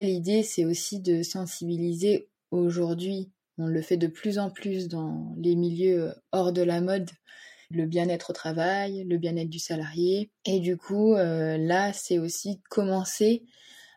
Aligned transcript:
L'idée, 0.00 0.42
c'est 0.42 0.64
aussi 0.64 1.00
de 1.00 1.22
sensibiliser 1.22 2.28
aujourd'hui, 2.50 3.30
on 3.58 3.66
le 3.66 3.82
fait 3.82 3.98
de 3.98 4.06
plus 4.06 4.38
en 4.38 4.50
plus 4.50 4.88
dans 4.88 5.34
les 5.36 5.54
milieux 5.54 6.14
hors 6.32 6.52
de 6.52 6.62
la 6.62 6.80
mode, 6.80 7.10
le 7.70 7.86
bien-être 7.86 8.30
au 8.30 8.32
travail, 8.32 9.04
le 9.04 9.18
bien-être 9.18 9.50
du 9.50 9.58
salarié. 9.58 10.30
Et 10.46 10.60
du 10.60 10.76
coup, 10.76 11.14
euh, 11.14 11.58
là, 11.58 11.92
c'est 11.92 12.18
aussi 12.18 12.60
commencer 12.70 13.44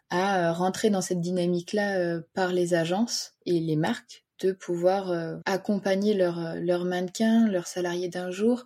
à 0.09 0.49
euh, 0.49 0.53
rentrer 0.53 0.89
dans 0.89 1.01
cette 1.01 1.21
dynamique-là 1.21 1.97
euh, 1.97 2.21
par 2.33 2.51
les 2.51 2.73
agences 2.73 3.33
et 3.45 3.59
les 3.59 3.77
marques, 3.77 4.25
de 4.41 4.51
pouvoir 4.51 5.13
accompagner 5.45 6.13
leurs 6.13 6.55
leur 6.55 6.83
mannequins, 6.83 7.47
leurs 7.47 7.67
salariés 7.67 8.09
d'un 8.09 8.29
jour 8.29 8.65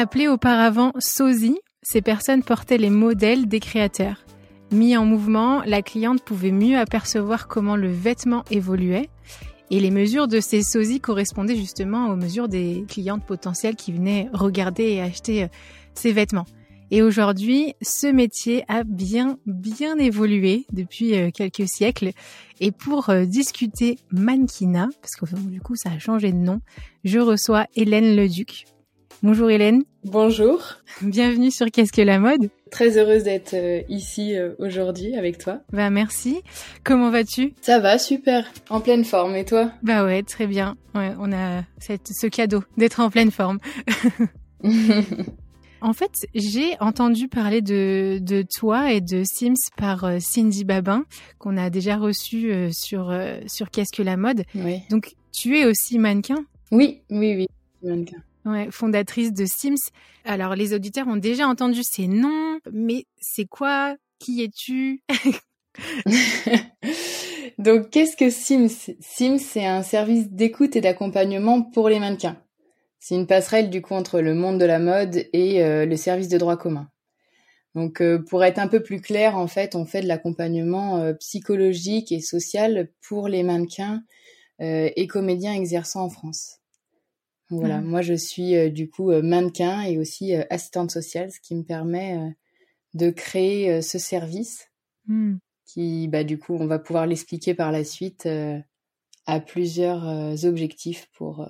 Appelées 0.00 0.28
auparavant 0.28 0.92
sosie, 1.00 1.58
ces 1.82 2.02
personnes 2.02 2.44
portaient 2.44 2.78
les 2.78 2.88
modèles 2.88 3.48
des 3.48 3.58
créateurs. 3.58 4.24
Mis 4.70 4.96
en 4.96 5.04
mouvement, 5.04 5.60
la 5.66 5.82
cliente 5.82 6.22
pouvait 6.22 6.52
mieux 6.52 6.78
apercevoir 6.78 7.48
comment 7.48 7.74
le 7.74 7.90
vêtement 7.90 8.44
évoluait 8.48 9.10
et 9.72 9.80
les 9.80 9.90
mesures 9.90 10.28
de 10.28 10.38
ces 10.38 10.62
sosies 10.62 11.00
correspondaient 11.00 11.56
justement 11.56 12.10
aux 12.10 12.14
mesures 12.14 12.46
des 12.46 12.84
clientes 12.86 13.26
potentielles 13.26 13.74
qui 13.74 13.90
venaient 13.90 14.28
regarder 14.32 14.84
et 14.84 15.00
acheter 15.00 15.42
euh, 15.42 15.48
ces 15.94 16.12
vêtements. 16.12 16.46
Et 16.92 17.02
aujourd'hui, 17.02 17.74
ce 17.82 18.06
métier 18.06 18.64
a 18.68 18.84
bien, 18.84 19.40
bien 19.46 19.98
évolué 19.98 20.64
depuis 20.72 21.16
euh, 21.16 21.32
quelques 21.32 21.68
siècles. 21.68 22.12
Et 22.60 22.70
pour 22.70 23.10
euh, 23.10 23.24
discuter 23.24 23.98
mannequinat, 24.12 24.90
parce 25.02 25.16
que 25.16 25.26
du 25.48 25.60
coup 25.60 25.74
ça 25.74 25.90
a 25.90 25.98
changé 25.98 26.30
de 26.30 26.38
nom, 26.38 26.60
je 27.02 27.18
reçois 27.18 27.66
Hélène 27.74 28.14
Leduc. 28.14 28.64
Bonjour 29.20 29.50
Hélène. 29.50 29.82
Bonjour. 30.04 30.62
Bienvenue 31.02 31.50
sur 31.50 31.66
Qu'est-ce 31.72 31.90
que 31.90 32.02
la 32.02 32.20
mode? 32.20 32.50
Très 32.70 32.96
heureuse 32.98 33.24
d'être 33.24 33.54
euh, 33.54 33.82
ici 33.88 34.36
euh, 34.36 34.52
aujourd'hui 34.60 35.16
avec 35.16 35.38
toi. 35.38 35.58
Bah 35.72 35.90
merci. 35.90 36.40
Comment 36.84 37.10
vas-tu? 37.10 37.52
Ça 37.60 37.80
va, 37.80 37.98
super. 37.98 38.48
En 38.70 38.80
pleine 38.80 39.04
forme. 39.04 39.34
Et 39.34 39.44
toi? 39.44 39.72
Bah 39.82 40.04
ouais, 40.04 40.22
très 40.22 40.46
bien. 40.46 40.76
Ouais, 40.94 41.14
on 41.18 41.32
a 41.32 41.64
cette, 41.80 42.06
ce 42.12 42.28
cadeau 42.28 42.62
d'être 42.76 43.00
en 43.00 43.10
pleine 43.10 43.32
forme. 43.32 43.58
En 45.80 45.92
fait, 45.92 46.26
j'ai 46.34 46.74
entendu 46.80 47.28
parler 47.28 47.62
de, 47.62 48.18
de 48.20 48.42
toi 48.42 48.92
et 48.92 49.00
de 49.00 49.22
Sims 49.24 49.70
par 49.76 50.02
euh, 50.02 50.16
Cindy 50.18 50.64
Babin, 50.64 51.04
qu'on 51.38 51.56
a 51.56 51.70
déjà 51.70 51.96
reçu 51.96 52.52
sur, 52.72 53.16
sur 53.46 53.70
Qu'est-ce 53.70 53.96
que 53.96 54.02
la 54.02 54.16
mode. 54.16 54.42
Oui. 54.56 54.80
Donc, 54.90 55.14
tu 55.30 55.56
es 55.56 55.66
aussi 55.66 56.00
mannequin? 56.00 56.44
Oui, 56.72 57.02
oui, 57.10 57.36
oui, 57.36 57.46
mannequin 57.84 58.16
fondatrice 58.70 59.32
de 59.32 59.46
Sims. 59.46 59.90
Alors, 60.24 60.54
les 60.54 60.74
auditeurs 60.74 61.08
ont 61.08 61.16
déjà 61.16 61.46
entendu 61.46 61.82
ces 61.82 62.06
noms, 62.06 62.58
mais 62.72 63.04
c'est 63.20 63.46
quoi? 63.46 63.96
Qui 64.18 64.42
es-tu? 64.42 65.02
Donc, 67.58 67.90
qu'est-ce 67.90 68.16
que 68.16 68.30
Sims? 68.30 68.94
Sims, 69.00 69.38
c'est 69.38 69.66
un 69.66 69.82
service 69.82 70.30
d'écoute 70.30 70.76
et 70.76 70.80
d'accompagnement 70.80 71.62
pour 71.62 71.88
les 71.88 71.98
mannequins. 71.98 72.36
C'est 72.98 73.14
une 73.14 73.26
passerelle 73.26 73.70
du 73.70 73.80
coup 73.80 73.94
entre 73.94 74.20
le 74.20 74.34
monde 74.34 74.60
de 74.60 74.64
la 74.64 74.78
mode 74.78 75.24
et 75.32 75.62
euh, 75.62 75.86
le 75.86 75.96
service 75.96 76.28
de 76.28 76.38
droit 76.38 76.56
commun. 76.56 76.88
Donc, 77.74 78.00
euh, 78.00 78.24
pour 78.28 78.44
être 78.44 78.58
un 78.58 78.68
peu 78.68 78.82
plus 78.82 79.00
clair, 79.00 79.36
en 79.36 79.46
fait, 79.46 79.74
on 79.74 79.86
fait 79.86 80.02
de 80.02 80.08
l'accompagnement 80.08 80.98
euh, 80.98 81.12
psychologique 81.14 82.12
et 82.12 82.20
social 82.20 82.90
pour 83.06 83.28
les 83.28 83.42
mannequins 83.42 84.02
et 84.60 85.06
comédiens 85.06 85.54
exerçant 85.54 86.02
en 86.02 86.10
France. 86.10 86.58
Voilà, 87.50 87.80
mmh. 87.80 87.84
moi 87.84 88.02
je 88.02 88.14
suis 88.14 88.56
euh, 88.56 88.68
du 88.68 88.90
coup 88.90 89.10
euh, 89.10 89.22
mannequin 89.22 89.82
et 89.82 89.98
aussi 89.98 90.34
euh, 90.34 90.42
assistante 90.50 90.90
sociale, 90.90 91.32
ce 91.32 91.40
qui 91.40 91.54
me 91.54 91.62
permet 91.62 92.34
de 92.94 93.10
créer 93.10 93.80
ce 93.82 93.98
service 93.98 94.68
mmh. 95.06 95.36
qui, 95.64 96.08
bah, 96.08 96.24
du 96.24 96.38
coup, 96.38 96.54
on 96.54 96.66
va 96.66 96.78
pouvoir 96.78 97.06
l'expliquer 97.06 97.54
par 97.54 97.70
la 97.72 97.84
suite 97.84 98.28
à 99.26 99.40
plusieurs 99.40 100.44
objectifs 100.44 101.06
pour, 101.12 101.46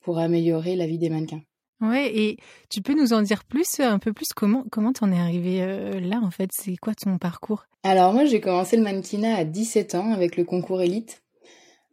pour 0.00 0.18
améliorer 0.18 0.76
la 0.76 0.86
vie 0.86 0.98
des 0.98 1.10
mannequins. 1.10 1.42
Ouais, 1.80 2.16
et 2.16 2.38
tu 2.70 2.80
peux 2.80 2.94
nous 2.94 3.12
en 3.12 3.22
dire 3.22 3.44
plus, 3.44 3.80
un 3.80 3.98
peu 3.98 4.12
plus, 4.12 4.28
comment 4.34 4.64
comment 4.70 4.92
t'en 4.92 5.12
es 5.12 5.18
arrivé 5.18 6.00
là 6.00 6.20
en 6.22 6.30
fait? 6.30 6.50
C'est 6.52 6.76
quoi 6.76 6.94
ton 6.94 7.18
parcours? 7.18 7.66
Alors 7.82 8.12
moi 8.12 8.24
j'ai 8.24 8.40
commencé 8.40 8.76
le 8.76 8.82
mannequinat 8.82 9.36
à 9.36 9.44
17 9.44 9.94
ans 9.94 10.12
avec 10.12 10.36
le 10.36 10.44
concours 10.44 10.82
élite 10.82 11.22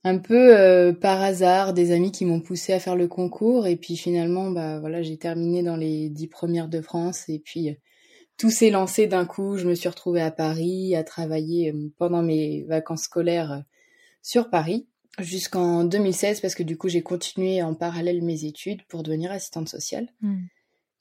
un 0.05 0.19
peu 0.19 0.55
euh, 0.55 0.93
par 0.93 1.19
hasard 1.19 1.73
des 1.73 1.91
amis 1.91 2.11
qui 2.11 2.25
m'ont 2.25 2.39
poussé 2.39 2.73
à 2.73 2.79
faire 2.79 2.95
le 2.95 3.07
concours. 3.07 3.66
Et 3.66 3.75
puis 3.75 3.97
finalement 3.97 4.51
bah 4.51 4.79
voilà 4.79 5.01
j'ai 5.01 5.17
terminé 5.17 5.63
dans 5.63 5.75
les 5.75 6.09
dix 6.09 6.27
premières 6.27 6.69
de 6.69 6.79
France. 6.79 7.27
Et 7.27 7.39
puis 7.39 7.69
euh, 7.69 7.73
tout 8.38 8.51
s'est 8.51 8.69
lancé 8.69 9.07
d'un 9.07 9.25
coup. 9.25 9.57
Je 9.57 9.67
me 9.67 9.73
suis 9.73 9.89
retrouvée 9.89 10.21
à 10.21 10.29
Paris 10.29 10.95
à 10.95 11.03
travailler 11.03 11.73
euh, 11.73 11.91
pendant 11.97 12.21
mes 12.21 12.63
vacances 12.66 13.03
scolaires 13.03 13.63
sur 14.21 14.51
Paris 14.51 14.88
jusqu'en 15.17 15.83
2016 15.83 16.39
parce 16.39 16.53
que 16.53 16.63
du 16.63 16.77
coup 16.77 16.87
j'ai 16.87 17.01
continué 17.01 17.63
en 17.63 17.73
parallèle 17.73 18.22
mes 18.22 18.45
études 18.45 18.85
pour 18.87 19.01
devenir 19.01 19.31
assistante 19.31 19.69
sociale. 19.69 20.07
Mmh. 20.22 20.43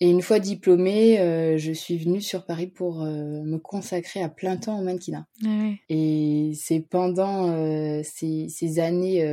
Et 0.01 0.11
une 0.11 0.23
fois 0.23 0.41
diplômée, 0.41 1.21
euh, 1.21 1.57
je 1.57 1.73
suis 1.73 1.97
venue 1.97 2.21
sur 2.21 2.45
Paris 2.45 2.67
pour 2.67 3.03
euh, 3.03 3.43
me 3.43 3.59
consacrer 3.59 4.23
à 4.23 4.29
plein 4.29 4.57
temps 4.57 4.79
au 4.81 4.83
mannequinat. 4.83 5.27
Ah 5.45 5.71
Et 5.89 6.53
c'est 6.61 6.81
pendant 6.81 7.51
euh, 7.51 8.01
ces, 8.03 8.49
ces, 8.49 8.81
années 8.81 9.25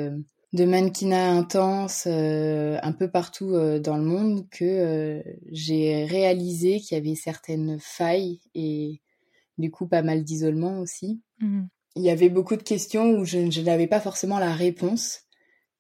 de 0.54 0.66
mannequinat 0.66 1.32
intense 1.32 2.06
un 2.06 2.92
peu 2.98 3.10
partout 3.10 3.52
dans 3.80 3.98
le 3.98 4.04
monde 4.04 4.48
que 4.50 5.24
j'ai 5.52 6.06
réalisé 6.06 6.80
qu'il 6.80 6.98
y 6.98 7.02
avait 7.02 7.16
certaines 7.16 7.78
failles 7.80 8.40
et 8.54 9.02
du 9.58 9.72
coup 9.72 9.88
pas 9.88 10.02
mal 10.02 10.24
d'isolement 10.24 10.80
aussi. 10.80 11.22
Mmh. 11.40 11.64
Il 11.96 12.04
y 12.04 12.10
avait 12.10 12.30
beaucoup 12.30 12.56
de 12.56 12.64
questions 12.64 13.12
où 13.12 13.26
je, 13.26 13.62
n'avais 13.62 13.88
pas 13.88 14.00
forcément 14.00 14.40
la 14.40 14.54
réponse. 14.54 15.22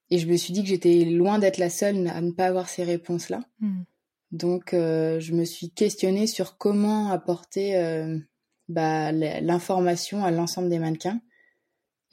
Et 0.09 0.17
je 0.17 0.27
me 0.27 0.35
suis 0.35 0.51
dit 0.53 0.61
que 0.61 0.67
j'étais 0.67 1.05
loin 1.05 1.39
d'être 1.39 1.57
la 1.57 1.69
seule 1.69 2.07
à 2.07 2.19
ne 2.19 2.31
pas 2.31 2.47
avoir 2.47 2.67
ces 2.67 2.83
réponses-là. 2.83 3.41
Mmh. 3.59 3.81
Donc, 4.31 4.73
euh, 4.73 5.19
je 5.19 5.33
me 5.33 5.43
suis 5.43 5.71
questionnée 5.71 6.25
sur 6.25 6.57
comment 6.57 7.11
apporter 7.11 7.75
euh, 7.77 8.17
bah, 8.69 9.11
l'information 9.11 10.23
à 10.23 10.31
l'ensemble 10.31 10.69
des 10.69 10.79
mannequins 10.79 11.19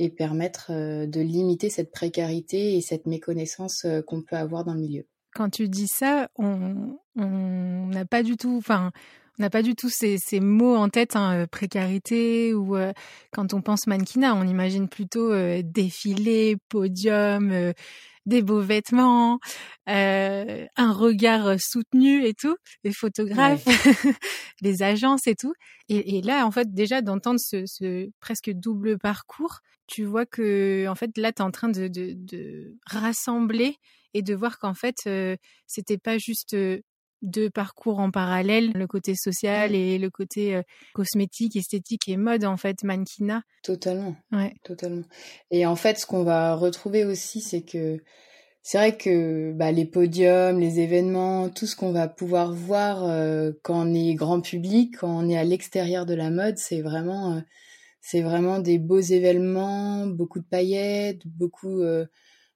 et 0.01 0.11
permettre 0.11 0.71
euh, 0.71 1.07
de 1.07 1.21
limiter 1.21 1.71
cette 1.71 1.93
précarité 1.93 2.77
et 2.77 2.81
cette 2.81 3.07
méconnaissance 3.07 3.87
qu'on 4.07 4.23
peut 4.23 4.37
avoir 4.37 4.65
dans 4.65 4.75
le 4.75 4.81
milieu. 4.81 5.07
Quand 5.35 5.51
tu 5.51 5.69
dis 5.69 5.87
ça, 5.87 6.29
on 6.37 6.97
n'a 7.15 8.05
pas 8.05 8.25
du 8.25 8.37
tout, 8.37 8.57
enfin, 8.57 8.91
on 9.39 9.43
n'a 9.43 9.51
pas 9.51 9.63
du 9.63 9.77
tout 9.77 9.89
ces, 9.89 10.19
mots 10.41 10.75
en 10.75 10.89
tête, 10.89 11.15
hein, 11.15 11.47
précarité 11.47 12.55
ou 12.55 12.77
quand 13.31 13.55
on 13.55 13.61
pense 13.61 13.87
mannequinat, 13.87 14.35
on 14.35 14.49
imagine 14.49 14.89
plutôt 14.89 15.31
défilé, 15.63 16.57
podium 16.69 17.73
des 18.29 18.43
beaux 18.43 18.61
vêtements, 18.61 19.41
euh, 19.89 20.67
un 20.77 20.93
regard 20.93 21.59
soutenu 21.59 22.25
et 22.25 22.35
tout, 22.35 22.57
les 22.85 22.93
photographes, 22.93 23.65
les 24.61 24.83
agences 24.83 25.27
et 25.27 25.35
tout. 25.35 25.55
Et, 25.89 26.21
là, 26.21 26.47
en 26.47 26.51
fait, 26.51 26.73
déjà 26.75 27.01
d'entendre 27.01 27.41
ce, 27.41 28.11
presque 28.21 28.51
double 28.51 28.99
parcours, 28.99 29.61
tu 29.87 30.05
vois 30.05 30.27
que 30.27 30.87
en 30.87 30.95
fait 30.95 31.17
là, 31.17 31.33
tu 31.33 31.41
es 31.41 31.45
en 31.45 31.51
train 31.51 31.71
de, 31.71 31.89
de, 31.89 32.77
rassembler 32.85 33.77
et 34.13 34.21
de 34.21 34.35
voir 34.35 34.59
qu'en 34.59 34.75
fait, 34.75 34.97
euh, 35.07 35.35
c'était 35.67 35.97
pas 35.97 36.19
juste 36.19 36.55
deux 37.23 37.51
parcours 37.51 37.99
en 37.99 38.11
parallèle, 38.11 38.73
le 38.75 38.87
côté 38.87 39.15
social 39.17 39.75
et 39.75 39.99
le 39.99 40.11
côté 40.11 40.61
cosmétique, 40.95 41.57
esthétique 41.57 42.09
et 42.09 42.17
mode 42.17 42.45
en 42.45 42.57
fait, 42.57 42.85
mannequinat. 42.85 43.43
Totalement. 43.63 44.17
Ouais. 44.33 44.55
Totalement. 44.65 45.05
Et 45.51 45.67
en 45.67 45.77
fait, 45.77 45.99
ce 45.99 46.07
qu'on 46.07 46.25
va 46.25 46.55
retrouver 46.55 47.05
aussi, 47.05 47.41
c'est 47.41 47.63
que 47.63 48.01
c'est 48.63 48.77
vrai 48.77 48.97
que 48.99 49.53
bah, 49.53 49.73
les 49.73 49.87
podiums, 49.87 50.61
les 50.61 50.81
événements, 50.81 51.49
tout 51.49 51.67
ce 51.67 51.75
qu'on 51.75 51.93
va 51.93 52.07
pouvoir 52.07 52.53
voir 52.53 52.99
quand 53.63 53.87
on 53.87 53.95
est 53.95 54.15
grand 54.15 54.43
public, 54.43 54.99
quand 54.99 55.09
on 55.09 55.29
est 55.29 55.39
à 55.39 55.45
l'extérieur 55.45 56.05
de 56.05 56.15
la 56.15 56.31
mode, 56.31 56.59
c'est 56.59 56.83
vraiment, 56.83 57.43
c'est 58.03 58.21
vraiment 58.21 58.59
des 58.59 58.79
beaux 58.79 59.01
événements, 59.01 60.07
beaucoup 60.07 60.39
de 60.39 60.45
paillettes, 60.45 61.27
beaucoup 61.27 61.83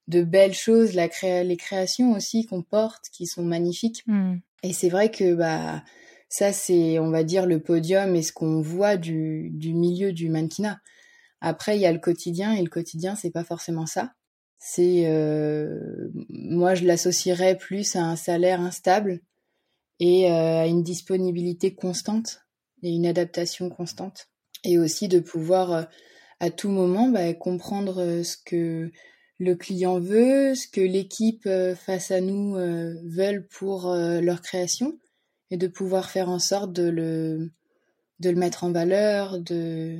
de 0.07 0.21
belles 0.21 0.53
choses, 0.53 0.93
la 0.93 1.07
les 1.43 1.57
créations 1.57 2.13
aussi 2.13 2.45
qu'on 2.45 2.61
porte, 2.61 3.05
qui 3.11 3.25
sont 3.25 3.43
magnifiques. 3.43 4.03
Mmh. 4.05 4.35
Et 4.63 4.73
c'est 4.73 4.89
vrai 4.89 5.11
que 5.11 5.35
bah 5.35 5.83
ça 6.29 6.53
c'est 6.53 6.97
on 6.97 7.11
va 7.11 7.23
dire 7.23 7.45
le 7.45 7.61
podium 7.61 8.15
et 8.15 8.23
ce 8.23 8.31
qu'on 8.31 8.61
voit 8.61 8.97
du, 8.97 9.51
du 9.51 9.73
milieu 9.73 10.13
du 10.13 10.29
mannequinat. 10.29 10.79
Après 11.41 11.77
il 11.77 11.81
y 11.81 11.85
a 11.85 11.91
le 11.91 11.99
quotidien 11.99 12.53
et 12.53 12.61
le 12.61 12.69
quotidien 12.69 13.15
c'est 13.15 13.31
pas 13.31 13.43
forcément 13.43 13.85
ça. 13.85 14.13
C'est 14.57 15.03
euh, 15.07 16.09
moi 16.29 16.73
je 16.73 16.85
l'associerais 16.85 17.57
plus 17.57 17.97
à 17.97 18.03
un 18.03 18.15
salaire 18.15 18.61
instable 18.61 19.19
et 19.99 20.31
euh, 20.31 20.61
à 20.61 20.67
une 20.67 20.83
disponibilité 20.83 21.75
constante 21.75 22.39
et 22.81 22.89
une 22.89 23.05
adaptation 23.05 23.69
constante 23.69 24.29
et 24.63 24.79
aussi 24.79 25.09
de 25.09 25.19
pouvoir 25.19 25.71
euh, 25.73 25.83
à 26.39 26.49
tout 26.49 26.69
moment 26.69 27.09
bah, 27.09 27.33
comprendre 27.33 28.21
ce 28.23 28.37
que 28.37 28.91
le 29.43 29.55
client 29.55 29.99
veut, 29.99 30.55
ce 30.55 30.67
que 30.67 30.81
l'équipe 30.81 31.45
euh, 31.45 31.75
face 31.75 32.11
à 32.11 32.21
nous 32.21 32.55
euh, 32.55 32.95
veulent 33.03 33.47
pour 33.47 33.91
euh, 33.91 34.21
leur 34.21 34.41
création, 34.41 34.97
et 35.51 35.57
de 35.57 35.67
pouvoir 35.67 36.09
faire 36.09 36.29
en 36.29 36.39
sorte 36.39 36.73
de 36.73 36.89
le, 36.89 37.51
de 38.19 38.29
le 38.29 38.35
mettre 38.35 38.63
en 38.63 38.71
valeur, 38.71 39.39
de, 39.39 39.99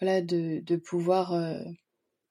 voilà, 0.00 0.20
de, 0.20 0.60
de 0.60 0.76
pouvoir 0.76 1.34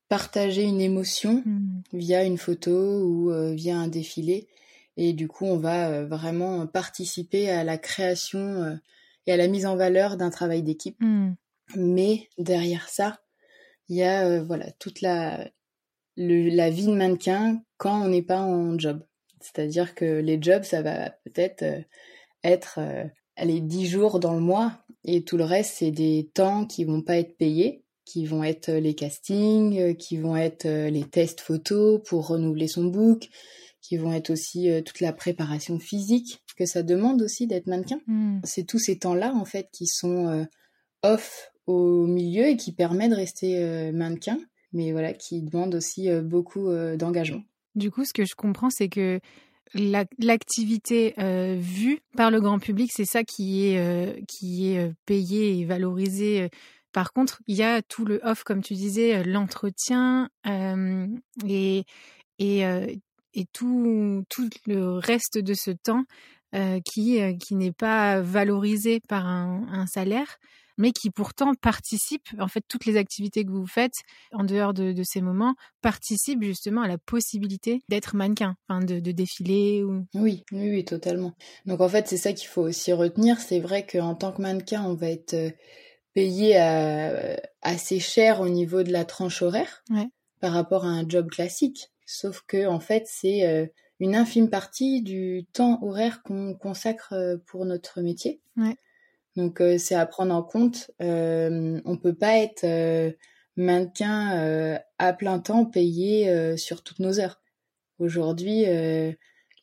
partager 0.07 0.61
une 0.61 0.79
émotion 0.79 1.41
mmh. 1.43 1.81
via 1.93 2.23
une 2.23 2.37
photo 2.37 3.01
ou 3.01 3.31
via 3.55 3.75
un 3.77 3.87
défilé. 3.87 4.47
Et 4.97 5.13
du 5.13 5.27
coup, 5.27 5.45
on 5.45 5.57
va 5.57 6.03
vraiment 6.03 6.67
participer 6.67 7.49
à 7.49 7.63
la 7.63 7.79
création 7.79 8.77
et 9.25 9.31
à 9.31 9.37
la 9.37 9.47
mise 9.47 9.65
en 9.65 9.75
valeur 9.75 10.15
d'un 10.15 10.29
travail 10.29 10.61
d'équipe. 10.61 10.97
Mmh. 10.99 11.33
Mais 11.75 12.29
derrière 12.37 12.87
ça, 12.87 13.19
il 13.89 13.95
y 13.95 14.03
a 14.03 14.43
voilà 14.43 14.71
toute 14.73 15.01
la 15.01 15.49
la 16.15 16.69
vie 16.69 16.85
de 16.85 16.93
mannequin 16.93 17.61
quand 17.77 18.03
on 18.03 18.07
n'est 18.07 18.21
pas 18.21 18.41
en 18.41 18.77
job. 18.77 19.03
C'est-à-dire 19.43 19.93
que 19.93 20.05
les 20.05 20.41
jobs, 20.41 20.63
ça 20.63 20.81
va 20.81 21.09
peut-être 21.25 21.63
euh, 21.63 21.81
être 22.43 22.79
euh, 22.79 23.03
les 23.43 23.59
10 23.59 23.87
jours 23.87 24.19
dans 24.19 24.33
le 24.33 24.39
mois 24.39 24.79
et 25.03 25.23
tout 25.23 25.37
le 25.37 25.43
reste, 25.43 25.75
c'est 25.77 25.91
des 25.91 26.29
temps 26.33 26.65
qui 26.65 26.85
vont 26.85 27.01
pas 27.01 27.17
être 27.17 27.35
payés, 27.37 27.83
qui 28.05 28.25
vont 28.25 28.43
être 28.43 28.69
euh, 28.69 28.79
les 28.79 28.95
castings, 28.95 29.95
qui 29.97 30.17
vont 30.17 30.37
être 30.37 30.65
les 30.65 31.03
tests 31.03 31.41
photos 31.41 32.01
pour 32.05 32.27
renouveler 32.27 32.67
son 32.67 32.85
book, 32.85 33.27
qui 33.81 33.97
vont 33.97 34.13
être 34.13 34.29
aussi 34.29 34.69
toute 34.85 35.01
la 35.01 35.11
préparation 35.11 35.77
physique 35.77 36.39
que 36.55 36.65
ça 36.65 36.83
demande 36.83 37.21
aussi 37.21 37.47
d'être 37.47 37.67
mannequin. 37.67 37.99
Hmm. 38.07 38.39
C'est 38.45 38.65
tous 38.65 38.79
ces 38.79 38.99
temps-là 38.99 39.33
en 39.33 39.43
fait 39.43 39.67
qui 39.73 39.87
sont 39.87 40.47
off 41.01 41.51
au 41.65 42.05
milieu 42.05 42.47
et 42.47 42.55
qui 42.55 42.71
permettent 42.71 43.11
de 43.11 43.15
rester 43.15 43.91
mannequin 43.91 44.39
mais 44.73 44.91
voilà, 44.91 45.13
qui 45.13 45.41
demande 45.41 45.75
aussi 45.75 46.09
euh, 46.09 46.21
beaucoup 46.21 46.67
euh, 46.67 46.97
d'engagement. 46.97 47.43
Du 47.75 47.91
coup, 47.91 48.05
ce 48.05 48.13
que 48.13 48.25
je 48.25 48.35
comprends, 48.35 48.69
c'est 48.69 48.89
que 48.89 49.19
l'activité 50.19 51.15
euh, 51.17 51.55
vue 51.59 51.99
par 52.15 52.29
le 52.29 52.41
grand 52.41 52.59
public, 52.59 52.91
c'est 52.93 53.05
ça 53.05 53.23
qui 53.23 53.65
est, 53.65 54.23
qui 54.27 54.67
est 54.67 54.91
payé 55.07 55.57
et 55.57 55.65
valorisé. 55.65 56.49
Par 56.91 57.11
contre, 57.11 57.41
il 57.47 57.55
y 57.55 57.63
a 57.63 57.81
tout 57.81 58.05
le 58.05 58.19
off, 58.23 58.43
comme 58.43 58.61
tu 58.61 58.75
disais, 58.75 59.23
l'entretien 59.23 60.29
et, 60.45 61.85
et, 62.37 62.59
et 62.59 63.45
tout, 63.51 64.23
tout 64.29 64.49
le 64.67 64.99
reste 64.99 65.39
de 65.39 65.55
ce 65.55 65.71
temps 65.71 66.03
qui, 66.85 67.19
qui 67.39 67.55
n'est 67.55 67.71
pas 67.71 68.21
valorisé 68.21 68.99
par 69.07 69.25
un, 69.25 69.65
un 69.71 69.87
salaire 69.87 70.37
mais 70.77 70.91
qui 70.91 71.09
pourtant 71.09 71.53
participent, 71.55 72.29
en 72.39 72.47
fait, 72.47 72.63
toutes 72.67 72.85
les 72.85 72.97
activités 72.97 73.45
que 73.45 73.51
vous 73.51 73.67
faites 73.67 74.01
en 74.31 74.43
dehors 74.43 74.73
de, 74.73 74.93
ces 75.03 75.21
moments 75.21 75.55
participent 75.81 76.43
justement 76.43 76.81
à 76.81 76.87
la 76.87 76.97
possibilité 76.97 77.81
d'être 77.89 78.15
mannequin, 78.15 78.55
de, 78.69 78.99
défiler 79.11 79.83
ou... 79.83 80.05
Oui, 80.15 80.43
oui, 80.51 80.69
oui, 80.71 80.85
totalement. 80.85 81.33
Donc 81.65 81.81
en 81.81 81.89
fait, 81.89 82.07
c'est 82.07 82.17
ça 82.17 82.33
qu'il 82.33 82.47
faut 82.47 82.61
aussi 82.61 82.93
retenir. 82.93 83.39
C'est 83.39 83.59
vrai 83.59 83.85
qu'en 83.85 84.15
tant 84.15 84.31
que 84.31 84.41
mannequin, 84.41 84.83
on 84.83 84.95
va 84.95 85.09
être 85.09 85.33
euh, 85.33 85.51
payé 86.13 86.59
euh, 86.59 87.35
assez 87.61 87.99
cher 87.99 88.41
au 88.41 88.49
niveau 88.49 88.83
de 88.83 88.91
la 88.91 89.05
tranche 89.05 89.41
horaire 89.41 89.83
par 90.39 90.53
rapport 90.53 90.85
à 90.85 90.89
un 90.89 91.07
job 91.07 91.29
classique. 91.29 91.91
Sauf 92.05 92.43
que 92.47 92.65
en 92.65 92.79
fait, 92.79 93.03
c'est 93.07 93.45
euh, 93.45 93.65
une 93.99 94.15
infime 94.15 94.49
partie 94.49 95.01
du 95.01 95.45
temps 95.53 95.79
horaire 95.83 96.23
qu'on 96.23 96.55
consacre 96.55 97.39
pour 97.45 97.65
notre 97.65 98.01
métier. 98.01 98.41
Ouais. 98.57 98.75
Donc 99.35 99.61
euh, 99.61 99.77
c'est 99.77 99.95
à 99.95 100.05
prendre 100.05 100.33
en 100.33 100.43
compte. 100.43 100.91
Euh, 101.01 101.81
on 101.85 101.97
peut 101.97 102.13
pas 102.13 102.37
être 102.37 102.63
euh, 102.63 103.11
mannequin 103.55 104.37
euh, 104.37 104.77
à 104.97 105.13
plein 105.13 105.39
temps 105.39 105.65
payé 105.65 106.57
sur 106.57 106.83
toutes 106.83 106.99
nos 106.99 107.19
heures. 107.19 107.41
Aujourd'hui, 107.99 108.65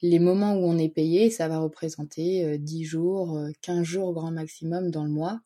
les 0.02 0.18
moments 0.18 0.54
où 0.54 0.64
on 0.64 0.78
est 0.78 0.88
payé, 0.88 1.30
ça 1.30 1.48
va 1.48 1.58
représenter 1.58 2.58
10 2.58 2.84
jours, 2.84 3.40
15 3.60 3.82
jours 3.82 4.14
grand 4.14 4.30
maximum 4.30 4.90
dans 4.90 5.04
le 5.04 5.10
mois. 5.10 5.40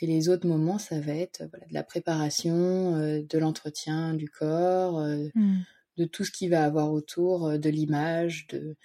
Et 0.00 0.06
les 0.06 0.28
autres 0.28 0.46
moments, 0.46 0.78
ça 0.78 1.00
va 1.00 1.14
être 1.14 1.44
voilà, 1.50 1.66
de 1.66 1.72
la 1.72 1.82
préparation, 1.84 2.98
de 2.98 3.38
l'entretien 3.38 4.12
du 4.12 4.28
corps, 4.28 5.00
mmh. 5.34 5.58
de 5.96 6.04
tout 6.04 6.24
ce 6.24 6.32
qui 6.32 6.48
va 6.48 6.64
avoir 6.64 6.92
autour 6.92 7.58
de 7.58 7.70
l'image, 7.70 8.48
de 8.48 8.76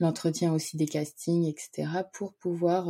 l'entretien 0.00 0.52
aussi 0.52 0.76
des 0.76 0.86
castings, 0.86 1.46
etc. 1.46 1.88
pour 2.12 2.34
pouvoir 2.34 2.88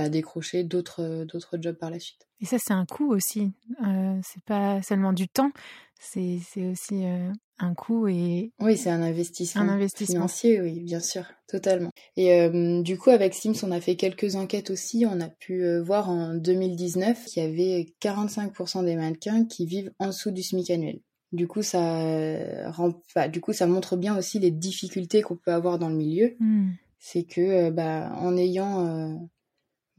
à 0.00 0.08
décrocher 0.08 0.64
d'autres 0.64 1.24
d'autres 1.24 1.58
jobs 1.60 1.76
par 1.76 1.90
la 1.90 1.98
suite. 1.98 2.26
Et 2.40 2.46
ça, 2.46 2.56
c'est 2.58 2.72
un 2.72 2.86
coût 2.86 3.12
aussi. 3.12 3.52
Euh, 3.86 4.18
c'est 4.22 4.42
pas 4.44 4.80
seulement 4.82 5.12
du 5.12 5.28
temps, 5.28 5.52
c'est 6.00 6.40
aussi 6.72 7.04
euh, 7.04 7.30
un 7.58 7.74
coût 7.74 8.08
et 8.08 8.52
oui, 8.58 8.76
c'est 8.78 8.88
un 8.88 9.02
investissement, 9.02 9.62
un 9.62 9.68
investissement 9.68 10.14
financier, 10.14 10.60
oui, 10.60 10.80
bien 10.80 10.98
sûr, 10.98 11.24
totalement. 11.46 11.90
Et 12.16 12.40
euh, 12.40 12.80
du 12.80 12.96
coup, 12.96 13.10
avec 13.10 13.34
Sims, 13.34 13.62
on 13.62 13.70
a 13.70 13.82
fait 13.82 13.96
quelques 13.96 14.34
enquêtes 14.34 14.70
aussi. 14.70 15.04
On 15.06 15.20
a 15.20 15.28
pu 15.28 15.62
euh, 15.62 15.82
voir 15.82 16.08
en 16.08 16.34
2019 16.34 17.26
qu'il 17.26 17.42
y 17.42 17.46
avait 17.46 17.94
45% 18.00 18.84
des 18.86 18.96
mannequins 18.96 19.44
qui 19.44 19.66
vivent 19.66 19.92
en 19.98 20.06
dessous 20.06 20.30
du 20.30 20.42
SMIC 20.42 20.70
annuel. 20.70 21.00
Du 21.32 21.46
coup, 21.46 21.62
ça 21.62 22.70
rend, 22.70 22.94
du 23.30 23.40
coup, 23.40 23.52
ça 23.52 23.66
montre 23.66 23.96
bien 23.96 24.16
aussi 24.16 24.38
les 24.38 24.50
difficultés 24.50 25.22
qu'on 25.22 25.36
peut 25.36 25.52
avoir 25.52 25.78
dans 25.78 25.90
le 25.90 25.94
milieu. 25.94 26.34
Hmm. 26.40 26.70
C'est 26.98 27.22
que, 27.22 27.70
bah, 27.70 28.10
en 28.16 28.36
ayant 28.36 29.28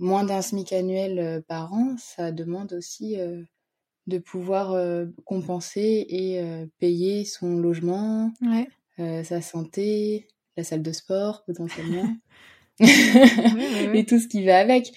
moins 0.01 0.23
d'un 0.23 0.41
SMIC 0.41 0.73
annuel 0.73 1.19
euh, 1.19 1.41
par 1.47 1.71
an, 1.73 1.95
ça 1.97 2.31
demande 2.31 2.73
aussi 2.73 3.19
euh, 3.19 3.43
de 4.07 4.17
pouvoir 4.17 4.73
euh, 4.73 5.05
compenser 5.25 6.05
et 6.09 6.41
payer 6.79 7.23
son 7.23 7.55
logement, 7.55 8.33
sa 8.97 9.41
santé, 9.41 10.27
la 10.57 10.63
salle 10.63 10.81
de 10.81 10.91
sport 10.91 11.43
potentiellement, 11.45 12.09
et 12.79 14.05
tout 14.05 14.19
ce 14.19 14.27
qui 14.27 14.43
va 14.43 14.59
avec. 14.59 14.91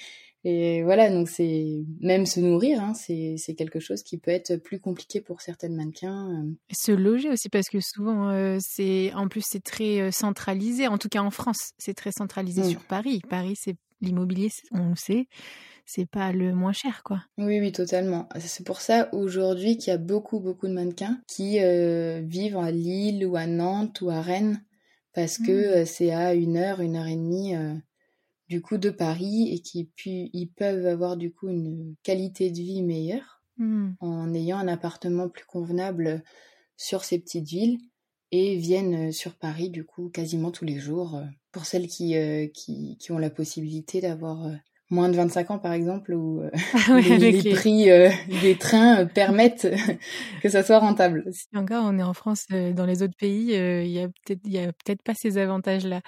Et 0.47 0.83
voilà, 0.83 1.09
donc 1.11 1.31
c'est 1.31 1.85
même 2.01 2.27
se 2.27 2.39
nourrir, 2.41 2.83
hein, 2.83 2.93
c'est 2.95 3.55
quelque 3.57 3.81
chose 3.81 4.03
qui 4.03 4.19
peut 4.19 4.31
être 4.31 4.57
plus 4.57 4.79
compliqué 4.79 5.23
pour 5.23 5.41
certaines 5.41 5.75
mannequins. 5.75 6.45
Se 6.71 6.93
loger 6.93 7.31
aussi, 7.31 7.49
parce 7.49 7.69
que 7.69 7.79
souvent, 7.81 8.59
c'est 8.61 9.13
en 9.15 9.29
plus 9.29 9.43
c'est 9.47 9.63
très 9.63 10.11
centralisé, 10.13 10.87
en 10.87 10.99
tout 10.99 11.09
cas 11.09 11.23
en 11.23 11.31
France, 11.31 11.73
c'est 11.79 11.95
très 11.95 12.13
centralisé 12.13 12.63
mmh. 12.63 12.71
sur 12.71 12.85
Paris. 12.85 13.23
Paris, 13.29 13.55
c'est 13.57 13.77
l'immobilier, 14.05 14.51
on 14.73 14.91
le 14.91 14.97
sait, 14.97 15.29
c'est 15.87 16.07
pas 16.07 16.33
le 16.33 16.55
moins 16.55 16.73
cher, 16.73 17.03
quoi. 17.05 17.23
Oui, 17.39 17.61
oui, 17.61 17.73
totalement. 17.73 18.29
C'est 18.39 18.65
pour 18.65 18.81
ça 18.81 19.09
aujourd'hui 19.13 19.77
qu'il 19.77 19.91
y 19.91 19.95
a 19.95 19.99
beaucoup, 19.99 20.41
beaucoup 20.41 20.67
de 20.67 20.73
mannequins 20.73 21.21
qui 21.27 21.61
euh, 21.61 22.23
vivent 22.25 22.57
à 22.57 22.71
Lille 22.71 23.27
ou 23.27 23.37
à 23.37 23.47
Nantes 23.47 24.01
ou 24.01 24.11
à 24.11 24.21
Rennes 24.21 24.63
parce 25.13 25.39
que 25.39 25.53
mmh. 25.53 25.83
euh, 25.83 25.85
c'est 25.85 26.11
à 26.13 26.35
une 26.35 26.57
heure, 26.57 26.81
une 26.81 26.97
heure 26.97 27.07
et 27.07 27.17
demie 27.17 27.55
euh, 27.55 27.75
du 28.49 28.61
coup 28.61 28.79
de 28.79 28.91
Paris 28.91 29.53
et 29.53 29.61
qui 29.61 29.91
ils 30.05 30.49
peuvent 30.49 30.87
avoir 30.87 31.17
du 31.17 31.33
coup 31.33 31.49
une 31.49 31.95
qualité 32.03 32.51
de 32.51 32.57
vie 32.57 32.83
meilleure 32.83 33.43
mmh. 33.59 33.93
en 34.01 34.35
ayant 34.35 34.59
un 34.59 34.69
appartement 34.69 35.29
plus 35.29 35.45
convenable 35.45 36.23
sur 36.77 37.05
ces 37.05 37.19
petites 37.19 37.47
villes 37.47 37.79
et 38.33 38.57
viennent 38.57 39.13
sur 39.13 39.35
Paris 39.35 39.71
du 39.71 39.85
coup 39.85 40.09
quasiment 40.09 40.51
tous 40.51 40.65
les 40.65 40.79
jours 40.79 41.21
pour 41.53 41.65
celles 41.67 41.87
qui, 41.87 42.17
qui, 42.53 42.97
qui, 42.99 43.13
ont 43.13 43.19
la 43.19 43.31
possibilité 43.31 44.01
d'avoir 44.01 44.51
moins 44.91 45.09
de 45.09 45.17
25 45.17 45.51
ans 45.53 45.59
par 45.59 45.73
exemple 45.73 46.13
où 46.15 46.43
ah 46.89 47.01
les, 47.19 47.53
prix 47.53 47.85
des 48.43 48.57
trains 48.59 49.07
permettent 49.07 49.69
que 50.43 50.49
ça 50.49 50.63
soit 50.63 50.79
rentable. 50.79 51.25
encore 51.55 51.85
on 51.87 51.99
est 51.99 52.03
en 52.03 52.15
France, 52.15 52.47
dans 52.49 52.87
les 52.87 53.03
autres 53.03 53.17
pays, 53.17 53.53
il 53.53 53.91
y 53.91 54.59
a 54.59 54.73
peut-être 54.73 55.03
pas 55.03 55.15
ces 55.15 55.39
avantages 55.39 55.87
là. 55.87 56.01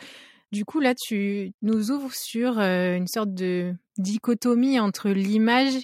Du 0.52 0.64
coup, 0.64 0.80
là, 0.80 0.94
tu 0.94 1.52
nous 1.62 1.90
ouvres 1.90 2.14
sur 2.14 2.58
une 2.60 3.08
sorte 3.08 3.34
de 3.34 3.74
dichotomie 3.98 4.78
entre 4.78 5.10
l'image, 5.10 5.74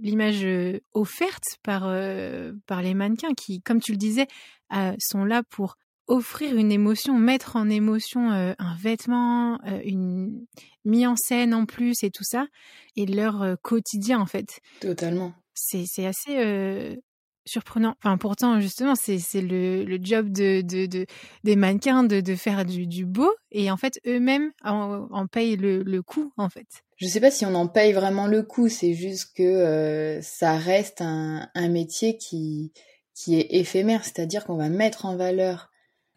l'image 0.00 0.46
offerte 0.92 1.44
par, 1.62 1.82
par 2.66 2.82
les 2.82 2.94
mannequins 2.94 3.34
qui, 3.34 3.60
comme 3.62 3.80
tu 3.80 3.92
le 3.92 3.98
disais, 3.98 4.26
sont 4.98 5.24
là 5.24 5.42
pour 5.50 5.76
offrir 6.08 6.56
une 6.56 6.72
émotion, 6.72 7.18
mettre 7.18 7.56
en 7.56 7.68
émotion 7.70 8.30
un 8.30 8.76
vêtement, 8.80 9.60
une 9.84 10.46
mise 10.84 11.06
en 11.06 11.16
scène 11.16 11.54
en 11.54 11.64
plus 11.66 12.02
et 12.02 12.10
tout 12.10 12.24
ça, 12.24 12.46
et 12.96 13.06
leur 13.06 13.56
quotidien 13.62 14.20
en 14.20 14.26
fait. 14.26 14.60
Totalement. 14.80 15.32
C'est 15.54 16.06
assez 16.06 16.98
surprenant. 17.44 17.94
Enfin, 18.02 18.16
pourtant, 18.18 18.60
justement, 18.60 18.94
c'est 18.94 19.18
le, 19.40 19.84
le 19.84 19.98
job 20.00 20.30
de, 20.30 20.60
de, 20.60 20.86
de, 20.86 21.06
des 21.44 21.56
mannequins 21.56 22.04
de, 22.04 22.20
de 22.20 22.34
faire 22.34 22.64
du, 22.64 23.04
beau. 23.04 23.32
Et 23.50 23.70
en 23.70 23.76
fait, 23.76 24.00
eux-mêmes 24.06 24.52
en, 24.64 25.08
en, 25.10 25.26
payent 25.26 25.56
le, 25.56 25.82
le 25.82 26.02
coût, 26.02 26.32
en 26.36 26.48
fait. 26.48 26.66
Je 26.96 27.06
sais 27.08 27.20
pas 27.20 27.30
si 27.30 27.44
on 27.44 27.54
en 27.54 27.66
paye 27.66 27.92
vraiment 27.92 28.26
le 28.26 28.42
coût. 28.42 28.68
C'est 28.68 28.94
juste 28.94 29.32
que 29.36 29.42
euh, 29.42 30.22
ça 30.22 30.56
reste 30.56 31.00
un, 31.00 31.48
un 31.54 31.68
métier 31.68 32.16
qui, 32.16 32.72
qui 33.14 33.38
est 33.38 33.48
éphémère. 33.50 34.04
C'est-à-dire 34.04 34.44
qu'on 34.44 34.56
va 34.56 34.68
mettre 34.68 35.06
en 35.06 35.16
valeur 35.16 35.71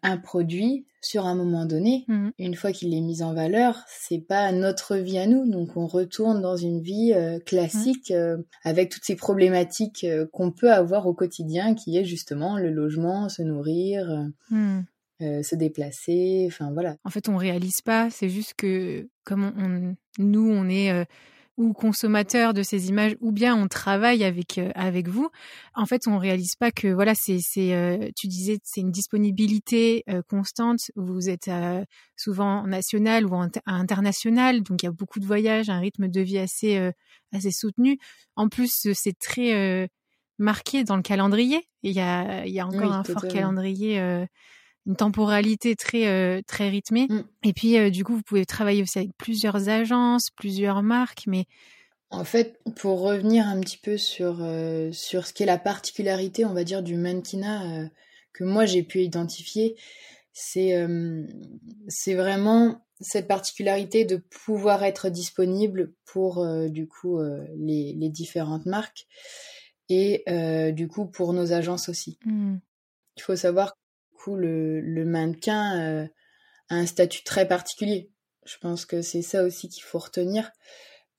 un 0.06 0.16
produit 0.18 0.86
sur 1.00 1.26
un 1.26 1.34
moment 1.34 1.66
donné. 1.66 2.04
Mmh. 2.08 2.30
Une 2.38 2.54
fois 2.54 2.72
qu'il 2.72 2.94
est 2.94 3.00
mis 3.00 3.22
en 3.22 3.34
valeur, 3.34 3.84
c'est 3.88 4.18
pas 4.18 4.50
notre 4.52 4.96
vie 4.96 5.18
à 5.18 5.26
nous, 5.26 5.48
donc 5.48 5.76
on 5.76 5.86
retourne 5.86 6.40
dans 6.40 6.56
une 6.56 6.80
vie 6.80 7.12
euh, 7.14 7.38
classique 7.38 8.10
euh, 8.10 8.38
avec 8.64 8.90
toutes 8.90 9.04
ces 9.04 9.16
problématiques 9.16 10.04
euh, 10.04 10.26
qu'on 10.32 10.50
peut 10.50 10.72
avoir 10.72 11.06
au 11.06 11.14
quotidien, 11.14 11.74
qui 11.74 11.96
est 11.96 12.04
justement 12.04 12.58
le 12.58 12.70
logement, 12.70 13.28
se 13.28 13.42
nourrir. 13.42 14.06
Mmh. 14.50 14.80
se 15.20 15.54
déplacer, 15.54 16.44
enfin 16.46 16.72
voilà. 16.72 16.96
En 17.04 17.10
fait, 17.10 17.28
on 17.28 17.36
réalise 17.36 17.80
pas. 17.82 18.10
C'est 18.10 18.28
juste 18.28 18.54
que 18.54 19.08
comme 19.24 19.50
on, 19.56 19.96
nous, 20.22 20.50
on 20.50 20.68
est 20.68 21.06
ou 21.56 21.72
consommateur 21.72 22.52
de 22.52 22.62
ces 22.62 22.88
images, 22.88 23.16
ou 23.20 23.32
bien 23.32 23.56
on 23.56 23.66
travaille 23.68 24.24
avec 24.24 24.58
euh, 24.58 24.70
avec 24.74 25.08
vous. 25.08 25.30
En 25.74 25.86
fait, 25.86 26.02
on 26.06 26.18
réalise 26.18 26.54
pas 26.56 26.70
que 26.70 26.88
voilà, 26.88 27.14
c'est 27.14 27.38
c'est 27.40 27.74
euh, 27.74 28.10
tu 28.16 28.26
disais 28.26 28.58
c'est 28.62 28.80
une 28.80 28.90
disponibilité 28.90 30.04
euh, 30.08 30.22
constante. 30.28 30.80
Vous 30.96 31.28
êtes 31.28 31.50
souvent 32.16 32.66
national 32.66 33.26
ou 33.26 33.34
international, 33.66 34.62
donc 34.62 34.82
il 34.82 34.86
y 34.86 34.88
a 34.88 34.92
beaucoup 34.92 35.20
de 35.20 35.26
voyages, 35.26 35.70
un 35.70 35.80
rythme 35.80 36.08
de 36.08 36.20
vie 36.20 36.38
assez 36.38 36.90
assez 37.32 37.50
soutenu. 37.50 37.98
En 38.36 38.48
plus, 38.48 38.88
c'est 38.92 39.18
très 39.18 39.88
marqué 40.38 40.84
dans 40.84 40.96
le 40.96 41.02
calendrier. 41.02 41.66
Il 41.82 41.92
y 41.92 42.00
a 42.00 42.46
il 42.46 42.52
y 42.52 42.60
a 42.60 42.66
encore 42.66 42.92
un 42.92 43.04
fort 43.04 43.26
calendrier 43.28 44.26
une 44.86 44.96
temporalité 44.96 45.76
très 45.76 46.06
euh, 46.06 46.40
très 46.46 46.68
rythmée. 46.68 47.06
Mm. 47.08 47.22
Et 47.44 47.52
puis 47.52 47.78
euh, 47.78 47.90
du 47.90 48.04
coup, 48.04 48.14
vous 48.14 48.22
pouvez 48.22 48.46
travailler 48.46 48.82
aussi 48.82 48.98
avec 48.98 49.10
plusieurs 49.18 49.68
agences, 49.68 50.30
plusieurs 50.30 50.82
marques, 50.82 51.24
mais 51.26 51.46
en 52.10 52.24
fait, 52.24 52.60
pour 52.76 53.00
revenir 53.00 53.48
un 53.48 53.60
petit 53.60 53.78
peu 53.78 53.96
sur 53.98 54.38
euh, 54.40 54.92
sur 54.92 55.26
ce 55.26 55.32
qu'est 55.32 55.44
la 55.44 55.58
particularité, 55.58 56.44
on 56.44 56.54
va 56.54 56.64
dire 56.64 56.82
du 56.82 56.96
mannequinat 56.96 57.88
que 58.32 58.44
moi 58.44 58.64
j'ai 58.64 58.84
pu 58.84 59.00
identifier, 59.00 59.76
c'est 60.32 60.86
c'est 61.88 62.14
vraiment 62.14 62.86
cette 63.00 63.26
particularité 63.26 64.04
de 64.04 64.16
pouvoir 64.16 64.84
être 64.84 65.08
disponible 65.08 65.94
pour 66.04 66.46
du 66.68 66.86
coup 66.86 67.18
les, 67.56 67.94
les 67.94 68.08
différentes 68.08 68.66
marques 68.66 69.06
et 69.88 70.24
du 70.72 70.86
coup 70.86 71.06
pour 71.06 71.32
nos 71.32 71.52
agences 71.52 71.88
aussi. 71.88 72.18
Mm. 72.24 72.58
Il 73.16 73.22
faut 73.22 73.36
savoir 73.36 73.76
le, 74.34 75.04
mannequin 75.04 75.80
euh, 75.80 76.06
a 76.68 76.74
un 76.74 76.86
statut 76.86 77.22
très 77.24 77.46
particulier. 77.46 78.10
Je 78.44 78.56
pense 78.60 78.84
que 78.84 79.02
c'est 79.02 79.22
ça 79.22 79.44
aussi 79.44 79.68
qu'il 79.68 79.82
faut 79.82 79.98
retenir. 79.98 80.50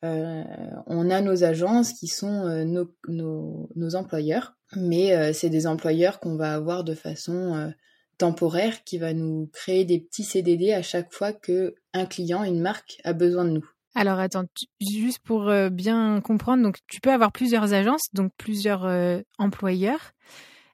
Euh, 0.03 0.43
on 0.85 1.09
a 1.09 1.21
nos 1.21 1.43
agences 1.43 1.93
qui 1.93 2.07
sont 2.07 2.45
euh, 2.45 2.65
nos, 2.65 3.95
employeurs, 3.95 4.53
mais 4.75 5.33
c'est 5.33 5.49
des 5.49 5.65
employeurs 5.65 6.19
qu'on 6.19 6.35
va 6.35 6.53
avoir 6.53 6.83
de 6.83 6.93
façon 6.93 7.73
temporaire 8.17 8.83
qui 8.83 8.97
va 8.97 9.13
nous 9.13 9.49
créer 9.53 9.85
des 9.85 9.99
petits 9.99 10.23
CDD 10.23 10.73
à 10.73 10.81
chaque 10.81 11.13
fois 11.13 11.31
que 11.31 11.75
un 11.93 12.05
client, 12.05 12.43
une 12.43 12.59
marque 12.59 12.99
a 13.03 13.13
besoin 13.13 13.45
de 13.45 13.51
nous. 13.51 13.69
Alors 13.95 14.19
attends, 14.19 14.45
juste 14.79 15.19
pour 15.19 15.51
bien 15.71 16.21
comprendre, 16.21 16.63
donc 16.63 16.77
tu 16.87 16.99
peux 16.99 17.11
avoir 17.11 17.31
plusieurs 17.31 17.73
agences, 17.73 18.07
donc 18.13 18.31
plusieurs 18.37 19.23
employeurs. 19.39 20.11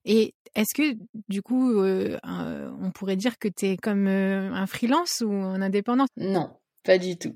Et 0.06 0.36
est-ce 0.56 0.74
que 0.74 0.98
du 1.30 1.42
coup, 1.42 1.80
euh, 1.80 2.18
on 2.82 2.92
pourrait 2.92 3.16
dire 3.16 3.40
que 3.40 3.48
tu 3.48 3.68
es 3.68 3.78
comme 3.78 4.08
euh, 4.08 4.52
un 4.52 4.68
freelance 4.68 5.24
ou 5.26 5.32
un 5.32 5.62
indépendant? 5.62 6.06
Non, 6.18 6.52
pas 6.84 6.98
du 6.98 7.18
tout. 7.18 7.36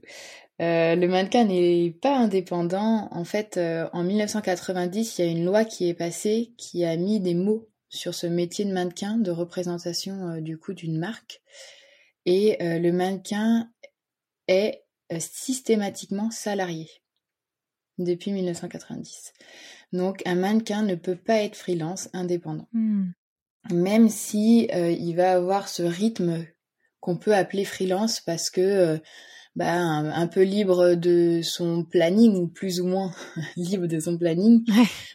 Euh, 0.62 0.96
le 0.96 1.08
mannequin 1.08 1.46
n'est 1.46 1.92
pas 2.02 2.16
indépendant. 2.16 3.08
En 3.12 3.24
fait, 3.24 3.60
en 3.94 4.04
1990, 4.04 5.18
il 5.18 5.26
y 5.26 5.28
a 5.28 5.32
une 5.32 5.46
loi 5.46 5.66
qui 5.66 5.90
est 5.90 5.94
passée 5.94 6.54
qui 6.58 6.86
a 6.86 6.96
mis 6.98 7.20
des 7.20 7.36
mots 7.36 7.68
sur 7.90 8.14
ce 8.14 8.28
métier 8.28 8.66
de 8.66 8.74
mannequin, 8.74 9.18
de 9.18 9.32
représentation 9.32 10.42
du 10.42 10.58
coup 10.58 10.74
d'une 10.74 10.98
marque. 10.98 11.42
Et 12.26 12.58
le 12.60 12.92
mannequin 12.92 13.70
est 14.48 14.84
systématiquement 15.20 16.30
salarié 16.30 16.90
depuis 17.98 18.32
1990. 18.32 19.34
Donc 19.94 20.22
un 20.26 20.36
mannequin 20.36 20.84
ne 20.84 20.96
peut 20.96 21.16
pas 21.16 21.38
être 21.44 21.56
freelance 21.56 22.10
indépendant. 22.14 22.68
Hmm. 22.74 23.12
Même 23.72 24.10
si 24.10 24.70
euh, 24.74 24.92
il 24.92 25.16
va 25.16 25.34
avoir 25.34 25.68
ce 25.68 25.84
rythme 25.84 26.46
qu'on 27.00 27.18
peut 27.18 27.36
appeler 27.36 27.66
freelance 27.66 28.22
parce 28.22 28.50
que 28.50 28.62
euh, 28.62 28.98
bah, 29.56 29.74
un, 29.74 30.28
peu 30.28 30.44
libre 30.44 30.94
de 30.94 31.42
son 31.42 31.84
planning 31.84 32.36
ou 32.36 32.48
plus 32.48 32.80
ou 32.80 32.86
moins 32.86 33.12
libre 33.58 33.88
de 33.88 34.00
son 34.00 34.18
planning, 34.18 34.64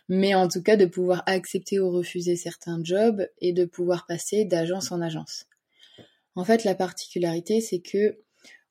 mais 0.09 0.35
en 0.35 0.49
tout 0.49 0.63
cas 0.63 0.77
de 0.77 0.85
pouvoir 0.85 1.23
accepter 1.27 1.79
ou 1.79 1.91
refuser 1.91 2.35
certains 2.35 2.81
jobs 2.83 3.25
et 3.41 3.53
de 3.53 3.65
pouvoir 3.65 4.05
passer 4.07 4.45
d'agence 4.45 4.91
en 4.91 5.01
agence. 5.01 5.45
En 6.35 6.45
fait, 6.45 6.65
la 6.65 6.75
particularité, 6.75 7.61
c'est 7.61 7.81
que 7.81 8.19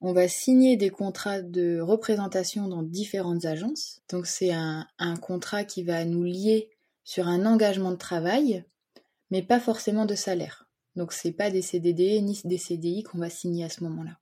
on 0.02 0.14
va 0.14 0.28
signer 0.28 0.78
des 0.78 0.90
contrats 0.90 1.42
de 1.42 1.80
représentation 1.80 2.68
dans 2.68 2.82
différentes 2.82 3.46
agences. 3.46 4.02
Donc 4.10 4.26
c'est 4.26 4.52
un, 4.52 4.88
contrat 5.22 5.64
qui 5.64 5.84
va 5.84 6.06
nous 6.06 6.24
lier 6.24 6.72
sur 7.04 7.28
un 7.28 7.46
engagement 7.46 7.92
de 7.92 7.98
travail, 7.98 8.66
mais 9.30 9.44
pas 9.44 9.60
forcément 9.60 10.06
de 10.06 10.16
salaire. 10.16 10.68
Donc 10.96 11.14
c'est 11.14 11.32
pas 11.32 11.52
des 11.52 11.62
CDD 11.62 12.20
ni 12.22 12.42
des 12.44 12.58
CDI 12.58 13.04
qu'on 13.04 13.20
va 13.20 13.30
signer 13.30 13.64
à 13.64 13.70
ce 13.70 13.84
moment-là. 13.84 14.18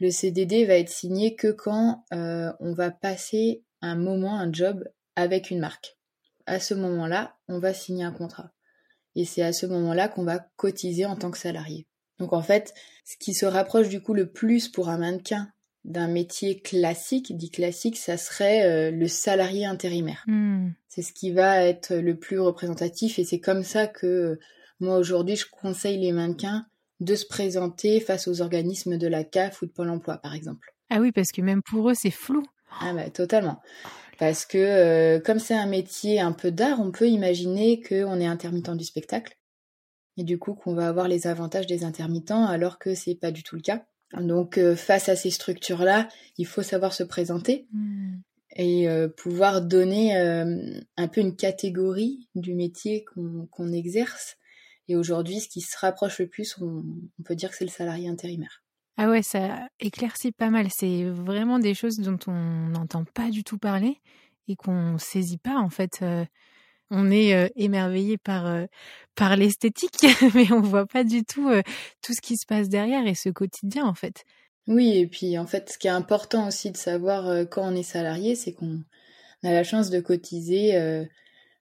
Le 0.00 0.10
CDD 0.10 0.64
va 0.64 0.74
être 0.74 0.88
signé 0.88 1.34
que 1.34 1.48
quand 1.48 2.04
euh, 2.14 2.52
on 2.60 2.72
va 2.72 2.90
passer 2.90 3.64
un 3.82 3.96
moment, 3.96 4.38
un 4.38 4.52
job 4.52 4.88
avec 5.16 5.50
une 5.50 5.58
marque. 5.58 5.98
À 6.46 6.60
ce 6.60 6.72
moment-là, 6.72 7.36
on 7.48 7.58
va 7.58 7.74
signer 7.74 8.04
un 8.04 8.12
contrat. 8.12 8.52
Et 9.16 9.24
c'est 9.24 9.42
à 9.42 9.52
ce 9.52 9.66
moment-là 9.66 10.08
qu'on 10.08 10.24
va 10.24 10.38
cotiser 10.56 11.04
en 11.04 11.16
tant 11.16 11.30
que 11.30 11.38
salarié. 11.38 11.87
Donc 12.18 12.32
en 12.32 12.42
fait, 12.42 12.74
ce 13.04 13.16
qui 13.16 13.34
se 13.34 13.46
rapproche 13.46 13.88
du 13.88 14.02
coup 14.02 14.14
le 14.14 14.30
plus 14.30 14.68
pour 14.68 14.88
un 14.88 14.98
mannequin 14.98 15.48
d'un 15.84 16.08
métier 16.08 16.60
classique, 16.60 17.36
dit 17.36 17.50
classique, 17.50 17.96
ça 17.96 18.16
serait 18.16 18.66
euh, 18.66 18.90
le 18.90 19.08
salarié 19.08 19.64
intérimaire. 19.64 20.24
Hmm. 20.26 20.70
C'est 20.88 21.02
ce 21.02 21.12
qui 21.12 21.30
va 21.30 21.62
être 21.64 21.94
le 21.94 22.16
plus 22.16 22.38
représentatif 22.38 23.18
et 23.18 23.24
c'est 23.24 23.40
comme 23.40 23.62
ça 23.62 23.86
que 23.86 24.38
moi 24.80 24.98
aujourd'hui 24.98 25.36
je 25.36 25.46
conseille 25.50 25.98
les 25.98 26.12
mannequins 26.12 26.66
de 27.00 27.14
se 27.14 27.26
présenter 27.26 28.00
face 28.00 28.26
aux 28.26 28.42
organismes 28.42 28.98
de 28.98 29.06
la 29.06 29.24
CAF 29.24 29.62
ou 29.62 29.66
de 29.66 29.70
Pôle 29.70 29.90
Emploi 29.90 30.18
par 30.18 30.34
exemple. 30.34 30.74
Ah 30.90 31.00
oui, 31.00 31.12
parce 31.12 31.30
que 31.30 31.40
même 31.40 31.62
pour 31.62 31.90
eux 31.90 31.94
c'est 31.94 32.10
flou. 32.10 32.42
Ah 32.80 32.92
bah 32.92 33.08
totalement. 33.10 33.60
Parce 34.18 34.44
que 34.44 34.58
euh, 34.58 35.20
comme 35.20 35.38
c'est 35.38 35.54
un 35.54 35.66
métier 35.66 36.20
un 36.20 36.32
peu 36.32 36.50
d'art, 36.50 36.80
on 36.80 36.90
peut 36.90 37.08
imaginer 37.08 37.80
qu'on 37.80 38.20
est 38.20 38.26
intermittent 38.26 38.76
du 38.76 38.84
spectacle 38.84 39.37
et 40.18 40.24
du 40.24 40.38
coup 40.38 40.54
qu'on 40.54 40.74
va 40.74 40.88
avoir 40.88 41.08
les 41.08 41.26
avantages 41.26 41.66
des 41.66 41.84
intermittents 41.84 42.44
alors 42.44 42.78
que 42.78 42.94
c'est 42.94 43.14
pas 43.14 43.30
du 43.30 43.42
tout 43.42 43.56
le 43.56 43.62
cas. 43.62 43.86
Donc 44.20 44.58
euh, 44.58 44.74
face 44.74 45.08
à 45.08 45.16
ces 45.16 45.30
structures-là, 45.30 46.08
il 46.36 46.46
faut 46.46 46.62
savoir 46.62 46.92
se 46.92 47.04
présenter 47.04 47.66
hmm. 47.72 48.16
et 48.56 48.88
euh, 48.88 49.08
pouvoir 49.08 49.62
donner 49.62 50.16
euh, 50.16 50.80
un 50.96 51.08
peu 51.08 51.20
une 51.20 51.36
catégorie 51.36 52.28
du 52.34 52.54
métier 52.54 53.04
qu'on 53.04 53.72
exerce. 53.72 54.36
Et 54.88 54.96
aujourd'hui, 54.96 55.40
ce 55.40 55.48
qui 55.48 55.60
se 55.60 55.76
rapproche 55.78 56.18
le 56.18 56.26
plus, 56.26 56.56
on, 56.60 56.82
on 57.18 57.22
peut 57.22 57.36
dire 57.36 57.50
que 57.50 57.56
c'est 57.56 57.64
le 57.64 57.70
salarié 57.70 58.08
intérimaire. 58.08 58.62
Ah 58.96 59.10
ouais, 59.10 59.22
ça 59.22 59.68
éclaircit 59.78 60.32
pas 60.32 60.50
mal. 60.50 60.68
C'est 60.70 61.04
vraiment 61.04 61.58
des 61.58 61.74
choses 61.74 61.98
dont 61.98 62.18
on 62.26 62.68
n'entend 62.70 63.04
pas 63.04 63.30
du 63.30 63.44
tout 63.44 63.58
parler 63.58 64.00
et 64.48 64.56
qu'on 64.56 64.96
saisit 64.98 65.38
pas 65.38 65.56
en 65.56 65.68
fait 65.68 66.02
on 66.90 67.10
est 67.10 67.52
émerveillé 67.56 68.18
par 68.18 68.66
par 69.14 69.36
l'esthétique, 69.36 69.92
mais 70.34 70.52
on 70.52 70.60
voit 70.60 70.86
pas 70.86 71.04
du 71.04 71.24
tout 71.24 71.50
tout 72.02 72.12
ce 72.14 72.20
qui 72.20 72.36
se 72.36 72.46
passe 72.46 72.68
derrière 72.68 73.06
et 73.06 73.14
ce 73.14 73.28
quotidien 73.28 73.84
en 73.84 73.94
fait. 73.94 74.24
Oui, 74.66 74.96
et 74.96 75.06
puis 75.06 75.38
en 75.38 75.46
fait, 75.46 75.70
ce 75.70 75.78
qui 75.78 75.86
est 75.86 75.90
important 75.90 76.48
aussi 76.48 76.70
de 76.70 76.76
savoir 76.76 77.48
quand 77.48 77.62
on 77.62 77.74
est 77.74 77.82
salarié, 77.82 78.34
c'est 78.34 78.52
qu'on 78.52 78.80
a 79.42 79.52
la 79.52 79.64
chance 79.64 79.90
de 79.90 80.00
cotiser 80.00 81.06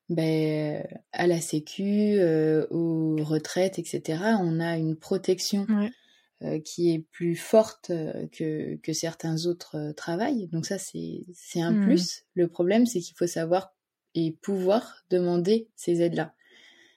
ben, 0.10 0.84
à 1.14 1.28
la 1.28 1.42
sécu, 1.42 2.20
aux 2.70 3.18
retraites, 3.24 3.80
etc. 3.80 4.20
On 4.40 4.60
a 4.60 4.78
une 4.78 4.96
protection 4.96 5.66
euh, 6.44 6.60
qui 6.60 6.94
est 6.94 7.00
plus 7.00 7.36
forte 7.36 7.90
euh, 7.90 8.28
que, 8.32 8.76
que 8.84 8.94
certains 8.94 9.48
autres 9.48 9.76
euh, 9.76 9.94
travails. 9.94 10.48
Donc 10.50 10.68
ça, 10.68 10.78
c'est 10.78 11.26
un 11.60 11.72
mmh. 11.72 11.84
plus. 11.84 12.26
Le 12.36 12.48
problème, 12.48 12.86
c'est 12.86 13.00
qu'il 13.00 13.16
faut 13.18 13.26
savoir 13.26 13.74
et 14.18 14.32
pouvoir 14.42 15.04
demander 15.10 15.68
ces 15.76 16.02
aides-là. 16.02 16.34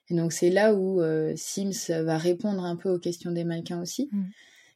Et 0.09 0.15
donc 0.15 0.33
c'est 0.33 0.50
là 0.50 0.75
où 0.75 1.00
Sims 1.37 2.03
va 2.03 2.19
répondre 2.19 2.65
un 2.65 2.75
peu 2.75 2.91
aux 2.91 2.99
questions 2.99 3.31
des 3.31 3.45
mannequins 3.45 3.81
aussi. 3.81 4.09
Mmh. 4.11 4.23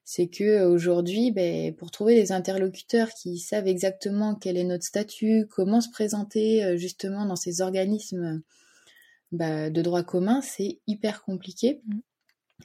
C'est 0.05 0.27
que 0.29 0.65
aujourd'hui, 0.67 1.33
ben, 1.33 1.75
pour 1.75 1.91
trouver 1.91 2.15
des 2.15 2.31
interlocuteurs 2.31 3.09
qui 3.11 3.39
savent 3.39 3.67
exactement 3.67 4.35
quel 4.35 4.57
est 4.57 4.65
notre 4.65 4.85
statut, 4.85 5.47
comment 5.51 5.81
se 5.81 5.91
présenter 5.91 6.77
justement 6.79 7.25
dans 7.25 7.37
ces 7.37 7.63
organismes 7.63 8.43
bah, 9.33 9.71
de 9.71 9.83
droit 9.83 10.05
commun, 10.05 10.41
c'est 10.43 10.79
hyper 10.87 11.23
compliqué. 11.23 11.81
Mmh. 11.87 11.99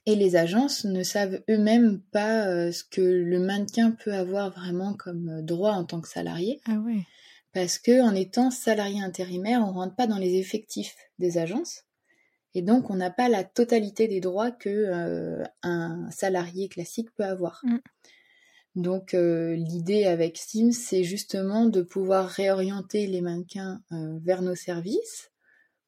Et 0.06 0.16
les 0.16 0.36
agences 0.36 0.86
ne 0.86 1.04
savent 1.04 1.42
eux-mêmes 1.50 2.00
pas 2.12 2.48
euh, 2.48 2.72
ce 2.72 2.84
que 2.84 3.02
le 3.02 3.40
mannequin 3.40 3.92
peut 3.92 4.14
avoir 4.14 4.52
vraiment 4.52 4.94
comme 4.94 5.30
euh, 5.30 5.42
droit 5.42 5.74
en 5.74 5.84
tant 5.84 6.02
que 6.02 6.08
salarié. 6.08 6.62
Ah 6.66 6.80
oui. 6.84 7.04
Parce 7.54 7.80
que 7.80 8.02
en 8.02 8.14
étant 8.16 8.52
salarié 8.52 9.02
intérimaire, 9.02 9.62
on 9.62 9.72
rentre 9.72 9.96
pas 9.96 10.08
dans 10.08 10.18
les 10.18 10.36
effectifs 10.36 10.96
des 11.18 11.38
agences. 11.38 11.84
Et 12.54 12.62
donc, 12.62 12.90
on 12.90 12.96
n'a 12.96 13.12
pas 13.12 13.30
la 13.30 13.44
totalité 13.44 14.08
des 14.08 14.20
droits 14.20 14.52
que 14.52 14.70
euh, 14.70 15.44
un 15.62 16.10
salarié 16.12 16.68
classique 16.68 17.10
peut 17.16 17.26
avoir. 17.26 17.62
Mm. 17.64 17.78
Donc, 18.76 19.14
l'idée 19.14 20.06
avec 20.06 20.38
Sims, 20.38 20.72
c'est 20.72 21.04
justement 21.04 21.66
de 21.66 21.82
pouvoir 21.82 22.28
réorienter 22.28 23.08
les 23.08 23.20
mannequins 23.20 23.82
vers 23.92 24.42
nos 24.42 24.56
services 24.56 25.30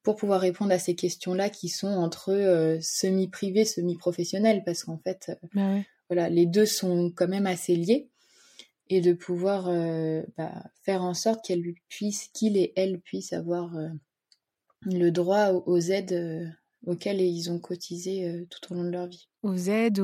pour 0.02 0.16
pouvoir 0.16 0.40
répondre 0.40 0.72
à 0.72 0.78
ces 0.78 0.94
questions-là 0.94 1.48
qui 1.48 1.68
sont 1.68 1.88
entre 1.88 2.32
euh, 2.32 2.78
semi-privés, 2.80 3.64
semi-professionnels, 3.64 4.62
parce 4.64 4.84
qu'en 4.84 4.98
fait, 4.98 5.30
euh, 5.30 5.48
bah 5.54 5.80
voilà, 6.08 6.28
les 6.28 6.46
deux 6.46 6.66
sont 6.66 7.12
quand 7.14 7.28
même 7.28 7.46
assez 7.46 7.76
liés, 7.76 8.10
et 8.94 9.00
de 9.00 9.14
pouvoir 9.14 9.68
euh, 9.68 10.22
bah, 10.36 10.64
faire 10.82 11.02
en 11.02 11.14
sorte 11.14 11.44
qu'il 11.44 12.56
et 12.58 12.72
elle 12.76 13.00
puissent 13.00 13.32
avoir 13.32 13.74
le 14.82 15.10
droit 15.10 15.48
aux, 15.48 15.78
aides 15.78 16.54
auxquelles 16.86 17.22
ils 17.22 17.50
ont 17.50 17.58
cotisé 17.58 18.46
tout 18.50 18.72
au 18.72 18.76
long 18.76 18.84
de 18.84 18.90
leur 18.90 19.06
vie. 19.06 19.28
Aux 19.42 19.56
aides, 19.56 20.02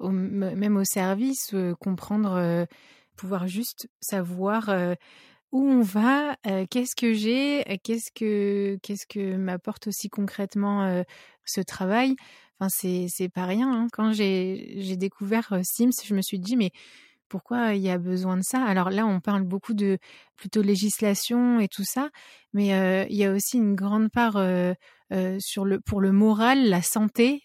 même 0.00 0.76
aux 0.78 0.84
services, 0.84 1.54
comprendre, 1.78 2.66
pouvoir 3.16 3.48
juste 3.48 3.86
savoir 4.00 4.70
où 5.52 5.60
on 5.60 5.82
va, 5.82 6.36
qu'est-ce 6.70 6.96
que 6.96 7.12
j'ai, 7.12 7.64
qu'est-ce 7.82 8.10
que 8.14 8.78
qu'est-ce 8.82 9.06
que 9.06 9.36
m'apporte 9.36 9.88
aussi 9.88 10.08
concrètement 10.08 11.04
ce 11.44 11.60
travail. 11.60 12.16
Enfin, 12.58 12.70
c'est 12.74 13.08
c'est 13.10 13.28
pas 13.28 13.44
rien. 13.44 13.70
Hein. 13.70 13.88
Quand 13.92 14.14
j'ai 14.14 14.96
découvert 14.96 15.60
Sims, 15.64 15.90
je 16.02 16.14
me 16.14 16.22
suis 16.22 16.38
dit 16.38 16.56
mais 16.56 16.70
pourquoi 17.28 17.74
il 17.74 17.82
y 17.82 17.90
a 17.90 17.98
besoin 17.98 18.36
de 18.36 18.42
ça? 18.42 18.62
Alors 18.64 18.90
là, 18.90 19.06
on 19.06 19.20
parle 19.20 19.42
beaucoup 19.42 19.74
de 19.74 19.98
plutôt 20.36 20.62
législation 20.62 21.60
et 21.60 21.68
tout 21.68 21.84
ça, 21.84 22.10
mais 22.52 23.06
il 23.08 23.16
y 23.16 23.24
a 23.24 23.32
aussi 23.32 23.56
une 23.56 23.74
grande 23.74 24.10
part 24.10 24.34
sur 25.38 25.64
le 25.64 25.80
pour 25.80 26.00
le 26.00 26.12
moral, 26.12 26.68
la 26.68 26.82
santé 26.82 27.42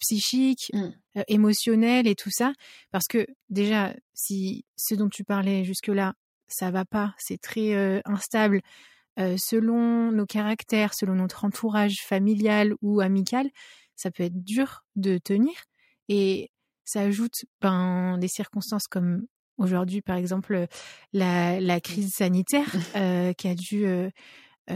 psychique, 0.00 0.70
mmh. 0.72 0.88
émotionnelle 1.28 2.06
et 2.06 2.14
tout 2.14 2.30
ça, 2.30 2.52
parce 2.90 3.06
que 3.06 3.26
déjà, 3.50 3.94
si 4.14 4.64
ce 4.76 4.94
dont 4.94 5.08
tu 5.08 5.24
parlais 5.24 5.64
jusque 5.64 5.88
là, 5.88 6.14
ça 6.48 6.70
va 6.70 6.84
pas, 6.84 7.14
c'est 7.18 7.40
très 7.40 8.02
instable. 8.04 8.60
Selon 9.16 10.10
nos 10.10 10.26
caractères, 10.26 10.92
selon 10.94 11.14
notre 11.14 11.44
entourage 11.44 12.02
familial 12.02 12.74
ou 12.82 13.00
amical, 13.00 13.48
ça 13.96 14.10
peut 14.10 14.24
être 14.24 14.42
dur 14.42 14.84
de 14.96 15.18
tenir. 15.18 15.54
Et 16.08 16.50
ça 16.84 17.00
ajoute 17.00 17.44
ben, 17.60 18.18
des 18.18 18.28
circonstances 18.28 18.86
comme 18.86 19.26
aujourd'hui, 19.58 20.02
par 20.02 20.16
exemple, 20.16 20.66
la, 21.12 21.60
la 21.60 21.80
crise 21.80 22.12
sanitaire 22.12 22.66
euh, 22.96 23.32
qui 23.32 23.48
a 23.48 23.54
dû 23.54 23.86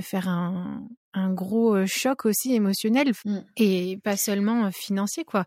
faire 0.02 0.28
un, 0.28 0.86
un, 1.14 1.32
gros 1.32 1.86
choc 1.86 2.26
aussi 2.26 2.54
émotionnel 2.54 3.12
mmh. 3.24 3.38
et 3.56 3.98
pas 4.04 4.16
seulement 4.16 4.70
financier, 4.70 5.24
quoi. 5.24 5.46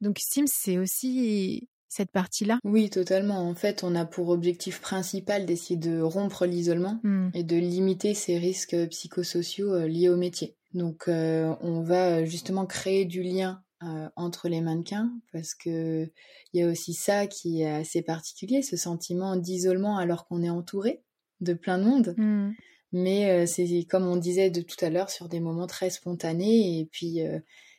Donc 0.00 0.18
Sims, 0.18 0.46
c'est 0.48 0.78
aussi 0.78 1.68
cette 1.88 2.10
partie-là 2.10 2.58
Oui, 2.64 2.90
totalement. 2.90 3.48
En 3.48 3.54
fait, 3.54 3.82
on 3.82 3.94
a 3.94 4.04
pour 4.04 4.28
objectif 4.28 4.80
principal 4.80 5.46
d'essayer 5.46 5.78
de 5.78 6.00
rompre 6.00 6.44
l'isolement 6.46 7.00
hmm. 7.02 7.30
et 7.32 7.42
de 7.42 7.56
limiter 7.56 8.14
ces 8.14 8.38
risques 8.38 8.76
psychosociaux 8.88 9.72
euh, 9.72 9.88
liés 9.88 10.08
au 10.08 10.16
métier. 10.16 10.56
Donc, 10.74 11.08
euh, 11.08 11.54
on 11.62 11.80
va 11.80 12.24
justement 12.24 12.66
créer 12.66 13.04
du 13.06 13.22
lien 13.22 13.62
euh, 13.82 14.08
entre 14.16 14.48
les 14.48 14.60
mannequins 14.60 15.12
parce 15.32 15.54
que 15.54 16.10
il 16.52 16.60
y 16.60 16.62
a 16.62 16.70
aussi 16.70 16.94
ça 16.94 17.26
qui 17.26 17.62
est 17.62 17.70
assez 17.70 18.02
particulier, 18.02 18.62
ce 18.62 18.76
sentiment 18.76 19.36
d'isolement 19.36 19.98
alors 19.98 20.26
qu'on 20.26 20.42
est 20.42 20.50
entouré 20.50 21.02
de 21.40 21.52
plein 21.52 21.78
de 21.78 21.84
monde. 21.84 22.14
Hmm. 22.16 22.52
Mais 22.92 23.46
c'est 23.46 23.84
comme 23.90 24.06
on 24.06 24.16
disait 24.16 24.48
de 24.48 24.62
tout 24.62 24.82
à 24.82 24.88
l'heure 24.88 25.10
sur 25.10 25.28
des 25.28 25.40
moments 25.40 25.66
très 25.66 25.90
spontanés 25.90 26.78
et 26.78 26.86
puis 26.86 27.20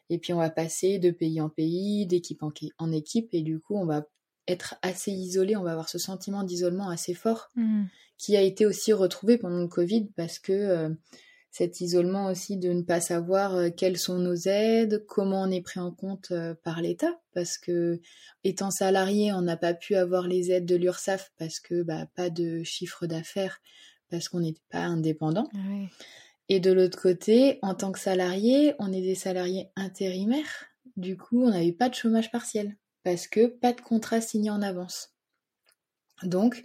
et 0.10 0.18
puis 0.18 0.34
on 0.34 0.38
va 0.38 0.50
passer 0.50 1.00
de 1.00 1.12
pays 1.12 1.42
en 1.42 1.50
pays, 1.50 2.06
d'équipe 2.06 2.42
en, 2.44 2.92
équipe, 2.92 3.30
et 3.34 3.42
du 3.42 3.60
coup 3.60 3.76
on 3.76 3.86
va 3.86 4.06
être 4.48 4.76
assez 4.82 5.12
isolé, 5.12 5.56
on 5.58 5.64
va 5.64 5.72
avoir 5.72 5.90
ce 5.90 5.98
sentiment 5.98 6.44
d'isolement 6.44 6.90
assez 6.90 7.14
fort, 7.14 7.50
mmh. 7.56 7.84
qui 8.18 8.38
a 8.38 8.42
été 8.42 8.66
aussi 8.66 8.94
retrouvé 8.94 9.38
pendant 9.38 9.60
le 9.60 9.68
Covid, 9.68 10.10
parce 10.16 10.40
que 10.40 10.54
euh, 10.54 10.90
cet 11.58 11.82
isolement 11.82 12.28
aussi 12.28 12.58
de 12.58 12.72
ne 12.72 12.84
pas 12.84 13.02
savoir 13.02 13.56
euh, 13.56 13.70
quelles 13.76 13.98
sont 13.98 14.20
nos 14.20 14.36
aides, 14.36 15.04
comment 15.08 15.42
on 15.42 15.50
est 15.50 15.62
pris 15.62 15.80
en 15.80 15.92
compte 15.92 16.28
euh, 16.30 16.54
par 16.64 16.82
l'État, 16.82 17.20
parce 17.34 17.58
que 17.58 18.00
étant 18.44 18.70
salarié, 18.70 19.34
on 19.34 19.42
n'a 19.42 19.58
pas 19.58 19.74
pu 19.74 19.96
avoir 19.96 20.28
les 20.28 20.52
aides 20.52 20.68
de 20.68 20.76
l'URSSAF 20.76 21.32
parce 21.40 21.60
que 21.60 21.82
bah, 21.82 22.06
pas 22.14 22.30
de 22.30 22.62
chiffre 22.62 23.08
d'affaires, 23.08 23.60
parce 24.12 24.30
qu'on 24.30 24.42
n'était 24.42 24.62
pas 24.70 24.84
indépendant. 24.84 25.50
Ah 25.56 25.88
et 26.48 26.60
de 26.60 26.72
l'autre 26.72 27.02
côté, 27.02 27.58
en 27.64 27.74
tant 27.74 27.92
que 27.92 28.00
salarié, 28.00 28.76
on 28.78 28.94
est 28.94 29.02
des 29.02 29.16
salariés 29.16 29.72
intérimaires. 29.76 30.68
Du 30.96 31.18
coup, 31.18 31.44
on 31.44 31.50
n'avait 31.50 31.74
pas 31.74 31.90
de 31.90 31.96
chômage 31.96 32.32
partiel 32.32 32.78
parce 33.04 33.28
que 33.28 33.48
pas 33.48 33.74
de 33.74 33.82
contrat 33.82 34.22
signé 34.22 34.52
en 34.52 34.62
avance. 34.62 35.16
Donc, 36.22 36.64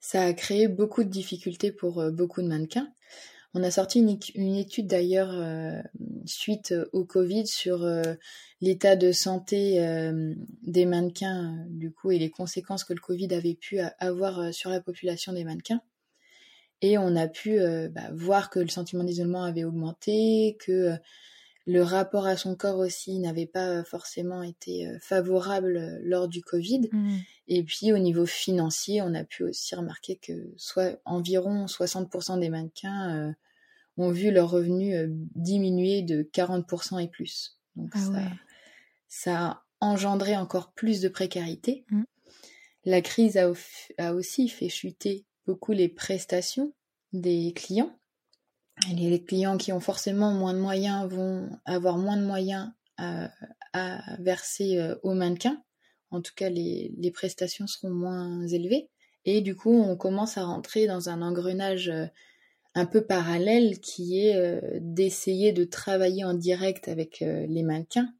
ça 0.00 0.22
a 0.22 0.32
créé 0.32 0.66
beaucoup 0.66 1.04
de 1.04 1.10
difficultés 1.10 1.72
pour 1.72 2.00
euh, 2.00 2.10
beaucoup 2.10 2.40
de 2.40 2.48
mannequins. 2.48 2.90
On 3.52 3.62
a 3.64 3.70
sorti 3.70 3.98
une, 3.98 4.54
étude 4.56 4.86
d'ailleurs 4.86 5.32
euh, 5.32 5.82
suite 6.24 6.72
au 6.92 7.04
Covid 7.04 7.46
sur 7.48 7.82
euh, 7.82 8.14
l'état 8.60 8.94
de 8.94 9.10
santé 9.10 9.80
des 10.62 10.86
mannequins 10.86 11.64
du 11.68 11.90
coup 11.90 12.12
et 12.12 12.18
les 12.18 12.30
conséquences 12.30 12.84
que 12.84 12.92
le 12.92 13.00
Covid 13.00 13.34
avait 13.34 13.54
pu 13.54 13.80
avoir 13.98 14.54
sur 14.54 14.70
la 14.70 14.80
population 14.80 15.32
des 15.32 15.44
mannequins. 15.44 15.82
Et 16.82 16.98
on 16.98 17.14
a 17.16 17.28
pu 17.28 17.58
euh, 17.58 17.88
bah, 17.88 18.08
voir 18.12 18.50
que 18.50 18.58
le 18.58 18.68
sentiment 18.68 19.04
d'isolement 19.04 19.44
avait 19.44 19.64
augmenté, 19.64 20.56
que 20.64 20.72
euh, 20.72 20.96
le 21.66 21.82
rapport 21.82 22.26
à 22.26 22.36
son 22.36 22.56
corps 22.56 22.78
aussi 22.78 23.18
n'avait 23.18 23.46
pas 23.46 23.84
forcément 23.84 24.42
été 24.42 24.86
euh, 24.86 24.98
favorable 25.00 26.00
lors 26.02 26.28
du 26.28 26.42
Covid. 26.42 26.88
Mmh. 26.90 27.16
Et 27.48 27.62
puis 27.62 27.92
au 27.92 27.98
niveau 27.98 28.26
financier, 28.26 29.02
on 29.02 29.14
a 29.14 29.24
pu 29.24 29.44
aussi 29.44 29.74
remarquer 29.74 30.16
que 30.16 30.52
soit 30.56 31.00
environ 31.04 31.66
60% 31.66 32.40
des 32.40 32.48
mannequins 32.48 33.34
ont 33.96 34.10
vu 34.10 34.30
leurs 34.30 34.50
revenus 34.50 34.96
diminuer 35.34 36.02
de 36.02 36.22
40% 36.22 37.02
et 37.02 37.08
plus. 37.08 37.58
Donc 37.76 37.90
ah 37.94 37.98
ça, 37.98 38.22
ça, 39.08 39.46
a 39.46 39.64
engendré 39.80 40.36
encore 40.36 40.72
plus 40.72 41.00
de 41.00 41.08
précarité. 41.08 41.84
Mmh. 41.90 42.02
La 42.84 43.00
crise 43.02 43.36
a, 43.36 43.50
a 43.98 44.14
aussi 44.14 44.48
fait 44.48 44.68
chuter 44.68 45.26
beaucoup 45.46 45.72
les 45.72 45.88
prestations 45.88 46.72
des 47.12 47.52
clients. 47.54 47.94
Et 48.90 48.94
les 48.94 49.22
clients 49.22 49.58
qui 49.58 49.72
ont 49.72 49.80
forcément 49.80 50.32
moins 50.32 50.54
de 50.54 50.58
moyens 50.58 51.08
vont 51.08 51.50
avoir 51.64 51.98
moins 51.98 52.16
de 52.16 52.24
moyens 52.24 52.70
à, 53.72 54.16
verser 54.18 54.78
euh, 54.78 54.96
aux 55.02 55.14
mannequins. 55.14 55.62
En 56.10 56.20
tout 56.20 56.32
cas, 56.34 56.48
les, 56.48 57.12
prestations 57.14 57.66
seront 57.66 57.90
moins 57.90 58.46
élevées. 58.46 58.88
Et 59.24 59.42
du 59.42 59.54
coup, 59.54 59.72
on 59.72 59.96
commence 59.96 60.38
à 60.38 60.44
rentrer 60.44 60.86
dans 60.86 61.08
un 61.08 61.22
engrenage 61.22 61.88
euh, 61.88 62.06
un 62.74 62.86
peu 62.86 63.02
parallèle 63.02 63.80
qui 63.80 64.26
est 64.26 64.36
euh, 64.36 64.60
d'essayer 64.80 65.52
de 65.52 65.64
travailler 65.64 66.24
en 66.24 66.34
direct 66.34 66.88
avec 66.88 67.20
les 67.20 67.62
mannequins 67.62 68.12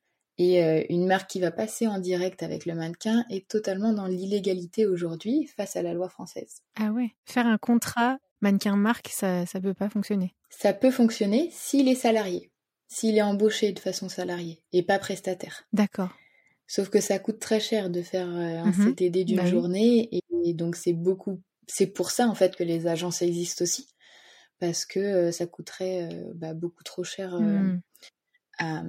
et 0.42 0.86
une 0.90 1.06
marque 1.06 1.28
qui 1.28 1.38
va 1.38 1.50
passer 1.50 1.86
en 1.86 1.98
direct 1.98 2.42
avec 2.42 2.64
le 2.64 2.74
mannequin 2.74 3.26
est 3.28 3.46
totalement 3.46 3.92
dans 3.92 4.06
l'illégalité 4.06 4.86
aujourd'hui 4.86 5.46
face 5.54 5.76
à 5.76 5.82
la 5.82 5.92
loi 5.92 6.08
française. 6.08 6.62
Ah 6.76 6.92
ouais, 6.92 7.10
faire 7.26 7.46
un 7.46 7.58
contrat 7.58 8.18
mannequin 8.40 8.76
marque, 8.76 9.08
ça 9.08 9.42
ne 9.42 9.60
peut 9.60 9.74
pas 9.74 9.88
fonctionner. 9.88 10.34
Ça 10.48 10.72
peut 10.72 10.90
fonctionner 10.90 11.48
s'il 11.52 11.88
est 11.88 11.94
salarié, 11.94 12.50
s'il 12.88 13.16
est 13.16 13.22
embauché 13.22 13.72
de 13.72 13.78
façon 13.78 14.08
salariée 14.08 14.62
et 14.72 14.82
pas 14.82 14.98
prestataire. 14.98 15.64
D'accord. 15.72 16.10
Sauf 16.66 16.88
que 16.88 17.00
ça 17.00 17.18
coûte 17.18 17.40
très 17.40 17.60
cher 17.60 17.90
de 17.90 18.02
faire 18.02 18.28
un 18.28 18.66
mhm. 18.66 18.94
CTD 18.94 19.24
d'une 19.24 19.38
bah 19.38 19.46
journée 19.46 20.08
et, 20.12 20.54
donc 20.54 20.76
c'est 20.76 20.92
beaucoup. 20.92 21.40
C'est 21.66 21.86
pour 21.86 22.10
ça 22.10 22.26
en 22.28 22.34
fait 22.34 22.56
que 22.56 22.64
les 22.64 22.86
agences 22.86 23.22
existent 23.22 23.62
aussi 23.62 23.88
parce 24.58 24.84
que 24.84 25.30
ça 25.30 25.46
coûterait 25.46 26.08
bah, 26.34 26.54
beaucoup 26.54 26.82
trop 26.82 27.04
cher 27.04 27.40
mmh. 27.40 27.80
à, 28.58 28.82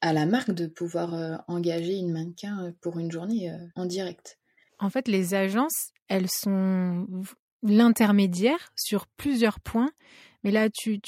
à, 0.00 0.12
la 0.12 0.26
marque 0.26 0.52
de 0.52 0.66
pouvoir 0.66 1.42
engager 1.48 1.96
une 1.96 2.12
mannequin 2.12 2.72
pour 2.80 2.98
une 2.98 3.10
journée 3.10 3.52
en 3.74 3.86
direct. 3.86 4.38
En 4.78 4.90
fait, 4.90 5.08
les 5.08 5.34
agences, 5.34 5.92
elles 6.08 6.30
sont 6.30 7.06
l'intermédiaire 7.62 8.72
sur 8.76 9.06
plusieurs 9.06 9.60
points. 9.60 9.90
Mais 10.44 10.50
là, 10.50 10.68
tu, 10.70 11.00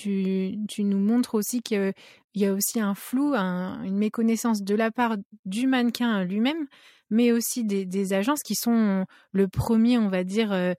nous 0.79 0.99
montres 0.99 1.35
aussi 1.35 1.61
qu'il 1.61 1.93
y 2.35 2.47
a 2.47 2.53
aussi 2.53 2.81
un 2.81 2.95
flou, 2.95 3.35
une 3.35 3.97
méconnaissance 3.97 4.63
de 4.63 4.75
la 4.75 4.93
part 4.93 5.17
du 5.45 5.67
mannequin 5.67 6.25
lui-même, 6.25 6.67
mais 7.11 7.33
aussi 7.33 7.65
des, 7.65 8.13
agences 8.13 8.43
qui 8.43 8.55
sont 8.55 9.07
le 9.33 9.49
premier, 9.49 9.99
on 9.99 10.09
va 10.09 10.23
dire, 10.23 10.75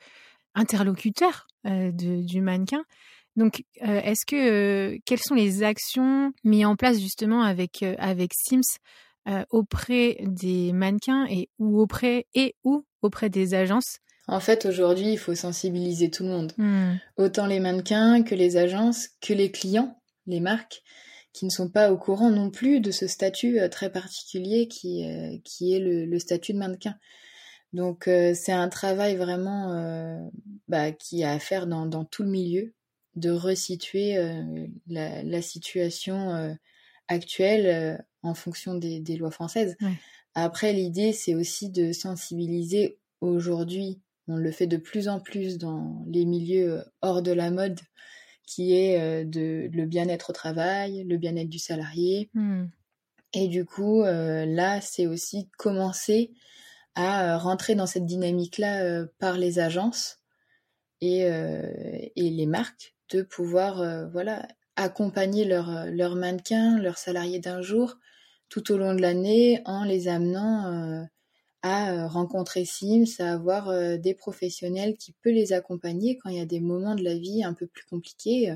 interlocuteur 0.53 1.47
du 1.65 2.41
mannequin. 2.41 2.85
Donc, 3.35 3.65
est-ce 3.81 4.25
que 4.25 4.97
quelles 5.05 5.19
sont 5.19 5.35
les 5.35 5.63
actions 5.63 6.31
mises 6.45 6.65
en 6.65 6.77
place 6.77 6.99
justement 6.99 7.41
avec 7.41 7.83
avec 7.99 8.31
Sims 8.33 8.79
euh, 9.27 9.43
auprès 9.49 10.17
des 10.21 10.71
mannequins 10.71 11.25
et 11.25 11.49
ou 11.57 11.81
auprès 11.81 12.27
et 12.35 12.53
ou 12.63 12.85
auprès 13.01 13.31
des 13.31 13.55
agences 13.55 13.97
En 14.27 14.39
fait, 14.39 14.65
aujourd'hui, 14.65 15.13
il 15.13 15.17
faut 15.17 15.35
sensibiliser 15.35 16.09
tout 16.09 16.23
le 16.23 16.29
monde, 16.29 16.53
hmm. 16.57 16.95
autant 17.17 17.45
les 17.45 17.59
mannequins 17.59 18.23
que 18.23 18.35
les 18.35 18.57
agences, 18.57 19.09
que 19.21 19.33
les 19.33 19.51
clients, 19.51 19.99
les 20.25 20.39
marques, 20.39 20.83
qui 21.31 21.45
ne 21.45 21.51
sont 21.51 21.69
pas 21.69 21.91
au 21.91 21.97
courant 21.97 22.31
non 22.31 22.49
plus 22.49 22.79
de 22.79 22.91
ce 22.91 23.07
statut 23.07 23.59
euh, 23.59 23.67
très 23.67 23.91
particulier 23.91 24.67
qui, 24.67 25.05
euh, 25.05 25.37
qui 25.43 25.73
est 25.73 25.79
le, 25.79 26.17
statut 26.17 26.53
de 26.53 26.57
mannequin. 26.57 26.95
Donc 27.73 28.05
c'est 28.05 28.53
un 28.53 28.69
travail 28.69 29.17
vraiment 29.17 30.31
bah, 30.69 30.93
qui 30.93 31.25
a 31.25 31.33
à 31.33 31.39
faire 31.39 31.67
dans, 31.67 31.85
dans, 31.85 32.05
tout 32.05 32.23
le 32.23 32.29
milieu, 32.29 32.73
de 33.15 33.31
resituer 33.31 34.15
la, 34.87 35.23
la, 35.23 35.41
situation 35.41 36.55
actuelle 37.09 38.05
en 38.23 38.33
fonction 38.33 38.75
des, 38.75 39.17
lois 39.17 39.31
françaises. 39.31 39.75
Après, 40.35 40.73
l'idée, 40.73 41.13
c'est 41.13 41.35
aussi 41.35 41.69
de 41.69 41.91
sensibiliser 41.91 42.97
aujourd'hui, 43.21 44.01
on 44.27 44.37
le 44.37 44.51
fait 44.51 44.67
de 44.67 44.77
plus 44.77 45.07
en 45.07 45.19
plus 45.19 45.57
dans 45.57 46.03
les 46.07 46.25
milieux 46.25 46.83
hors 47.01 47.21
de 47.21 47.31
la 47.31 47.51
mode, 47.51 47.79
qui 48.45 48.75
est 48.75 48.99
euh, 48.99 49.23
de, 49.23 49.69
le 49.71 49.85
bien-être 49.85 50.29
au 50.29 50.33
travail, 50.33 51.03
le 51.03 51.17
bien-être 51.17 51.49
du 51.49 51.59
salarié. 51.59 52.29
Hmm. 52.33 52.65
Et 53.33 53.47
du 53.47 53.65
coup, 53.65 54.03
euh, 54.03 54.45
là, 54.45 54.81
c'est 54.81 55.07
aussi 55.07 55.49
commencer 55.57 56.31
à 56.95 57.33
euh, 57.33 57.37
rentrer 57.37 57.75
dans 57.75 57.87
cette 57.87 58.05
dynamique-là 58.05 59.05
par 59.19 59.37
les 59.37 59.59
agences 59.59 60.19
et, 61.01 61.23
et, 61.23 62.29
les 62.29 62.45
marques 62.45 62.95
de 63.11 63.21
pouvoir 63.21 64.09
voilà 64.09 64.47
accompagner 64.77 65.43
leurs 65.43 65.87
leur 65.91 66.15
mannequins, 66.15 66.79
leurs 66.79 66.97
salariés 66.97 67.39
d'un 67.39 67.61
jour 67.61 67.97
tout 68.49 68.71
au 68.71 68.77
long 68.77 68.93
de 68.93 69.01
l'année 69.01 69.61
en 69.65 69.83
les 69.83 70.07
amenant 70.07 70.65
euh, 70.71 71.03
à 71.65 71.91
euh, 71.91 72.07
rencontrer 72.07 72.63
Sims, 72.63 73.19
à 73.19 73.33
avoir 73.33 73.69
euh, 73.69 73.97
des 73.97 74.13
professionnels 74.13 74.95
qui 74.97 75.13
peuvent 75.23 75.33
les 75.33 75.51
accompagner 75.51 76.15
quand 76.15 76.29
il 76.29 76.37
y 76.37 76.39
a 76.39 76.45
des 76.45 76.59
moments 76.59 76.93
de 76.93 77.03
la 77.03 77.17
vie 77.17 77.43
un 77.43 77.55
peu 77.55 77.65
plus 77.65 77.85
compliqués. 77.85 78.55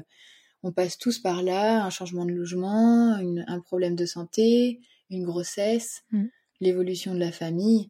On 0.62 0.72
passe 0.72 1.00
tous 1.00 1.18
par 1.18 1.42
là, 1.42 1.84
un 1.84 1.90
changement 1.90 2.26
de 2.26 2.32
logement, 2.32 3.18
un 3.48 3.60
problème 3.62 3.96
de 3.96 4.06
santé, 4.06 4.80
une 5.10 5.26
grossesse, 5.26 6.04
mmh. 6.12 6.26
l'évolution 6.62 7.16
de 7.16 7.20
la 7.20 7.32
famille. 7.32 7.90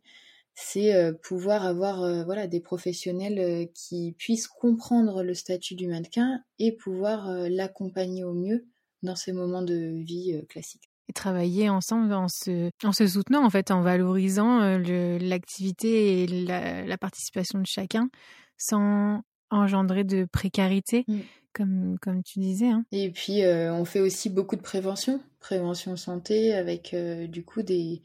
C'est 0.56 0.94
pouvoir 1.24 1.66
avoir 1.66 2.26
voilà 2.26 2.46
des 2.48 2.60
professionnels 2.60 3.70
qui 3.74 4.14
puissent 4.18 4.48
comprendre 4.48 5.24
le 5.24 5.34
statut 5.34 5.76
du 5.76 5.88
mannequin 5.88 6.44
et 6.60 6.74
pouvoir 6.74 7.32
l'accompagner 7.50 8.24
au 8.24 8.34
mieux 8.34 8.68
dans 9.02 9.16
ces 9.16 9.32
moments 9.32 9.64
de 9.64 10.04
vie 10.04 10.40
classiques 10.48 10.89
et 11.10 11.14
travailler 11.14 11.70
ensemble 11.70 12.14
en 12.14 12.28
se, 12.28 12.70
en 12.84 12.94
se 12.94 13.08
soutenant, 13.08 13.44
en 13.44 13.50
fait, 13.50 13.72
en 13.72 13.82
valorisant 13.82 14.62
euh, 14.62 15.18
l'activité 15.20 16.24
et 16.24 16.28
la, 16.28 16.98
participation 16.98 17.60
de 17.60 17.66
chacun 17.66 18.10
sans 18.58 19.22
engendrer 19.50 20.04
de 20.04 20.26
précarité, 20.32 21.06
mmh. 21.08 21.20
comme, 21.54 21.98
comme 22.02 22.24
tu 22.24 22.40
disais. 22.40 22.70
Hein. 22.70 22.86
Et 22.92 23.10
puis, 23.10 23.44
euh, 23.44 23.74
on 23.74 23.86
fait 23.86 24.00
aussi 24.00 24.30
beaucoup 24.30 24.56
de 24.56 24.62
prévention, 24.62 25.20
prévention 25.40 25.96
santé, 25.96 26.54
avec 26.54 26.94
euh, 26.94 27.26
du 27.26 27.44
coup 27.44 27.64
des, 27.64 28.04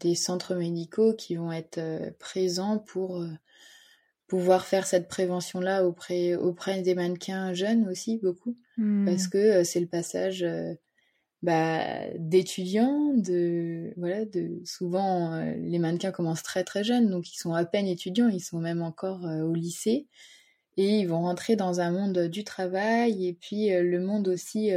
des 0.00 0.14
centres 0.14 0.54
médicaux 0.54 1.14
qui 1.14 1.36
vont 1.36 1.52
être 1.52 1.80
présents 2.18 2.78
pour 2.78 3.24
pouvoir 4.26 4.66
faire 4.66 4.86
cette 4.86 5.08
prévention-là 5.08 5.86
auprès, 5.86 6.34
auprès 6.34 6.82
des 6.82 6.94
mannequins 6.94 7.54
jeunes 7.54 7.88
aussi, 7.88 8.18
beaucoup, 8.18 8.56
parce 8.76 9.26
mmh. 9.26 9.30
que 9.30 9.64
c'est 9.64 9.80
le 9.80 9.86
passage 9.86 10.44
bah, 11.42 11.84
d'étudiants, 12.18 13.14
de 13.14 13.92
voilà, 13.96 14.24
de 14.24 14.60
souvent 14.64 15.34
euh, 15.34 15.54
les 15.56 15.80
mannequins 15.80 16.12
commencent 16.12 16.44
très 16.44 16.62
très 16.62 16.84
jeunes, 16.84 17.10
donc 17.10 17.32
ils 17.32 17.38
sont 17.38 17.52
à 17.52 17.64
peine 17.64 17.86
étudiants, 17.88 18.28
ils 18.28 18.40
sont 18.40 18.60
même 18.60 18.80
encore 18.80 19.26
euh, 19.26 19.42
au 19.42 19.52
lycée. 19.52 20.06
Et 20.76 21.00
ils 21.00 21.06
vont 21.08 21.22
rentrer 21.22 21.56
dans 21.56 21.80
un 21.80 21.90
monde 21.90 22.28
du 22.28 22.44
travail 22.44 23.26
et 23.26 23.34
puis 23.34 23.72
euh, 23.72 23.82
le 23.82 24.00
monde 24.00 24.28
aussi 24.28 24.70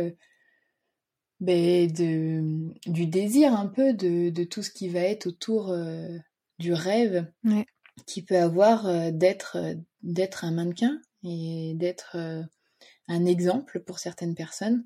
ben, 1.40 1.92
de 1.92 2.74
du 2.88 3.08
désir 3.08 3.54
un 3.54 3.68
peu 3.68 3.94
de, 3.94 4.30
de, 4.30 4.44
tout 4.44 4.64
ce 4.64 4.72
qui 4.72 4.90
va 4.90 5.02
être 5.02 5.28
autour 5.28 5.76
du 6.60 6.74
rêve 6.74 7.28
qui 8.08 8.24
peut 8.24 8.38
avoir 8.38 9.12
d'être 9.14 9.58
d'être 10.04 10.46
un 10.46 10.52
mannequin 10.52 11.00
et 11.24 11.74
d'être 11.76 12.18
un 13.08 13.26
exemple 13.26 13.80
pour 13.82 14.00
certaines 14.00 14.36
personnes 14.36 14.84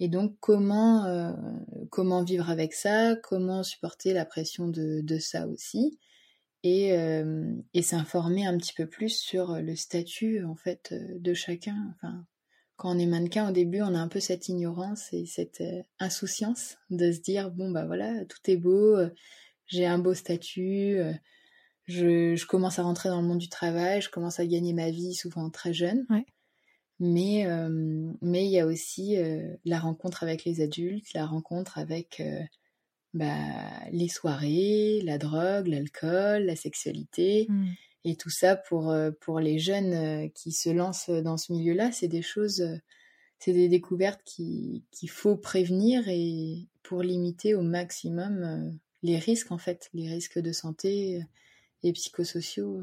et 0.00 0.08
donc, 0.08 0.36
comment, 0.40 1.04
euh, 1.04 1.32
comment 1.90 2.24
vivre 2.24 2.50
avec 2.50 2.72
ça, 2.72 3.16
comment 3.22 3.62
supporter 3.62 4.12
la 4.12 4.24
pression 4.24 4.68
de, 4.68 5.00
de 5.00 5.18
ça 5.18 5.46
aussi, 5.46 5.98
et, 6.62 6.92
euh, 6.92 7.54
et 7.74 7.82
s'informer 7.82 8.46
un 8.46 8.56
petit 8.56 8.72
peu 8.74 8.86
plus 8.86 9.16
sur 9.16 9.60
le 9.60 9.76
statut 9.76 10.44
en 10.44 10.54
fait 10.54 10.92
de 10.92 11.34
chacun. 11.34 11.94
Enfin, 11.96 12.24
quand 12.76 12.96
on 12.96 12.98
est 12.98 13.06
mannequin 13.06 13.48
au 13.48 13.52
début, 13.52 13.82
on 13.82 13.94
a 13.94 13.98
un 13.98 14.08
peu 14.08 14.20
cette 14.20 14.48
ignorance 14.48 15.12
et 15.12 15.26
cette 15.26 15.60
euh, 15.60 15.82
insouciance 15.98 16.78
de 16.90 17.12
se 17.12 17.20
dire 17.20 17.50
bon 17.50 17.70
bah 17.70 17.86
voilà, 17.86 18.24
tout 18.24 18.50
est 18.50 18.56
beau, 18.56 18.96
j'ai 19.66 19.86
un 19.86 19.98
beau 19.98 20.14
statut. 20.14 20.98
Je, 21.86 22.46
commence 22.46 22.78
à 22.78 22.82
rentrer 22.82 23.08
dans 23.08 23.20
le 23.20 23.26
monde 23.26 23.38
du 23.38 23.48
travail, 23.48 24.00
je 24.00 24.10
commence 24.10 24.40
à 24.40 24.46
gagner 24.46 24.72
ma 24.72 24.90
vie 24.90 25.14
souvent 25.14 25.50
très 25.50 25.72
jeune. 25.72 26.06
Mais 27.04 27.46
euh, 27.48 28.12
mais 28.20 28.44
il 28.46 28.52
y 28.52 28.60
a 28.60 28.66
aussi 28.66 29.16
euh, 29.16 29.56
la 29.64 29.80
rencontre 29.80 30.22
avec 30.22 30.44
les 30.44 30.60
adultes, 30.60 31.12
la 31.14 31.26
rencontre 31.26 31.78
avec 31.78 32.20
euh, 32.20 32.40
bah, 33.12 33.34
les 33.90 34.06
soirées, 34.06 35.00
la 35.02 35.18
drogue, 35.18 35.66
l'alcool, 35.66 36.44
la 36.44 36.54
sexualité. 36.54 37.46
Mmh. 37.48 37.66
Et 38.04 38.14
tout 38.14 38.30
ça 38.30 38.54
pour, 38.54 38.94
pour 39.20 39.40
les 39.40 39.58
jeunes 39.58 40.30
qui 40.30 40.52
se 40.52 40.70
lancent 40.70 41.10
dans 41.10 41.36
ce 41.36 41.52
milieu-là, 41.52 41.90
c'est 41.92 42.08
des 42.08 42.22
choses, 42.22 42.64
c'est 43.38 43.52
des 43.52 43.68
découvertes 43.68 44.22
qu'il 44.24 44.82
faut 45.08 45.36
prévenir 45.36 46.08
et 46.08 46.68
pour 46.82 47.02
limiter 47.02 47.54
au 47.54 47.62
maximum 47.62 48.76
les 49.04 49.18
risques 49.18 49.52
en 49.52 49.58
fait, 49.58 49.88
les 49.92 50.08
risques 50.08 50.40
de 50.40 50.50
santé 50.50 51.22
et 51.84 51.92
psychosociaux 51.92 52.82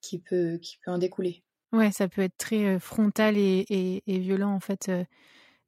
qui 0.00 0.18
peut, 0.18 0.58
qui 0.58 0.78
peut 0.84 0.92
en 0.92 0.98
découler. 0.98 1.43
Ouais, 1.74 1.90
ça 1.90 2.08
peut 2.08 2.22
être 2.22 2.38
très 2.38 2.78
frontal 2.78 3.36
et, 3.36 4.02
violent 4.06 4.54
en 4.54 4.60
fait. 4.60 4.90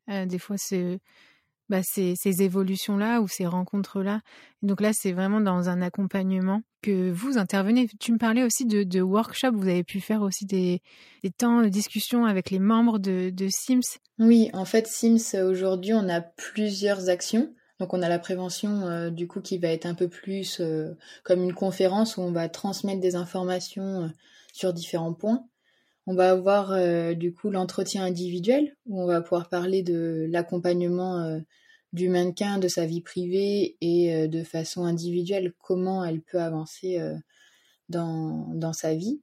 des 0.08 0.38
fois, 0.38 0.56
c'est 0.56 1.00
bah, 1.68 1.80
ces, 1.82 2.14
évolutions-là 2.42 3.20
ou 3.20 3.26
ces 3.26 3.44
rencontres-là. 3.44 4.20
Donc 4.62 4.80
là, 4.80 4.92
c'est 4.92 5.10
vraiment 5.10 5.40
dans 5.40 5.68
un 5.68 5.82
accompagnement 5.82 6.62
que 6.80 7.10
vous 7.10 7.38
intervenez. 7.38 7.88
Tu 7.98 8.12
me 8.12 8.18
parlais 8.18 8.44
aussi 8.44 8.66
de, 8.66 8.84
de 8.84 9.00
workshops. 9.00 9.52
Vous 9.52 9.66
avez 9.66 9.82
pu 9.82 10.00
faire 10.00 10.22
aussi 10.22 10.46
des, 10.46 10.80
temps 11.38 11.62
de 11.62 11.68
discussion 11.68 12.24
avec 12.24 12.50
les 12.50 12.60
membres 12.60 13.00
de, 13.00 13.30
de 13.30 13.48
Sims. 13.50 13.98
Oui, 14.20 14.48
en 14.52 14.64
fait, 14.64 14.86
Sims, 14.86 15.34
aujourd'hui, 15.42 15.92
on 15.92 16.08
a 16.08 16.20
plusieurs 16.20 17.08
actions. 17.08 17.52
Donc 17.80 17.92
on 17.92 18.00
a 18.00 18.08
la 18.08 18.18
prévention 18.18 19.10
du 19.10 19.26
coup 19.26 19.42
qui 19.42 19.58
va 19.58 19.68
être 19.68 19.84
un 19.84 19.94
peu 19.94 20.08
plus 20.08 20.62
comme 21.24 21.42
une 21.42 21.52
conférence 21.52 22.16
où 22.16 22.22
on 22.22 22.32
va 22.32 22.48
transmettre 22.48 23.00
des 23.00 23.16
informations 23.16 24.10
sur 24.54 24.72
différents 24.72 25.12
points. 25.12 25.44
On 26.06 26.14
va 26.14 26.30
avoir 26.30 26.70
euh, 26.70 27.14
du 27.14 27.34
coup 27.34 27.50
l'entretien 27.50 28.04
individuel 28.04 28.76
où 28.86 29.02
on 29.02 29.06
va 29.06 29.20
pouvoir 29.20 29.48
parler 29.48 29.82
de 29.82 30.26
l'accompagnement 30.30 31.18
euh, 31.18 31.40
du 31.92 32.08
mannequin, 32.08 32.58
de 32.58 32.68
sa 32.68 32.86
vie 32.86 33.00
privée 33.00 33.76
et 33.80 34.14
euh, 34.14 34.28
de 34.28 34.44
façon 34.44 34.84
individuelle 34.84 35.52
comment 35.58 36.04
elle 36.04 36.22
peut 36.22 36.40
avancer 36.40 37.00
dans, 37.88 38.48
dans 38.54 38.72
sa 38.72 38.94
vie. 38.94 39.20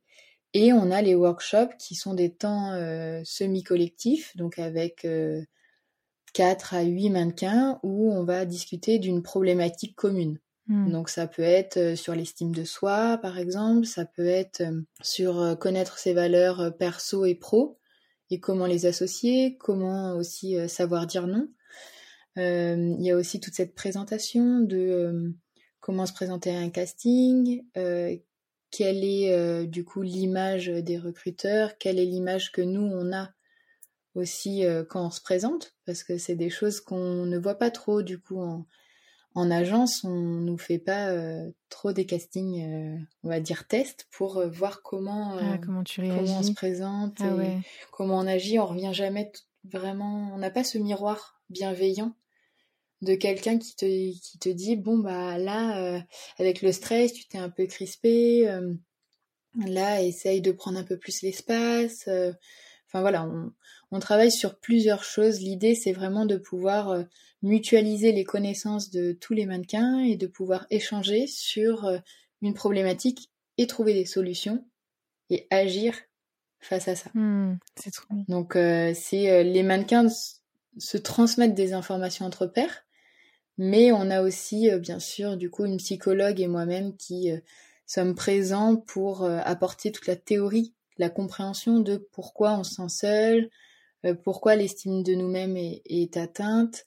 Et 0.53 0.73
on 0.73 0.91
a 0.91 1.01
les 1.01 1.15
workshops 1.15 1.77
qui 1.79 1.95
sont 1.95 2.13
des 2.13 2.31
temps 2.31 2.73
semi-collectifs, 3.23 4.35
donc 4.37 4.59
avec 4.59 5.07
4 6.33 6.73
à 6.75 6.81
8 6.83 7.09
mannequins 7.09 7.79
où 7.81 8.11
on 8.11 8.23
va 8.23 8.45
discuter 8.45 8.99
d'une 8.99 9.23
problématique 9.23 9.95
commune. 9.95 10.39
Hmm. 10.67 10.91
Donc 10.91 11.09
ça 11.09 11.27
peut 11.27 11.41
être 11.41 11.95
sur 11.95 12.15
l'estime 12.15 12.53
de 12.53 12.63
soi, 12.63 13.17
par 13.21 13.37
exemple, 13.37 13.85
ça 13.85 14.05
peut 14.05 14.25
être 14.25 14.63
sur 15.01 15.57
connaître 15.59 15.97
ses 15.97 16.13
valeurs 16.13 16.75
perso 16.77 17.25
et 17.25 17.35
pro 17.35 17.79
et 18.29 18.39
comment 18.39 18.65
les 18.65 18.85
associer, 18.85 19.57
comment 19.59 20.15
aussi 20.15 20.55
savoir 20.69 21.05
dire 21.05 21.27
non. 21.27 21.49
Il 22.37 23.01
y 23.01 23.11
a 23.11 23.15
aussi 23.15 23.39
toute 23.39 23.53
cette 23.53 23.75
présentation 23.75 24.59
de 24.61 25.33
comment 25.81 26.05
se 26.05 26.13
présenter 26.13 26.55
à 26.55 26.59
un 26.59 26.69
casting, 26.69 27.63
quelle 28.71 29.03
est 29.03 29.67
du 29.67 29.83
coup 29.83 30.01
l'image 30.01 30.67
des 30.67 30.97
recruteurs, 30.97 31.77
quelle 31.77 31.99
est 31.99 32.05
l'image 32.05 32.53
que 32.53 32.61
nous 32.61 32.81
on 32.81 33.11
a 33.13 33.31
aussi 34.15 34.63
quand 34.89 35.07
on 35.07 35.11
se 35.11 35.21
présente, 35.21 35.75
parce 35.85 36.03
que 36.03 36.17
c'est 36.17 36.35
des 36.35 36.49
choses 36.49 36.79
qu'on 36.79 37.25
ne 37.25 37.37
voit 37.37 37.57
pas 37.57 37.69
trop 37.69 38.01
du 38.01 38.17
coup 38.17 38.39
en, 38.39 38.65
en 39.35 39.49
agence, 39.49 40.03
on 40.03 40.09
nous 40.09 40.57
fait 40.57 40.79
pas 40.79 41.11
trop 41.69 41.91
des 41.91 42.05
castings, 42.05 43.05
on 43.23 43.29
va 43.29 43.39
dire 43.39 43.67
tests, 43.67 44.07
pour 44.11 44.45
voir 44.47 44.81
comment, 44.83 45.37
ah, 45.39 45.57
comment, 45.57 45.83
tu 45.83 46.01
comment 46.01 46.39
on 46.39 46.43
se 46.43 46.53
présente, 46.53 47.17
ah 47.21 47.35
comment 47.91 48.19
on 48.19 48.27
agit. 48.27 48.59
On 48.59 48.67
revient 48.67 48.91
jamais 48.93 49.31
vraiment, 49.63 50.31
on 50.33 50.37
n'a 50.37 50.51
pas 50.51 50.63
ce 50.63 50.77
miroir 50.77 51.41
bienveillant 51.49 52.13
de 53.01 53.15
quelqu'un 53.15 53.57
qui 53.57 53.75
te, 53.75 53.85
qui 53.85 54.39
te 54.39 54.49
dit 54.49 54.75
bon 54.75 54.97
bah 54.97 55.37
là 55.37 56.01
avec 56.37 56.61
le 56.61 56.71
stress 56.71 57.13
tu 57.13 57.27
t'es 57.27 57.37
un 57.37 57.49
peu 57.49 57.65
crispé 57.65 58.49
là 59.55 60.01
essaye 60.01 60.41
de 60.41 60.51
prendre 60.51 60.79
un 60.79 60.83
peu 60.83 60.97
plus 60.97 61.21
l'espace 61.21 62.07
enfin 62.93 63.01
voilà 63.01 63.25
on, 63.25 63.51
on 63.93 63.99
travaille 63.99 64.31
sur 64.31 64.57
plusieurs 64.57 65.03
choses. 65.03 65.39
L'idée, 65.39 65.75
c'est 65.75 65.91
vraiment 65.91 66.25
de 66.25 66.35
pouvoir 66.35 66.89
euh, 66.89 67.03
mutualiser 67.43 68.11
les 68.11 68.23
connaissances 68.23 68.89
de 68.89 69.11
tous 69.11 69.33
les 69.33 69.45
mannequins 69.45 69.99
et 69.99 70.15
de 70.15 70.25
pouvoir 70.25 70.65
échanger 70.71 71.27
sur 71.27 71.85
euh, 71.85 71.99
une 72.41 72.55
problématique 72.55 73.29
et 73.59 73.67
trouver 73.67 73.93
des 73.93 74.05
solutions 74.05 74.65
et 75.29 75.45
agir 75.51 75.93
face 76.59 76.87
à 76.87 76.95
ça. 76.95 77.11
Mmh, 77.13 77.59
c'est 77.75 77.93
Donc, 78.27 78.55
euh, 78.55 78.93
c'est 78.95 79.43
les 79.43 79.61
mannequins 79.61 80.07
se 80.79 80.97
transmettent 80.97 81.53
des 81.53 81.73
informations 81.73 82.25
entre 82.25 82.47
pairs, 82.47 82.87
mais 83.59 83.91
on 83.91 84.09
a 84.09 84.23
aussi, 84.23 84.71
bien 84.79 84.97
sûr, 84.97 85.37
du 85.37 85.51
coup, 85.51 85.65
une 85.65 85.77
psychologue 85.77 86.41
et 86.41 86.47
moi-même 86.47 86.97
qui 86.97 87.29
sommes 87.85 88.15
présents 88.15 88.75
pour 88.75 89.23
apporter 89.23 89.91
toute 89.91 90.07
la 90.07 90.15
théorie, 90.15 90.73
la 90.97 91.09
compréhension 91.09 91.79
de 91.79 91.97
pourquoi 92.11 92.57
on 92.57 92.63
se 92.63 92.75
sent 92.75 92.89
seul, 92.89 93.49
euh, 94.05 94.13
pourquoi 94.13 94.55
l'estime 94.55 95.03
de 95.03 95.13
nous-mêmes 95.13 95.57
est, 95.57 96.17
atteinte, 96.17 96.85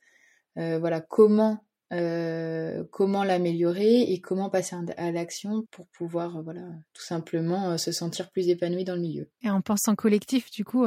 euh, 0.59 0.79
voilà 0.79 1.01
comment 1.01 1.63
euh, 1.93 2.83
comment 2.91 3.23
l'améliorer 3.23 4.01
et 4.03 4.21
comment 4.21 4.51
passer 4.51 4.75
à 4.97 5.13
l'action 5.13 5.65
pour 5.71 5.87
pouvoir 5.87 6.43
voilà 6.43 6.63
tout 6.93 7.03
simplement 7.03 7.79
se 7.79 7.93
sentir 7.93 8.33
plus 8.33 8.49
épanoui 8.49 8.83
dans 8.83 8.97
le 8.97 9.03
milieu. 9.03 9.31
Et 9.43 9.51
en 9.51 9.61
pensant 9.61 9.95
collectif, 9.95 10.51
du 10.51 10.65
coup, 10.65 10.87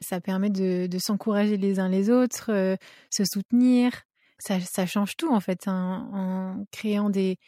ça 0.00 0.20
permet 0.20 0.50
de, 0.50 0.98
s'encourager 0.98 1.56
les 1.56 1.80
uns 1.80 1.88
les 1.88 2.10
autres, 2.10 2.76
se 3.10 3.24
soutenir. 3.24 3.92
Ça, 4.38 4.84
change 4.84 5.16
tout 5.16 5.32
en 5.32 5.40
fait 5.40 5.66
hein, 5.68 6.10
en 6.12 6.66
créant 6.70 7.08
des 7.08 7.38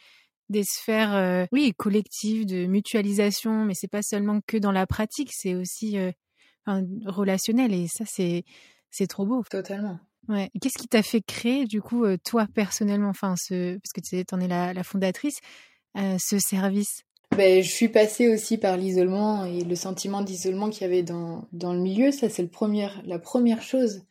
des 0.48 0.64
sphères 0.64 1.46
oui 1.52 1.72
collectives 1.76 2.46
de 2.46 2.66
mutualisation, 2.66 3.64
mais 3.64 3.74
c'est 3.74 3.88
pas 3.88 4.02
seulement 4.02 4.40
que 4.46 4.56
dans 4.56 4.72
la 4.72 4.86
pratique, 4.86 5.30
c'est 5.32 5.54
aussi 5.54 5.96
relationnel 7.06 7.72
et 7.72 7.86
ça 7.88 8.04
c'est 8.06 8.44
c'est 8.90 9.06
trop 9.06 9.26
beau. 9.26 9.42
Totalement. 9.50 9.98
Ouais. 10.28 10.50
Qu'est-ce 10.60 10.78
qui 10.78 10.88
t'a 10.88 11.02
fait 11.02 11.22
créer 11.22 11.64
du 11.64 11.80
coup 11.80 12.04
euh, 12.04 12.16
toi 12.22 12.46
personnellement, 12.54 13.08
enfin 13.08 13.34
ce 13.36 13.78
parce 13.78 13.92
que 13.94 14.00
tu 14.00 14.34
en 14.34 14.40
es 14.40 14.48
la, 14.48 14.74
la 14.74 14.84
fondatrice, 14.84 15.38
euh, 15.96 16.16
ce 16.18 16.38
service? 16.38 17.02
Ben, 17.36 17.62
je 17.62 17.68
suis 17.68 17.88
passée 17.88 18.28
aussi 18.28 18.58
par 18.58 18.76
l'isolement 18.76 19.44
et 19.44 19.62
le 19.62 19.74
sentiment 19.74 20.22
d'isolement 20.22 20.70
qu'il 20.70 20.82
y 20.82 20.84
avait 20.84 21.02
dans, 21.02 21.46
dans 21.52 21.72
le 21.72 21.80
milieu. 21.80 22.10
Ça, 22.10 22.28
c'est 22.28 22.42
la 23.04 23.18
première 23.18 23.62
chose 23.62 24.02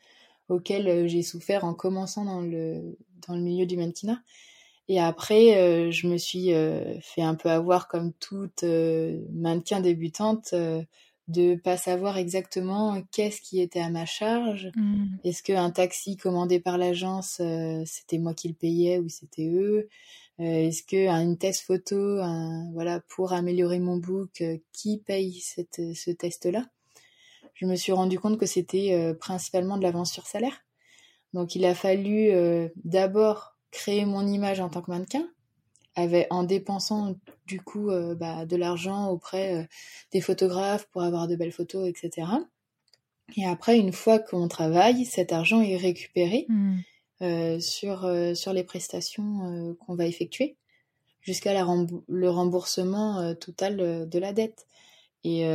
auquel 0.50 0.88
euh, 0.88 1.08
j'ai 1.08 1.24
souffert 1.24 1.66
en 1.66 1.74
commençant 1.74 2.26
dans 2.26 2.42
le, 2.42 2.98
dans 3.28 3.36
le 3.36 3.42
milieu 3.42 3.66
du 3.66 3.76
mannequinat. 3.76 4.22
Et 4.90 5.00
après, 5.00 5.92
je 5.92 6.08
me 6.08 6.18
suis 6.18 6.52
fait 7.02 7.22
un 7.22 7.36
peu 7.36 7.50
avoir 7.50 7.88
comme 7.88 8.14
toute 8.14 8.64
mannequin 8.64 9.82
débutante 9.82 10.54
de 11.28 11.56
pas 11.56 11.76
savoir 11.76 12.18
exactement 12.18 13.02
qu'est-ce 13.12 13.42
qui 13.42 13.60
était 13.60 13.82
à 13.82 13.90
ma 13.90 14.06
charge. 14.06 14.72
Mmh. 14.76 15.18
Est-ce 15.26 15.44
qu'un 15.44 15.72
taxi 15.72 16.16
commandé 16.16 16.60
par 16.60 16.78
l'agence, 16.78 17.40
euh, 17.42 17.84
c'était 17.86 18.18
moi 18.18 18.34
qui 18.34 18.48
le 18.48 18.54
payais 18.54 19.00
ou 19.00 19.10
c'était 19.10 19.48
eux? 19.48 19.90
Euh, 20.40 20.68
Est-ce 20.68 20.84
que 20.84 21.08
une 21.08 21.38
test 21.38 21.64
photo, 21.64 22.22
voilà, 22.74 23.02
pour 23.10 23.34
améliorer 23.34 23.80
mon 23.80 23.98
book, 23.98 24.42
euh, 24.42 24.58
qui 24.72 25.00
paye 25.00 25.42
cette, 25.42 25.82
ce 25.94 26.12
test-là? 26.12 26.66
Je 27.56 27.66
me 27.66 27.76
suis 27.76 27.92
rendu 27.92 28.20
compte 28.20 28.40
que 28.40 28.46
c'était 28.46 29.16
principalement 29.20 29.78
de 29.78 29.84
l'avance 29.84 30.14
sur 30.14 30.28
salaire. 30.28 30.64
Donc 31.34 31.56
il 31.56 31.66
a 31.66 31.74
fallu 31.74 32.30
d'abord 32.86 33.57
créer 33.72 34.06
mon 34.06 34.26
image 34.26 34.60
en 34.60 34.70
tant 34.70 34.82
que 34.82 34.92
mannequin, 34.92 35.28
avait, 35.98 36.28
en 36.30 36.44
dépensant 36.44 37.16
du 37.46 37.60
coup 37.60 37.90
euh, 37.90 38.16
bah, 38.16 38.46
de 38.46 38.56
l'argent 38.56 39.10
auprès 39.10 39.56
euh, 39.56 39.64
des 40.12 40.22
photographes 40.22 40.88
pour 40.92 41.02
avoir 41.02 41.28
de 41.28 41.36
belles 41.36 41.52
photos, 41.52 41.90
etc. 41.90 42.28
Et 43.36 43.46
après, 43.46 43.78
une 43.78 43.92
fois 43.92 44.20
qu'on 44.20 44.48
travaille, 44.48 45.04
cet 45.06 45.34
argent 45.34 45.62
est 45.62 45.76
récupéré 45.76 46.46
mmh. 46.48 46.76
euh, 47.24 47.60
sur, 47.60 48.10
sur 48.36 48.54
les 48.54 48.64
prestations 48.64 49.76
qu'on 49.80 49.96
va 49.96 50.06
effectuer 50.06 50.56
jusqu'à 51.20 51.52
le 51.52 52.30
remboursement 52.30 53.36
total 53.36 54.08
de 54.08 54.20
la 54.20 54.32
dette. 54.32 54.66
Et 55.26 55.46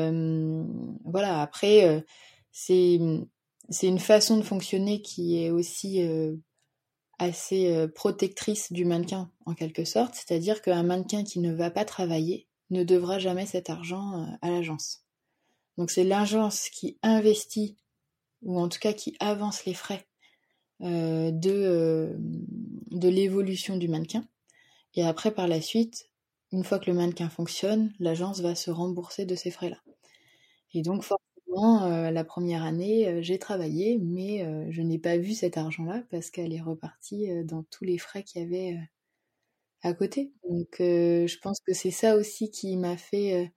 voilà, 1.02 1.40
après, 1.40 2.04
c'est 2.50 2.98
une 2.98 3.98
façon 3.98 4.36
de 4.36 4.42
fonctionner 4.42 5.00
qui 5.00 5.42
est 5.42 5.50
aussi 5.50 6.06
assez 7.22 7.88
protectrice 7.94 8.72
du 8.72 8.84
mannequin 8.84 9.30
en 9.46 9.54
quelque 9.54 9.84
sorte, 9.84 10.14
c'est-à-dire 10.14 10.62
qu'un 10.62 10.82
mannequin 10.82 11.24
qui 11.24 11.38
ne 11.40 11.52
va 11.52 11.70
pas 11.70 11.84
travailler 11.84 12.46
ne 12.70 12.84
devra 12.84 13.18
jamais 13.18 13.46
cet 13.46 13.70
argent 13.70 14.26
à 14.40 14.50
l'agence. 14.50 15.04
Donc 15.78 15.90
c'est 15.90 16.04
l'agence 16.04 16.68
qui 16.68 16.98
investit 17.02 17.76
ou 18.42 18.58
en 18.58 18.68
tout 18.68 18.78
cas 18.78 18.92
qui 18.92 19.16
avance 19.20 19.64
les 19.64 19.74
frais 19.74 20.06
de, 20.80 22.16
de 22.90 23.08
l'évolution 23.08 23.76
du 23.76 23.88
mannequin. 23.88 24.26
Et 24.94 25.04
après 25.04 25.30
par 25.30 25.48
la 25.48 25.60
suite, 25.60 26.10
une 26.50 26.64
fois 26.64 26.78
que 26.78 26.90
le 26.90 26.96
mannequin 26.96 27.28
fonctionne, 27.28 27.92
l'agence 27.98 28.40
va 28.40 28.54
se 28.54 28.70
rembourser 28.70 29.24
de 29.24 29.34
ces 29.34 29.50
frais-là. 29.50 29.78
Et 30.74 30.82
donc 30.82 31.04
euh, 31.58 32.10
la 32.10 32.24
première 32.24 32.62
année, 32.62 33.08
euh, 33.08 33.22
j'ai 33.22 33.38
travaillé, 33.38 33.98
mais 34.00 34.42
euh, 34.42 34.66
je 34.70 34.82
n'ai 34.82 34.98
pas 34.98 35.16
vu 35.16 35.32
cet 35.32 35.56
argent-là 35.56 36.02
parce 36.10 36.30
qu'elle 36.30 36.52
est 36.52 36.60
repartie 36.60 37.28
dans 37.44 37.62
tous 37.64 37.84
les 37.84 37.98
frais 37.98 38.22
qu'il 38.22 38.42
y 38.42 38.44
avait 38.44 38.78
à 39.82 39.92
côté. 39.92 40.32
Donc, 40.48 40.76
je 40.78 41.38
pense 41.40 41.60
que 41.60 41.74
c'est 41.74 41.90
ça 41.90 42.16
aussi 42.16 42.50
qui 42.50 42.76
m'a 42.76 42.96
fait 42.96 43.52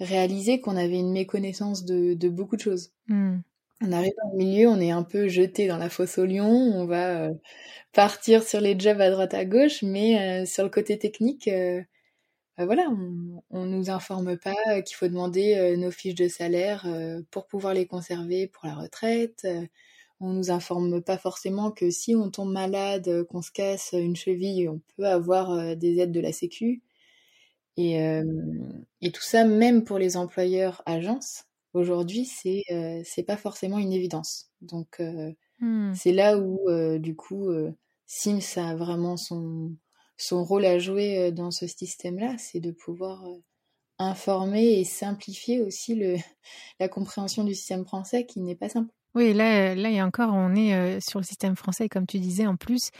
réaliser 0.00 0.60
qu'on 0.60 0.76
avait 0.76 0.98
une 0.98 1.12
méconnaissance 1.12 1.84
de, 1.84 2.28
beaucoup 2.28 2.56
de 2.56 2.62
choses. 2.62 2.92
Mmh. 3.08 3.38
On 3.82 3.92
arrive 3.92 4.12
dans 4.22 4.30
le 4.32 4.38
milieu, 4.38 4.68
on 4.68 4.80
est 4.80 4.90
un 4.90 5.02
peu 5.02 5.28
jeté 5.28 5.68
dans 5.68 5.76
la 5.76 5.90
fosse 5.90 6.16
au 6.16 6.24
lion, 6.24 6.48
on 6.48 6.86
va 6.86 7.28
partir 7.92 8.42
sur 8.42 8.60
les 8.60 8.78
jobs 8.78 9.00
à 9.00 9.10
droite 9.10 9.34
à 9.34 9.44
gauche, 9.44 9.82
mais 9.82 10.46
sur 10.46 10.64
le 10.64 10.70
côté 10.70 10.98
technique, 10.98 11.50
voilà, 12.64 12.88
on, 13.50 13.64
ne 13.66 13.76
nous 13.76 13.90
informe 13.90 14.38
pas 14.38 14.80
qu'il 14.82 14.96
faut 14.96 15.08
demander 15.08 15.56
euh, 15.56 15.76
nos 15.76 15.90
fiches 15.90 16.14
de 16.14 16.26
salaire 16.26 16.86
euh, 16.86 17.20
pour 17.30 17.46
pouvoir 17.46 17.74
les 17.74 17.86
conserver 17.86 18.46
pour 18.46 18.66
la 18.66 18.74
retraite. 18.74 19.42
Euh, 19.44 19.66
on 20.20 20.32
nous 20.32 20.50
informe 20.50 21.02
pas 21.02 21.18
forcément 21.18 21.70
que 21.70 21.90
si 21.90 22.16
on 22.16 22.30
tombe 22.30 22.50
malade, 22.50 23.24
qu'on 23.24 23.42
se 23.42 23.50
casse 23.50 23.90
une 23.92 24.16
cheville, 24.16 24.70
on 24.70 24.80
peut 24.96 25.06
avoir 25.06 25.76
des 25.76 25.98
aides 25.98 26.12
de 26.12 26.20
la 26.20 26.32
Sécu. 26.32 26.82
Et, 27.76 27.98
et 29.02 29.12
tout 29.12 29.20
ça, 29.20 29.44
même 29.44 29.84
pour 29.84 29.98
les 29.98 30.16
employeurs 30.16 30.80
agences, 30.86 31.44
aujourd'hui, 31.74 32.24
c'est 32.24 32.62
c'est 33.04 33.24
pas 33.24 33.36
forcément 33.36 33.78
une 33.78 33.92
évidence. 33.92 34.50
Donc 34.62 35.02
mmh. 35.60 35.92
c'est 35.92 36.12
là 36.12 36.38
où 36.38 36.58
du 36.98 37.14
coup 37.14 37.50
Sims 38.06 38.56
a 38.56 38.74
vraiment 38.74 39.18
son 39.18 39.76
son 40.16 40.44
rôle 40.44 40.64
à 40.64 40.78
jouer 40.78 41.18
euh, 41.18 41.30
dans 41.30 41.50
ce 41.50 41.66
système-là, 41.66 42.36
c'est 42.38 42.60
de 42.60 42.70
pouvoir 42.70 43.24
euh, 43.26 43.38
informer 43.98 44.78
et 44.78 44.84
simplifier 44.84 45.60
aussi 45.60 45.94
le, 45.94 46.16
la 46.80 46.88
compréhension 46.88 47.44
du 47.44 47.54
système 47.54 47.84
français 47.84 48.26
qui 48.26 48.40
n'est 48.40 48.56
pas 48.56 48.68
simple. 48.68 48.90
Oui, 49.14 49.32
là, 49.32 49.74
là, 49.74 49.90
et 49.90 50.02
encore, 50.02 50.30
on 50.34 50.54
est 50.54 50.74
euh, 50.74 50.98
sur 51.00 51.20
le 51.20 51.24
système 51.24 51.56
français, 51.56 51.88
comme 51.88 52.06
tu 52.06 52.18
disais. 52.18 52.46
En 52.46 52.56
plus, 52.56 52.90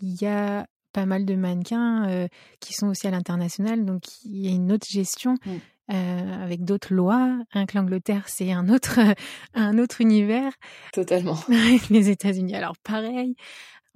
il 0.00 0.20
y 0.20 0.26
a 0.26 0.66
pas 0.92 1.04
mal 1.04 1.26
de 1.26 1.34
mannequins 1.34 2.26
qui 2.58 2.72
sont 2.72 2.86
aussi 2.86 3.06
à 3.06 3.10
l'international, 3.10 3.84
donc 3.84 4.04
il 4.24 4.46
y 4.46 4.48
a 4.48 4.50
une 4.50 4.72
autre 4.72 4.86
gestion. 4.88 5.34
Avec 5.88 6.64
d'autres 6.64 6.94
lois. 6.94 7.38
Que 7.52 7.76
l'Angleterre, 7.76 8.24
c'est 8.28 8.50
un 8.50 8.70
autre, 8.70 8.98
un 9.54 9.78
autre 9.78 10.00
univers. 10.00 10.52
Totalement. 10.94 11.38
les 11.90 12.08
États-Unis, 12.08 12.56
alors 12.56 12.76
pareil. 12.78 13.36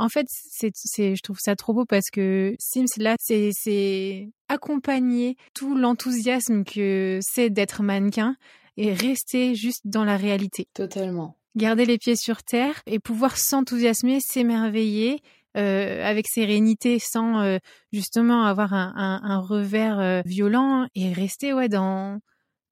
En 0.00 0.08
fait, 0.08 0.26
c'est, 0.30 0.72
c'est, 0.74 1.14
je 1.14 1.22
trouve 1.22 1.38
ça 1.38 1.56
trop 1.56 1.74
beau 1.74 1.84
parce 1.84 2.08
que 2.10 2.54
Sims, 2.58 2.86
là, 2.96 3.16
c'est, 3.20 3.50
c'est 3.52 4.30
accompagner 4.48 5.36
tout 5.54 5.76
l'enthousiasme 5.76 6.64
que 6.64 7.18
c'est 7.20 7.50
d'être 7.50 7.82
mannequin 7.82 8.34
et 8.78 8.94
rester 8.94 9.54
juste 9.54 9.82
dans 9.84 10.04
la 10.04 10.16
réalité. 10.16 10.68
Totalement. 10.72 11.36
Garder 11.54 11.84
les 11.84 11.98
pieds 11.98 12.16
sur 12.16 12.42
terre 12.42 12.80
et 12.86 12.98
pouvoir 12.98 13.36
s'enthousiasmer, 13.36 14.20
s'émerveiller 14.20 15.20
euh, 15.58 16.02
avec 16.02 16.28
sérénité 16.28 16.98
sans 16.98 17.40
euh, 17.40 17.58
justement 17.92 18.46
avoir 18.46 18.72
un, 18.72 18.94
un, 18.96 19.20
un 19.22 19.38
revers 19.38 19.98
euh, 19.98 20.22
violent 20.24 20.86
et 20.94 21.12
rester 21.12 21.52
ouais 21.52 21.68
dans 21.68 22.20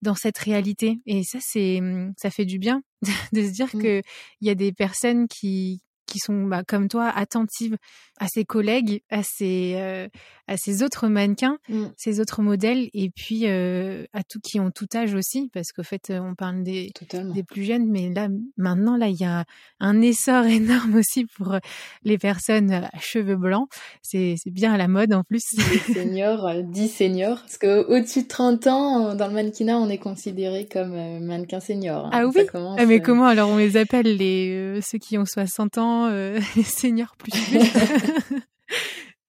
dans 0.01 0.15
cette 0.15 0.39
réalité 0.39 1.01
et 1.05 1.25
ça 1.25 1.39
c'est 1.41 1.81
ça 2.17 2.31
fait 2.31 2.45
du 2.45 2.61
bien 2.61 2.83
de 3.33 3.43
se 3.43 3.51
dire 3.51 3.67
mmh. 3.75 3.83
que 3.83 4.03
il 4.41 4.47
y 4.47 4.51
a 4.51 4.55
des 4.55 4.73
personnes 4.73 5.27
qui 5.27 5.83
qui 6.09 6.19
sont 6.19 6.45
bah, 6.45 6.63
comme 6.67 6.89
toi 6.89 7.09
attentives 7.09 7.77
à 8.19 8.27
ses 8.27 8.45
collègues, 8.45 9.03
à 9.11 9.23
ses 9.23 9.75
euh, 9.77 10.09
à 10.49 10.57
ses 10.57 10.83
autres 10.83 11.09
mannequins, 11.09 11.59
mmh. 11.69 11.85
ses 11.97 12.21
autres 12.21 12.43
modèles, 12.43 12.89
et 12.95 13.11
puis 13.11 13.43
euh, 13.47 14.05
à 14.15 14.23
tous 14.25 14.41
qui 14.41 14.59
ont 14.59 14.71
tout 14.71 14.89
âge 14.95 15.15
aussi, 15.15 15.51
parce 15.53 15.73
qu'au 15.73 15.83
fait 15.83 16.11
on 16.11 16.35
parle 16.35 16.63
des 16.63 16.91
des 17.13 17.43
plus 17.43 17.65
jeunes, 17.65 17.89
mais 17.89 18.13
là 18.13 18.29
maintenant 18.57 18.97
là 18.97 19.09
il 19.09 19.17
y 19.21 19.25
a 19.25 19.45
un 19.79 20.01
essor 20.01 20.45
énorme 20.47 20.97
aussi 20.97 21.27
pour 21.27 21.57
les 22.03 22.19
personnes 22.19 22.73
à 22.73 22.91
cheveux 22.99 23.37
blancs. 23.37 23.69
C'est 24.03 24.35
c'est 24.43 24.51
bien 24.51 24.73
à 24.73 24.77
la 24.77 24.89
mode 24.89 25.13
en 25.13 25.23
plus. 25.23 25.43
Les 25.53 25.79
seniors, 25.95 26.47
euh, 26.47 26.63
dix 26.63 26.89
seniors, 26.89 27.41
parce 27.41 27.59
que 27.59 27.87
au-dessus 27.87 28.23
de 28.23 28.29
30 28.29 28.67
ans 28.67 29.15
dans 29.15 29.29
le 29.29 29.35
mannequinat 29.35 29.79
on 29.79 29.89
est 29.89 29.99
considéré 29.99 30.67
comme 30.67 31.21
mannequin 31.21 31.61
senior. 31.61 32.07
Hein. 32.07 32.11
Ah 32.13 32.27
oui? 32.27 32.47
ah, 32.55 32.87
mais 32.87 33.01
comment 33.01 33.27
alors 33.27 33.51
on 33.51 33.59
les 33.59 33.77
appelle 33.77 34.17
les 34.17 34.81
ceux 34.81 34.99
qui 34.99 35.19
ont 35.19 35.27
60 35.27 35.79
ans 35.79 35.98
euh, 36.07 36.41
seniors 36.65 37.17
plus 37.17 37.33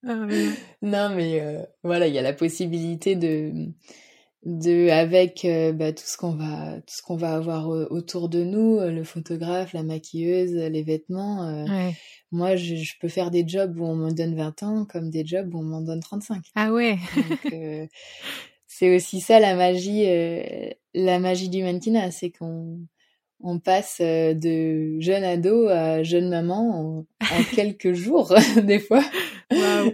ah, 0.08 0.28
Non, 0.82 1.10
mais 1.16 1.42
euh, 1.42 1.64
voilà, 1.84 2.08
il 2.08 2.14
y 2.14 2.20
a 2.20 2.22
la 2.22 2.34
possibilité 2.34 3.16
de, 3.16 3.52
de 4.44 4.90
avec 4.90 5.46
euh, 5.46 5.74
bah, 5.74 5.92
tout 5.92 6.06
ce 6.06 6.18
qu'on 6.18 6.36
va, 6.36 6.76
tout 6.82 6.96
ce 6.96 7.02
qu'on 7.02 7.18
va 7.18 7.36
avoir 7.36 7.68
autour 7.70 8.30
de 8.30 8.44
nous, 8.44 8.80
le 8.80 9.04
photographe, 9.04 9.74
la 9.74 9.84
maquilleuse, 9.84 10.54
les 10.54 10.84
vêtements. 10.84 11.66
Moi, 12.32 12.56
je, 12.56 12.76
je, 12.76 12.94
peux 13.02 13.08
faire 13.10 13.32
des 13.32 13.48
jobs 13.48 13.80
où 13.80 13.86
on 13.86 13.96
me 13.96 14.12
donne 14.12 14.36
20 14.36 14.64
ans, 14.64 14.86
comme 14.86 15.10
des 15.10 15.26
jobs 15.26 15.54
où 15.54 15.60
on 15.60 15.64
m'en 15.64 15.82
donne 15.82 16.00
35. 16.00 16.44
Ah 16.56 16.72
ouais. 16.72 16.98
c'est 18.68 18.96
aussi 18.96 19.20
ça 19.20 19.40
la 19.40 19.56
magie, 19.56 20.06
la 20.94 21.20
magie 21.20 21.50
du 21.50 21.64
mannequinat, 21.64 22.12
c'est 22.12 22.30
qu'on 22.30 22.80
on 23.42 23.60
passe 23.60 23.98
euh, 24.02 24.34
de 24.34 25.00
jeune 25.00 25.24
ado 25.24 25.68
à 25.68 26.04
jeune 26.04 26.30
maman 26.30 27.06
en, 27.22 27.26
quelques 27.56 27.94
jours, 27.94 28.34
des 28.64 28.80
fois, 28.80 29.04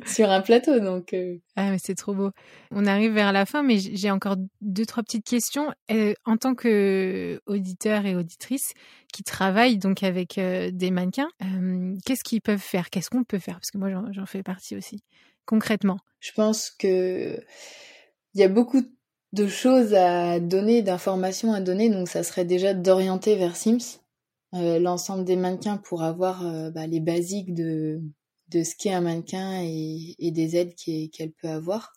sur 0.05 0.29
un 0.29 0.41
plateau. 0.41 0.79
Donc, 0.79 1.13
euh. 1.13 1.38
ah, 1.55 1.71
mais 1.71 1.77
c'est 1.77 1.95
trop 1.95 2.13
beau. 2.13 2.31
On 2.71 2.86
arrive 2.86 3.13
vers 3.13 3.31
la 3.31 3.45
fin, 3.45 3.62
mais 3.63 3.77
j'ai 3.77 4.10
encore 4.12 4.38
deux, 4.62 4.86
trois 4.86 5.03
petites 5.03 5.25
questions. 5.25 5.71
Euh, 5.91 6.13
en 6.25 6.38
tant 6.38 6.55
que 6.55 7.39
auditeur 7.45 8.05
et 8.05 8.15
auditrice 8.15 8.73
qui 9.13 9.23
travaillent 9.23 9.77
donc 9.77 10.03
avec 10.03 10.39
des 10.39 10.91
mannequins, 10.91 11.29
qu'est-ce 12.05 12.23
qu'ils 12.23 12.41
peuvent 12.41 12.58
faire? 12.58 12.89
Qu'est-ce 12.89 13.10
qu'on 13.10 13.23
peut 13.23 13.39
faire? 13.39 13.55
Parce 13.55 13.71
que 13.71 13.77
moi, 13.77 13.89
j'en 14.12 14.25
fais 14.25 14.43
partie 14.43 14.75
aussi, 14.75 15.03
concrètement. 15.45 15.99
Je 16.19 16.31
pense 16.34 16.71
que 16.71 17.39
il 18.34 18.41
y 18.41 18.43
a 18.43 18.49
beaucoup 18.49 18.81
de 18.81 18.89
de 19.35 19.47
choses 19.47 19.93
à 19.93 20.39
donner, 20.39 20.81
d'informations 20.81 21.53
à 21.53 21.59
donner, 21.59 21.89
donc 21.89 22.07
ça 22.07 22.23
serait 22.23 22.45
déjà 22.45 22.73
d'orienter 22.73 23.35
vers 23.35 23.57
Sims 23.57 23.99
euh, 24.53 24.79
l'ensemble 24.79 25.25
des 25.25 25.35
mannequins 25.35 25.77
pour 25.77 26.03
avoir 26.03 26.47
euh, 26.47 26.71
bah, 26.71 26.87
les 26.87 27.01
basiques 27.01 27.53
de, 27.53 28.01
de 28.47 28.63
ce 28.63 28.73
qu'est 28.77 28.93
un 28.93 29.01
mannequin 29.01 29.61
et, 29.61 30.31
des 30.31 30.55
aides 30.55 30.73
qu'elle 30.75 31.31
peut 31.33 31.49
avoir. 31.49 31.91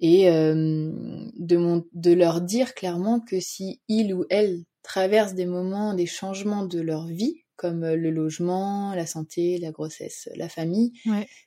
Et 0.00 0.28
euh, 0.28 0.90
de, 1.38 1.82
de 1.94 2.12
leur 2.12 2.42
dire 2.42 2.74
clairement 2.74 3.20
que 3.20 3.40
si 3.40 3.80
il 3.88 4.12
ou 4.12 4.26
elle 4.28 4.64
traverse 4.82 5.34
des 5.34 5.46
moments, 5.46 5.94
des 5.94 6.06
changements 6.06 6.66
de 6.66 6.80
leur 6.80 7.06
vie, 7.06 7.36
comme 7.60 7.84
le 7.84 8.10
logement, 8.10 8.94
la 8.94 9.04
santé, 9.04 9.58
la 9.58 9.70
grossesse, 9.70 10.30
la 10.34 10.48
famille, 10.48 10.92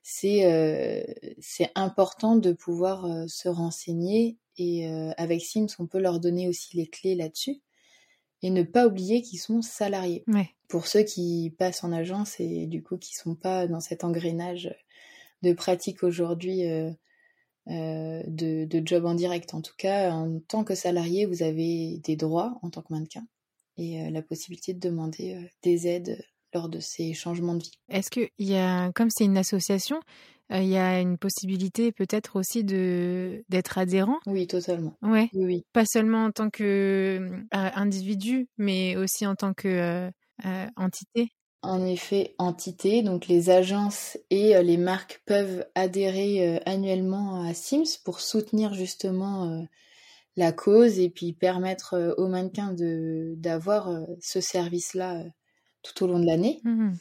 c'est 0.04 1.06
c'est 1.39 1.71
important 1.73 2.36
de 2.36 2.54
pouvoir 2.54 3.28
se 3.28 3.49
renseigner 3.49 4.38
et 4.58 4.88
euh, 4.88 5.12
avec 5.17 5.41
Sims, 5.41 5.67
on 5.80 5.88
peut 5.88 5.99
leur 5.99 6.19
donner 6.19 6.47
aussi 6.47 6.78
les 6.78 6.88
clés 6.88 7.15
là-dessus. 7.15 7.62
Et 8.41 8.49
ne 8.49 8.63
pas 8.63 8.88
oublier 8.88 9.21
qu'ils 9.21 9.39
sont 9.39 9.62
salariés. 9.62 10.23
Pour 10.67 10.88
ceux 10.88 11.04
qui 11.04 11.56
passent 11.58 11.84
en 11.84 11.91
agence 11.91 12.39
et 12.39 12.65
du 12.65 12.84
coup 12.84 12.97
qui 12.97 13.15
sont 13.15 13.36
pas 13.36 13.67
dans 13.67 13.80
cet 13.80 14.04
engrenage 14.04 14.76
de 15.43 15.54
pratique 15.54 16.04
aujourd'hui 16.04 16.65
euh, 16.65 16.91
euh, 17.69 18.21
de, 18.28 18.65
de, 18.65 18.82
job 18.86 19.06
en 19.06 19.13
direct. 19.13 19.54
En 19.54 19.62
tout 19.62 19.76
cas, 19.78 20.12
en 20.12 20.39
tant 20.39 20.63
que 20.63 20.76
salarié, 20.76 21.26
vous 21.26 21.43
avez 21.43 21.99
des 21.99 22.15
droits 22.15 22.60
en 22.63 22.69
tant 22.69 22.82
que 22.82 22.91
mannequin 22.91 23.26
et 23.78 24.10
la 24.12 24.22
possibilité 24.22 24.74
de 24.74 24.80
demander 24.80 25.50
des 25.64 25.88
aides 25.88 26.24
lors 26.54 26.70
de 26.70 26.80
ces 26.80 27.14
changements 27.14 27.56
de 27.56 27.64
vie. 27.64 27.72
Est-ce 27.90 28.10
qu'il 28.10 28.30
y 28.40 28.56
a, 28.56 28.92
comme 28.94 29.10
c'est 29.10 29.26
une 29.26 29.38
association, 29.38 30.00
euh, 30.52 30.60
il 30.60 30.70
y 30.70 30.78
a 30.78 31.00
une 31.00 31.18
possibilité 31.18 31.92
peut-être 31.92 32.36
aussi 32.38 32.64
de 32.64 33.44
d'être 33.50 33.78
adhérent? 33.78 34.20
Oui, 34.28 34.48
totalement. 34.48 34.94
Ouais. 35.02 35.30
Oui, 35.34 35.64
Pas 35.74 35.86
seulement 35.86 36.26
en 36.26 36.32
tant 36.32 36.50
que 36.50 36.64
euh, 36.64 37.48
individu, 37.52 38.48
mais 38.58 38.96
aussi 38.98 39.26
en 39.26 39.36
tant 39.36 39.54
que 39.54 40.10
euh, 40.46 40.68
entité. 40.76 41.30
En 41.62 41.86
effet, 41.86 42.36
entité. 42.40 43.04
Donc 43.04 43.28
les 43.28 43.50
agences 43.50 44.18
et 44.30 44.62
les 44.62 44.78
marques 44.78 45.22
peuvent 45.26 45.66
adhérer 45.76 46.62
annuellement 46.66 47.42
à 47.46 47.54
Sims 47.54 48.00
pour 48.04 48.20
soutenir 48.20 48.74
justement 48.74 49.66
la 50.36 50.52
cause 50.52 51.00
et 51.00 51.10
puis 51.10 51.34
permettre 51.34 52.15
aux 52.17 52.28
mannequins 52.28 52.74
de 52.74 53.34
d'avoir 53.38 54.06
ce 54.19 54.41
service-là 54.41 55.24
tout 55.84 56.04
au 56.04 56.08
long 56.08 56.19
de 56.19 56.26
l'année. 56.26 56.60
Mmh 56.63 56.93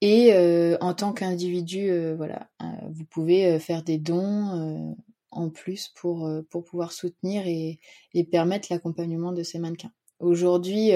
et 0.00 0.32
euh, 0.32 0.76
en 0.80 0.94
tant 0.94 1.12
qu'individu, 1.12 1.90
euh, 1.90 2.14
voilà, 2.16 2.48
euh, 2.62 2.66
vous 2.90 3.04
pouvez 3.04 3.58
faire 3.58 3.82
des 3.82 3.98
dons 3.98 4.96
en 5.30 5.50
plus 5.50 5.88
pour, 5.88 6.28
pour 6.50 6.64
pouvoir 6.64 6.92
soutenir 6.92 7.46
et, 7.46 7.78
et 8.14 8.24
permettre 8.24 8.68
l'accompagnement 8.70 9.32
de 9.32 9.42
ces 9.42 9.58
mannequins. 9.58 9.92
Aujourd'hui, 10.18 10.90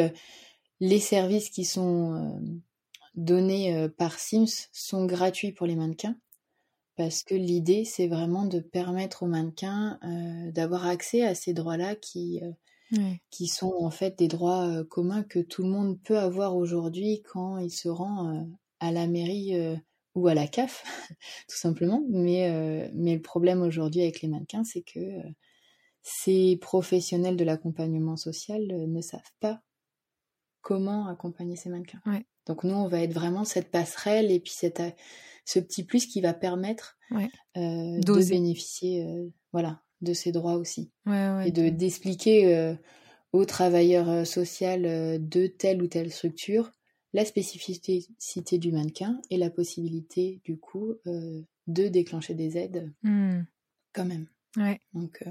les 0.80 0.98
services 0.98 1.50
qui 1.50 1.64
sont 1.64 2.40
donnés 3.14 3.88
par 3.96 4.18
Sims 4.18 4.68
sont 4.72 5.06
gratuits 5.06 5.52
pour 5.52 5.66
les 5.66 5.76
mannequins 5.76 6.16
parce 6.96 7.22
que 7.22 7.34
l'idée, 7.34 7.84
c'est 7.84 8.08
vraiment 8.08 8.44
de 8.46 8.60
permettre 8.60 9.24
aux 9.24 9.28
mannequins 9.28 9.98
d'avoir 10.52 10.86
accès 10.86 11.22
à 11.22 11.34
ces 11.34 11.52
droits-là 11.52 11.96
qui, 11.96 12.40
qui 13.30 13.46
sont 13.46 13.74
en 13.80 13.90
fait 13.90 14.18
des 14.18 14.28
droits 14.28 14.84
communs 14.90 15.22
que 15.22 15.40
tout 15.40 15.62
le 15.62 15.68
monde 15.68 16.00
peut 16.02 16.18
avoir 16.18 16.56
aujourd'hui 16.56 17.22
quand 17.22 17.58
il 17.58 17.70
se 17.70 17.88
rend 17.88 18.46
à 18.84 18.92
la 18.92 19.06
mairie 19.06 19.54
euh, 19.54 19.76
ou 20.14 20.28
à 20.28 20.34
la 20.34 20.46
CAF, 20.46 20.84
tout 21.48 21.56
simplement. 21.56 22.02
Mais, 22.08 22.50
euh, 22.50 22.88
mais 22.94 23.14
le 23.14 23.22
problème 23.22 23.62
aujourd'hui 23.62 24.02
avec 24.02 24.20
les 24.20 24.28
mannequins, 24.28 24.64
c'est 24.64 24.82
que 24.82 25.00
euh, 25.00 25.22
ces 26.02 26.58
professionnels 26.60 27.36
de 27.36 27.44
l'accompagnement 27.44 28.16
social 28.16 28.62
ne 28.66 29.00
savent 29.00 29.32
pas 29.40 29.60
comment 30.64 31.06
accompagner 31.06 31.54
ces 31.54 31.68
mannequins. 31.68 32.00
Donc 32.46 32.64
nous, 32.64 32.74
on 32.74 32.88
va 32.88 33.00
être 33.00 33.12
vraiment 33.12 33.44
cette 33.44 33.70
passerelle 33.70 34.32
et 34.32 34.40
puis 34.40 34.52
cette, 34.52 34.82
ce 35.44 35.60
petit 35.60 35.84
plus 35.84 36.06
qui 36.06 36.20
va 36.20 36.34
permettre 36.34 36.98
de 37.54 38.28
bénéficier 38.28 39.06
voilà, 39.52 39.82
de 40.00 40.12
ces 40.12 40.32
droits 40.32 40.56
aussi. 40.56 40.90
et 41.06 41.52
de 41.52 41.68
d'expliquer 41.68 42.76
aux 43.32 43.44
travailleurs 43.44 44.26
sociaux 44.26 44.76
de 44.76 45.46
telle 45.46 45.82
ou 45.82 45.86
telle 45.86 46.10
structure 46.10 46.72
la 47.14 47.24
spécificité 47.24 48.58
du 48.58 48.72
mannequin 48.72 49.20
et 49.30 49.38
la 49.38 49.48
possibilité 49.48 50.40
du 50.44 50.58
coup 50.58 50.94
euh, 51.06 51.40
de 51.68 51.88
déclencher 51.88 52.34
des 52.34 52.58
aides 52.58 52.92
hmm. 53.02 53.42
quand 53.92 54.04
même. 54.04 54.26
Donc 54.92 55.22
euh, 55.26 55.30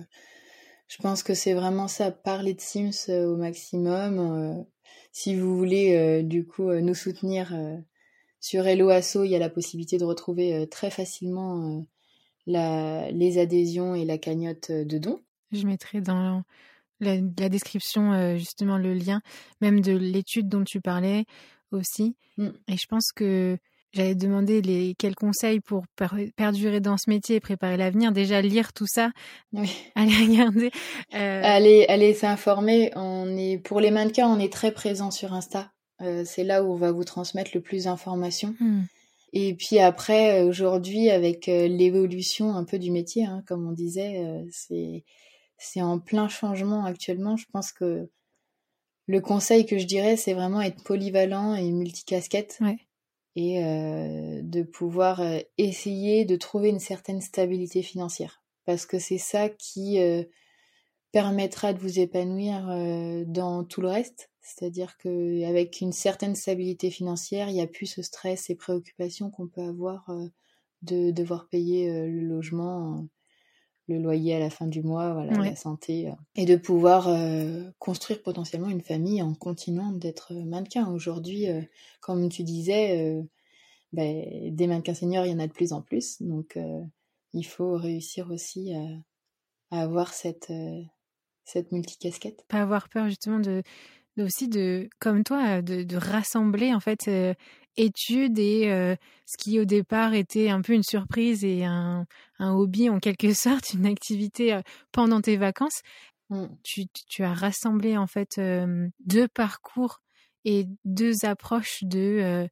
je 0.87 0.97
pense 0.97 1.23
que 1.23 1.33
c'est 1.33 1.53
vraiment 1.53 1.89
ça, 1.89 2.09
parler 2.09 2.53
de 2.53 2.61
Sims 2.61 3.09
euh, 3.09 3.27
au 3.27 3.35
maximum. 3.35 4.65
Si 5.11 5.35
vous 5.35 5.57
voulez 5.57 6.23
du 6.23 6.45
coup 6.45 6.71
nous 6.71 6.95
soutenir 6.95 7.55
sur 8.39 8.67
Hello 8.67 8.89
Asso, 8.89 9.23
il 9.23 9.31
y 9.31 9.35
a 9.35 9.39
la 9.39 9.49
possibilité 9.49 9.97
de 9.97 10.05
retrouver 10.05 10.67
très 10.69 10.89
facilement 10.89 11.85
la, 12.45 13.09
les 13.11 13.37
adhésions 13.37 13.95
et 13.95 14.05
la 14.05 14.17
cagnotte 14.17 14.71
de 14.71 14.97
dons. 14.97 15.19
Je 15.51 15.65
mettrai 15.65 16.01
dans 16.01 16.43
la, 16.99 17.15
la 17.15 17.49
description 17.49 18.37
justement 18.37 18.77
le 18.77 18.93
lien 18.93 19.21
même 19.61 19.81
de 19.81 19.93
l'étude 19.93 20.49
dont 20.49 20.63
tu 20.63 20.81
parlais 20.81 21.25
aussi. 21.71 22.15
Mmh. 22.37 22.49
Et 22.67 22.77
je 22.77 22.87
pense 22.87 23.11
que 23.11 23.57
j'allais 23.93 24.15
demander 24.15 24.61
les 24.61 24.95
quels 24.97 25.15
conseils 25.15 25.59
pour 25.59 25.85
perdurer 26.35 26.79
dans 26.79 26.97
ce 26.97 27.09
métier 27.09 27.37
et 27.37 27.39
préparer 27.39 27.77
l'avenir. 27.77 28.11
Déjà 28.11 28.41
lire 28.41 28.73
tout 28.73 28.87
ça, 28.87 29.11
oui. 29.53 29.71
aller 29.95 30.15
regarder, 30.15 30.71
euh... 31.13 31.41
aller 31.43 31.85
aller 31.87 32.13
s'informer. 32.13 32.91
On 32.95 33.37
est 33.37 33.57
pour 33.59 33.79
les 33.79 33.91
mannequins, 33.91 34.27
on 34.27 34.39
est 34.39 34.51
très 34.51 34.71
présent 34.71 35.11
sur 35.11 35.33
Insta. 35.33 35.71
Euh, 36.01 36.23
c'est 36.25 36.43
là 36.43 36.63
où 36.63 36.73
on 36.73 36.75
va 36.75 36.91
vous 36.91 37.03
transmettre 37.03 37.51
le 37.53 37.61
plus 37.61 37.85
d'informations. 37.85 38.55
Hmm. 38.59 38.83
Et 39.31 39.55
puis 39.55 39.79
après, 39.79 40.41
euh, 40.41 40.47
aujourd'hui, 40.47 41.09
avec 41.09 41.47
euh, 41.47 41.67
l'évolution 41.67 42.55
un 42.55 42.65
peu 42.65 42.77
du 42.79 42.91
métier, 42.91 43.25
hein, 43.25 43.43
comme 43.47 43.67
on 43.67 43.71
disait, 43.71 44.21
c'est 44.51 45.03
c'est 45.57 45.81
en 45.81 45.99
plein 45.99 46.27
changement 46.27 46.83
actuellement. 46.83 47.37
Je 47.37 47.45
pense 47.53 47.71
que 47.71 48.09
le 49.05 49.21
conseil 49.21 49.65
que 49.65 49.77
je 49.77 49.85
dirais, 49.85 50.17
c'est 50.17 50.33
vraiment 50.33 50.61
être 50.61 50.83
polyvalent 50.83 51.55
et 51.55 51.71
multicasquette. 51.71 52.57
Ouais 52.59 52.77
et 53.35 53.63
euh, 53.63 54.41
de 54.43 54.63
pouvoir 54.63 55.21
euh, 55.21 55.39
essayer 55.57 56.25
de 56.25 56.35
trouver 56.35 56.69
une 56.69 56.79
certaine 56.79 57.21
stabilité 57.21 57.81
financière. 57.81 58.43
Parce 58.65 58.85
que 58.85 58.99
c'est 58.99 59.17
ça 59.17 59.49
qui 59.49 59.99
euh, 59.99 60.23
permettra 61.11 61.73
de 61.73 61.79
vous 61.79 61.99
épanouir 61.99 62.65
dans 63.27 63.63
tout 63.63 63.81
le 63.81 63.89
reste. 63.89 64.31
C'est-à-dire 64.41 64.97
qu'avec 64.97 65.79
une 65.81 65.91
certaine 65.91 66.35
stabilité 66.35 66.89
financière, 66.89 67.49
il 67.49 67.53
n'y 67.53 67.61
a 67.61 67.67
plus 67.67 67.85
ce 67.85 68.01
stress 68.01 68.49
et 68.49 68.55
préoccupations 68.55 69.29
qu'on 69.29 69.47
peut 69.47 69.61
avoir 69.61 70.09
de 70.81 71.11
devoir 71.11 71.47
payer 71.49 71.87
le 72.07 72.21
logement 72.21 73.05
le 73.87 73.97
loyer 73.99 74.35
à 74.35 74.39
la 74.39 74.49
fin 74.49 74.67
du 74.67 74.81
mois, 74.81 75.13
voilà, 75.13 75.33
la 75.33 75.55
santé, 75.55 76.07
euh, 76.07 76.13
et 76.35 76.45
de 76.45 76.55
pouvoir 76.55 77.07
euh, 77.07 77.63
construire 77.79 78.21
potentiellement 78.21 78.69
une 78.69 78.81
famille 78.81 79.21
en 79.21 79.33
continuant 79.33 79.91
d'être 79.91 80.33
mannequin. 80.33 80.89
Aujourd'hui, 80.89 81.49
euh, 81.49 81.61
comme 81.99 82.29
tu 82.29 82.43
disais, 82.43 83.21
ben, 83.91 84.55
des 84.55 84.67
mannequins 84.67 84.93
seniors, 84.93 85.25
il 85.25 85.31
y 85.31 85.35
en 85.35 85.39
a 85.39 85.47
de 85.47 85.53
plus 85.53 85.73
en 85.73 85.81
plus, 85.81 86.21
donc 86.21 86.57
il 87.33 87.45
faut 87.45 87.75
réussir 87.77 88.29
aussi 88.31 88.73
à, 89.71 89.81
avoir 89.81 90.13
cette, 90.13 90.51
cette 91.45 91.71
multicasquette. 91.71 92.45
Pas 92.47 92.61
avoir 92.61 92.89
peur 92.89 93.07
justement 93.07 93.39
de, 93.39 93.63
aussi 94.17 94.47
de, 94.47 94.89
comme 94.99 95.23
toi, 95.23 95.61
de, 95.61 95.83
de 95.83 95.97
rassembler 95.97 96.73
en 96.73 96.79
fait 96.79 97.09
études 97.77 98.39
et 98.39 98.71
euh, 98.71 98.95
ce 99.25 99.37
qui 99.37 99.59
au 99.59 99.65
départ 99.65 100.13
était 100.13 100.49
un 100.49 100.61
peu 100.61 100.73
une 100.73 100.83
surprise 100.83 101.43
et 101.43 101.65
un, 101.65 102.05
un 102.39 102.53
hobby 102.53 102.89
en 102.89 102.99
quelque 102.99 103.33
sorte, 103.33 103.73
une 103.73 103.85
activité 103.85 104.59
pendant 104.91 105.21
tes 105.21 105.37
vacances. 105.37 105.81
Mmh. 106.29 106.45
Tu, 106.63 106.85
tu, 107.07 107.23
as 107.23 107.33
rassemblé 107.33 107.97
en 107.97 108.07
fait 108.07 108.37
euh, 108.37 108.87
deux 109.05 109.27
parcours 109.27 110.01
et 110.45 110.67
deux 110.85 111.25
approches 111.25 111.83
de 111.83 112.47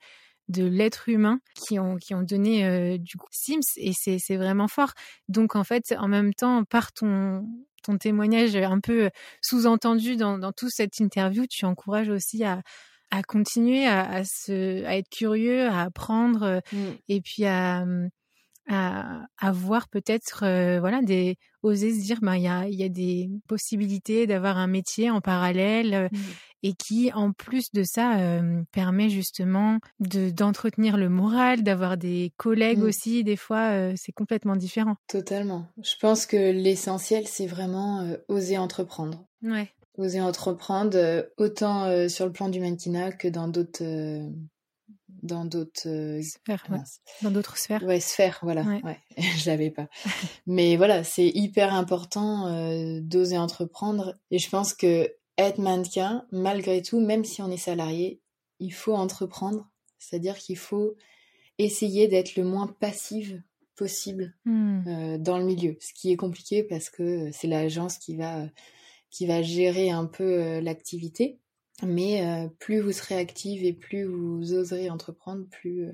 de 0.49 0.65
l'être 0.65 1.07
humain 1.07 1.39
qui 1.55 1.79
ont 1.79 1.95
qui 1.95 2.13
ont 2.13 2.23
donné 2.23 2.97
du 2.99 3.15
coup 3.15 3.29
Sims 3.31 3.61
et 3.77 3.93
c'est 3.93 4.19
c'est 4.19 4.35
vraiment 4.35 4.67
fort. 4.67 4.91
Donc 5.29 5.55
en 5.55 5.63
fait 5.63 5.93
en 5.97 6.07
même 6.07 6.33
temps 6.33 6.63
par 6.65 6.91
ton 6.91 7.47
ton 7.83 7.97
témoignage 7.97 8.55
un 8.55 8.79
peu 8.79 9.09
sous-entendu 9.41 10.15
dans, 10.15 10.37
dans 10.37 10.51
toute 10.51 10.71
cette 10.71 10.99
interview, 10.99 11.45
tu 11.47 11.65
encourages 11.65 12.09
aussi 12.09 12.43
à, 12.43 12.61
à 13.11 13.21
continuer 13.23 13.85
à, 13.85 14.09
à, 14.09 14.23
se, 14.23 14.83
à 14.85 14.97
être 14.97 15.09
curieux, 15.09 15.67
à 15.67 15.81
apprendre 15.81 16.43
euh, 16.43 16.59
mmh. 16.71 16.77
et 17.09 17.21
puis 17.21 17.45
à, 17.45 17.85
mmh, 17.85 18.09
à, 18.69 19.25
à 19.37 19.51
voir 19.51 19.89
peut-être 19.89 20.43
euh, 20.43 20.79
voilà 20.79 21.01
des 21.01 21.35
oser 21.61 21.93
se 21.93 22.01
dire 22.01 22.19
ben 22.21 22.35
il 22.35 22.43
y 22.43 22.47
a 22.47 22.67
il 22.67 22.75
y 22.75 22.83
a 22.83 22.89
des 22.89 23.29
possibilités 23.47 24.27
d'avoir 24.27 24.57
un 24.57 24.67
métier 24.67 25.09
en 25.11 25.19
parallèle 25.19 25.93
euh, 25.93 26.07
mmh. 26.09 26.17
et 26.63 26.73
qui 26.73 27.11
en 27.11 27.33
plus 27.33 27.71
de 27.73 27.83
ça 27.83 28.17
permet 28.71 29.09
justement 29.09 29.79
de 29.99 30.29
d'entretenir 30.29 30.95
le 30.95 31.09
moral 31.09 31.63
d'avoir 31.63 31.97
des 31.97 32.31
collègues 32.37 32.83
aussi 32.83 33.23
des 33.23 33.35
fois 33.35 33.95
c'est 33.97 34.11
complètement 34.13 34.55
différent. 34.55 34.95
Totalement. 35.07 35.67
Je 35.83 35.95
pense 35.99 36.25
que 36.25 36.37
l'essentiel 36.37 37.27
c'est 37.27 37.47
vraiment 37.47 38.07
oser 38.29 38.57
entreprendre. 38.57 39.25
Ouais 39.43 39.69
oser 40.01 40.21
entreprendre 40.21 40.97
euh, 40.97 41.23
autant 41.37 41.85
euh, 41.85 42.07
sur 42.07 42.25
le 42.25 42.31
plan 42.31 42.49
du 42.49 42.59
mannequinat 42.59 43.11
que 43.11 43.27
dans 43.27 43.47
d'autres 43.47 43.83
euh, 43.83 44.27
dans 45.23 45.45
d'autres 45.45 46.19
sphères 46.23 46.65
dans 47.21 47.29
d'autres 47.31 47.57
sphères. 47.57 47.83
Ouais 47.83 47.99
sphères 47.99 48.39
voilà. 48.41 48.63
Ouais, 48.63 48.97
je 49.17 49.49
l'avais 49.49 49.69
pas. 49.69 49.87
Mais 50.47 50.77
voilà 50.77 51.03
c'est 51.03 51.27
hyper 51.27 51.73
important 51.73 52.99
d'oser 53.01 53.37
entreprendre. 53.37 54.17
Et 54.31 54.39
je 54.39 54.49
pense 54.49 54.73
que 54.73 55.13
être 55.37 55.59
mannequin 55.59 56.25
malgré 56.31 56.81
tout 56.81 56.99
même 56.99 57.23
si 57.23 57.41
on 57.41 57.51
est 57.51 57.57
salarié 57.57 58.19
il 58.59 58.73
faut 58.73 58.95
entreprendre. 58.95 59.69
C'est-à-dire 59.99 60.37
qu'il 60.37 60.57
faut 60.57 60.95
essayer 61.59 62.07
d'être 62.07 62.35
le 62.35 62.43
moins 62.43 62.67
passive 62.67 63.43
possible 63.75 64.33
mmh. 64.45 65.17
dans 65.17 65.37
le 65.37 65.45
milieu. 65.45 65.77
Ce 65.79 65.93
qui 65.93 66.11
est 66.11 66.17
compliqué 66.17 66.63
parce 66.63 66.89
que 66.89 67.29
c'est 67.31 67.47
l'agence 67.47 67.99
qui 67.99 68.15
va 68.15 68.47
qui 69.11 69.27
va 69.27 69.41
gérer 69.41 69.91
un 69.91 70.05
peu 70.05 70.23
euh, 70.23 70.61
l'activité. 70.61 71.37
Mais 71.83 72.25
euh, 72.25 72.47
plus 72.59 72.79
vous 72.79 72.91
serez 72.91 73.15
active 73.15 73.63
et 73.63 73.73
plus 73.73 74.05
vous 74.05 74.53
oserez 74.53 74.89
entreprendre, 74.89 75.45
plus 75.49 75.85
euh, 75.85 75.91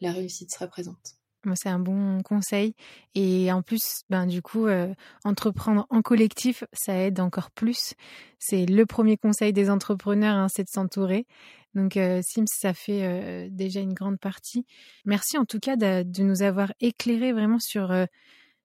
la 0.00 0.12
réussite 0.12 0.52
sera 0.52 0.66
présente. 0.66 1.14
C'est 1.54 1.68
un 1.68 1.78
bon 1.78 2.22
conseil. 2.24 2.74
Et 3.14 3.52
en 3.52 3.62
plus, 3.62 4.00
ben, 4.10 4.26
du 4.26 4.42
coup, 4.42 4.66
entreprendre 5.22 5.86
en 5.90 6.02
collectif, 6.02 6.64
ça 6.72 6.92
aide 6.96 7.20
encore 7.20 7.52
plus. 7.52 7.94
C'est 8.40 8.66
le 8.66 8.84
premier 8.84 9.16
conseil 9.16 9.52
des 9.52 9.70
entrepreneurs, 9.70 10.34
hein, 10.34 10.48
c'est 10.52 10.64
de 10.64 10.68
s'entourer. 10.68 11.24
Donc, 11.76 11.92
Sims, 12.22 12.48
ça 12.48 12.74
fait 12.74 13.48
déjà 13.48 13.78
une 13.78 13.94
grande 13.94 14.18
partie. 14.18 14.66
Merci 15.04 15.38
en 15.38 15.44
tout 15.44 15.60
cas 15.60 15.76
de, 15.76 16.02
de 16.02 16.24
nous 16.24 16.42
avoir 16.42 16.72
éclairé 16.80 17.32
vraiment 17.32 17.60
sur 17.60 17.94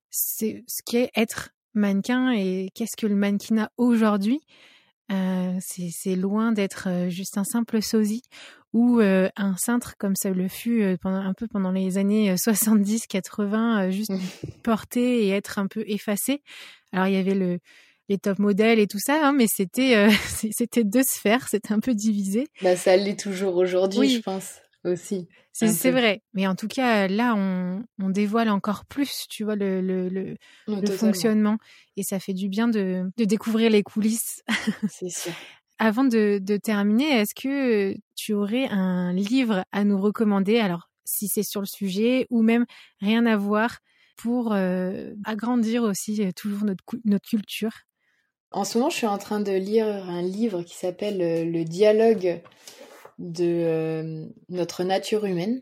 ce 0.10 0.56
qu'est 0.84 1.12
être 1.16 1.52
mannequin 1.74 2.32
et 2.32 2.70
qu'est-ce 2.74 2.98
que 2.98 3.08
le 3.08 3.16
mannequinat 3.16 3.72
aujourd'hui? 3.78 4.42
Euh, 5.12 5.58
c'est 5.60 6.16
loin 6.16 6.54
d'être 6.54 6.88
euh, 6.88 7.10
juste 7.10 7.38
un 7.38 7.44
simple 7.44 7.82
sosie 7.82 8.22
ou 8.72 9.02
euh, 9.02 9.28
un 9.36 9.56
cintre 9.58 9.96
comme 9.98 10.16
ça 10.16 10.30
le 10.30 10.48
fut 10.48 10.98
pendant, 11.02 11.18
un 11.18 11.34
peu 11.34 11.48
pendant 11.48 11.72
les 11.72 11.98
années 11.98 12.34
70-80, 12.36 13.92
juste 13.92 14.12
mmh. 14.12 14.52
porter 14.64 15.26
et 15.26 15.30
être 15.32 15.60
un 15.60 15.68
peu 15.68 15.84
effacé. 15.88 16.42
Alors 16.94 17.08
il 17.08 17.14
y 17.14 17.18
avait 17.18 17.36
le, 17.36 17.60
les 18.08 18.18
top 18.18 18.40
modèles 18.40 18.80
et 18.80 18.88
tout 18.88 19.00
ça, 19.00 19.28
hein, 19.28 19.34
mais 19.34 19.48
c'était 19.54 20.08
c'était 20.52 20.86
deux 20.86 21.04
sphères, 21.04 21.50
c'était 21.50 21.74
un 21.74 21.80
peu 21.80 21.94
divisé. 21.94 22.48
Bah 22.62 22.78
ça 22.78 22.96
l'est 22.96 23.20
toujours 23.20 23.58
aujourd'hui, 23.58 24.10
je 24.10 24.22
pense 24.22 24.62
aussi. 24.84 25.28
C'est 25.54 25.92
vrai, 25.92 26.24
mais 26.34 26.48
en 26.48 26.56
tout 26.56 26.68
cas 26.68 27.08
là 27.08 27.34
on, 27.36 27.84
on 28.00 28.10
dévoile 28.10 28.50
encore 28.50 28.86
plus, 28.86 29.26
tu 29.30 29.44
vois 29.44 29.56
le 29.56 29.82
le, 29.82 30.10
le, 30.10 30.36
le 30.68 30.92
fonctionnement 30.92 31.58
et 31.98 32.04
ça 32.04 32.20
fait 32.20 32.34
du 32.34 32.50
bien 32.50 32.68
de, 32.68 33.12
de 33.18 33.26
découvrir 33.26 33.70
les 33.70 33.84
coulisses. 33.84 34.42
C'est 34.90 35.10
sûr. 35.10 35.34
Avant 35.78 36.04
de, 36.04 36.40
de 36.40 36.58
terminer, 36.58 37.10
est-ce 37.10 37.34
que 37.34 37.96
tu 38.16 38.34
aurais 38.34 38.68
un 38.68 39.14
livre 39.14 39.66
à 39.72 39.84
nous 39.84 40.00
recommander? 40.00 40.60
Alors 40.60 40.90
si 41.06 41.28
c'est 41.28 41.44
sur 41.44 41.60
le 41.62 41.66
sujet 41.68 42.28
ou 42.30 42.42
même 42.44 42.66
rien 43.02 43.26
à 43.26 43.36
voir 43.36 43.80
pour 44.16 44.54
euh, 44.54 45.14
agrandir 45.26 45.84
aussi 45.84 46.24
euh, 46.24 46.32
toujours 46.32 46.64
notre 46.64 46.84
notre 47.06 47.28
culture? 47.28 47.72
En 48.52 48.64
ce 48.66 48.78
moment, 48.78 48.90
je 48.90 48.98
suis 48.98 49.08
en 49.08 49.18
train 49.18 49.40
de 49.40 49.52
lire 49.54 49.88
un 49.88 50.22
livre 50.22 50.62
qui 50.64 50.76
s'appelle 50.76 51.22
euh, 51.22 51.46
Le 51.46 51.64
dialogue 51.64 52.42
de 53.22 53.46
euh, 53.46 54.26
notre 54.50 54.84
nature 54.84 55.26
humaine, 55.26 55.62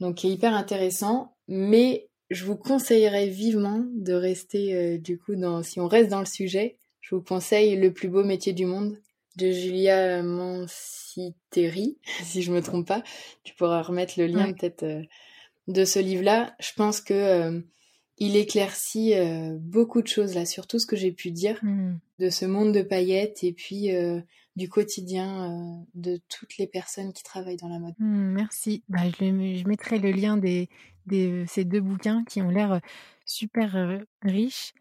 donc 0.00 0.16
qui 0.16 0.28
est 0.28 0.32
hyper 0.32 0.54
intéressant, 0.54 1.36
mais 1.46 2.08
je 2.30 2.44
vous 2.44 2.56
conseillerais 2.56 3.28
vivement 3.28 3.84
de 3.94 4.14
rester 4.14 4.74
euh, 4.74 4.98
du 4.98 5.18
coup 5.18 5.36
dans, 5.36 5.62
si 5.62 5.78
on 5.78 5.86
reste 5.86 6.10
dans 6.10 6.20
le 6.20 6.26
sujet, 6.26 6.78
je 7.00 7.14
vous 7.14 7.22
conseille 7.22 7.76
Le 7.76 7.92
plus 7.92 8.08
beau 8.08 8.24
métier 8.24 8.54
du 8.54 8.64
monde 8.64 8.98
de 9.36 9.50
Julia 9.50 10.22
Manciteri, 10.22 11.98
si 12.22 12.42
je 12.42 12.50
me 12.50 12.62
trompe 12.62 12.88
pas. 12.88 13.02
Tu 13.44 13.54
pourras 13.54 13.82
remettre 13.82 14.14
le 14.18 14.26
lien 14.26 14.52
peut-être 14.52 14.84
euh, 14.84 15.02
de 15.68 15.84
ce 15.84 15.98
livre-là. 15.98 16.54
Je 16.60 16.72
pense 16.74 17.00
que 17.02 17.62
il 18.18 18.36
éclaircit 18.36 19.14
beaucoup 19.58 20.02
de 20.02 20.06
choses 20.06 20.34
là, 20.34 20.46
sur 20.46 20.66
tout 20.66 20.78
ce 20.78 20.86
que 20.86 20.96
j'ai 20.96 21.12
pu 21.12 21.30
dire 21.30 21.58
mmh. 21.62 21.94
de 22.20 22.30
ce 22.30 22.44
monde 22.44 22.72
de 22.72 22.82
paillettes 22.82 23.42
et 23.42 23.52
puis 23.52 23.90
du 24.56 24.68
quotidien 24.68 25.50
euh, 25.50 25.84
de 25.94 26.20
toutes 26.28 26.58
les 26.58 26.66
personnes 26.66 27.12
qui 27.12 27.22
travaillent 27.22 27.56
dans 27.56 27.68
la 27.68 27.78
mode. 27.78 27.94
Mmh, 27.98 28.32
merci. 28.32 28.84
Bah, 28.88 29.00
je, 29.08 29.24
je, 29.24 29.68
mettrai 29.68 29.98
le 29.98 30.12
lien 30.12 30.36
des, 30.36 30.68
des, 31.06 31.44
ces 31.46 31.64
deux 31.64 31.80
bouquins 31.80 32.24
qui 32.24 32.40
ont 32.40 32.50
l'air 32.50 32.72
euh, 32.72 32.78
super 33.24 33.76
euh, 33.76 33.98
riches. 34.22 34.72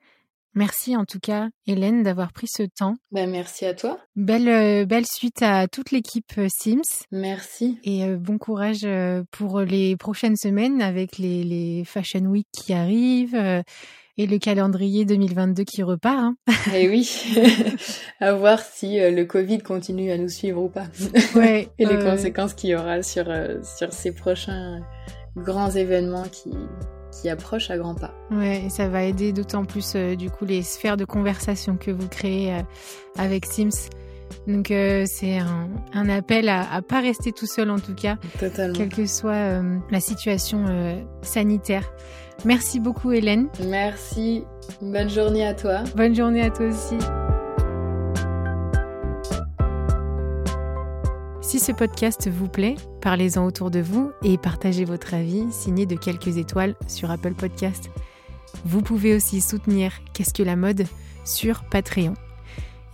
Merci 0.56 0.96
en 0.96 1.06
tout 1.06 1.20
cas, 1.20 1.50
Hélène, 1.68 2.04
d'avoir 2.04 2.32
pris 2.32 2.48
ce 2.48 2.64
temps. 2.64 2.96
Bah, 3.12 3.26
merci 3.26 3.66
à 3.66 3.74
toi. 3.74 4.00
Belle, 4.16 4.86
belle 4.86 5.06
suite 5.06 5.42
à 5.42 5.68
toute 5.68 5.92
l'équipe 5.92 6.34
Sims. 6.48 7.06
Merci. 7.12 7.80
Et 7.84 8.06
bon 8.16 8.38
courage 8.38 8.88
pour 9.32 9.62
les 9.62 9.96
prochaines 9.98 10.38
semaines 10.38 10.82
avec 10.82 11.18
les, 11.18 11.44
les 11.44 11.84
Fashion 11.86 12.26
Week 12.26 12.48
qui 12.52 12.74
arrivent 12.74 13.64
Et 14.18 14.28
le 14.28 14.38
calendrier 14.38 15.06
2022 15.06 15.64
qui 15.64 15.82
repart. 15.82 16.20
Hein. 16.20 16.36
Et 16.74 16.84
eh 16.84 16.90
oui, 16.90 17.10
à 18.20 18.34
voir 18.34 18.62
si 18.62 19.00
euh, 19.00 19.10
le 19.10 19.26
Covid 19.26 19.60
continue 19.60 20.12
à 20.12 20.18
nous 20.18 20.30
suivre 20.30 20.62
ou 20.62 20.70
pas. 20.70 20.86
Ouais, 21.36 21.70
Et 21.80 21.86
les 21.86 21.98
conséquences 21.98 22.54
qu'il 22.54 22.70
y 22.70 22.76
aura 22.76 23.02
sur, 23.02 23.30
euh, 23.30 23.58
sur 23.64 23.92
ces 23.92 24.12
prochains 24.12 24.82
grands 25.36 25.72
événements 25.72 26.26
qui, 26.32 26.52
qui 27.22 27.30
approchent 27.30 27.70
à 27.72 27.78
grands 27.78 27.96
pas. 27.96 28.14
Ouais, 28.32 28.64
et 28.66 28.70
ça 28.70 28.88
va 28.88 29.04
aider 29.04 29.32
d'autant 29.34 29.66
plus 29.66 29.94
euh, 29.96 30.16
du 30.16 30.30
coup 30.30 30.46
les 30.46 30.64
sphères 30.64 30.98
de 30.98 31.06
conversation 31.06 31.78
que 31.78 31.92
vous 31.92 32.08
créez 32.08 32.54
avec 33.18 33.46
Sims. 33.46 33.90
Donc 34.48 34.68
c'est 34.70 35.38
un, 35.38 35.70
un, 35.94 36.10
appel 36.10 36.50
à, 36.50 36.70
à 36.74 36.82
pas 36.82 37.00
rester 37.02 37.32
tout 37.32 37.46
seul 37.46 37.70
en 37.70 37.78
tout 37.80 37.94
cas, 37.94 38.18
Totalement. 38.40 38.74
quelle 38.76 38.90
que 38.90 39.06
soit 39.06 39.62
la 39.92 40.00
situation 40.00 40.66
sanitaire. 41.22 41.94
Merci 42.44 42.80
beaucoup 42.80 43.12
Hélène. 43.12 43.48
Merci. 43.68 44.44
Bonne 44.82 45.10
journée 45.10 45.46
à 45.46 45.54
toi. 45.54 45.84
Bonne 45.96 46.16
journée 46.16 46.42
à 46.42 46.50
toi 46.50 46.66
aussi. 46.66 46.98
Si 51.54 51.60
ce 51.60 51.72
podcast 51.72 52.28
vous 52.32 52.48
plaît, 52.48 52.74
parlez-en 53.00 53.46
autour 53.46 53.70
de 53.70 53.80
vous 53.80 54.10
et 54.24 54.40
partagez 54.40 54.86
votre 54.86 55.14
avis 55.14 55.46
signé 55.52 55.86
de 55.86 55.96
quelques 55.96 56.38
étoiles 56.38 56.74
sur 56.88 57.12
Apple 57.12 57.36
Podcast. 57.36 57.92
Vous 58.66 58.82
pouvez 58.82 59.16
aussi 59.16 59.40
soutenir 59.40 59.92
Qu'est-ce 60.16 60.34
que 60.34 60.42
la 60.42 60.56
mode 60.56 60.88
sur 61.26 61.64
Patreon. 61.66 62.16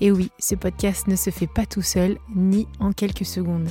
Et 0.01 0.11
oui, 0.11 0.29
ce 0.39 0.55
podcast 0.55 1.07
ne 1.07 1.15
se 1.15 1.29
fait 1.29 1.47
pas 1.47 1.65
tout 1.65 1.81
seul 1.81 2.17
ni 2.35 2.67
en 2.81 2.91
quelques 2.91 3.25
secondes. 3.25 3.69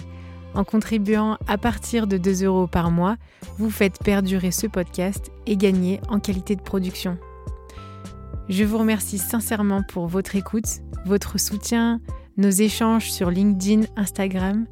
En 0.55 0.65
contribuant 0.65 1.37
à 1.47 1.59
partir 1.59 2.07
de 2.07 2.17
2 2.17 2.45
euros 2.45 2.67
par 2.67 2.91
mois, 2.91 3.19
vous 3.59 3.69
faites 3.69 4.03
perdurer 4.03 4.53
ce 4.53 4.67
podcast 4.67 5.31
et 5.45 5.59
gagner 5.59 6.01
en 6.09 6.19
qualité 6.19 6.57
de 6.57 6.63
production. 6.63 7.19
Je 8.49 8.65
vous 8.65 8.79
remercie 8.79 9.19
sincèrement 9.19 9.83
pour 9.83 10.07
votre 10.07 10.35
écoute, 10.35 10.81
votre 11.05 11.39
soutien, 11.39 12.01
nos 12.39 12.49
échanges 12.49 13.13
sur 13.13 13.31
LinkedIn, 13.31 13.83
Instagram. 13.95 14.65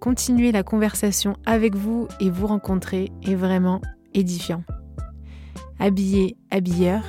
Continuer 0.00 0.52
la 0.52 0.62
conversation 0.62 1.36
avec 1.46 1.74
vous 1.74 2.08
et 2.20 2.30
vous 2.30 2.46
rencontrer 2.46 3.10
est 3.26 3.34
vraiment 3.34 3.80
édifiant. 4.14 4.62
Habillé, 5.78 6.36
habilleur, 6.50 7.02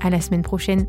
à 0.00 0.10
la 0.10 0.20
semaine 0.20 0.42
prochaine. 0.42 0.86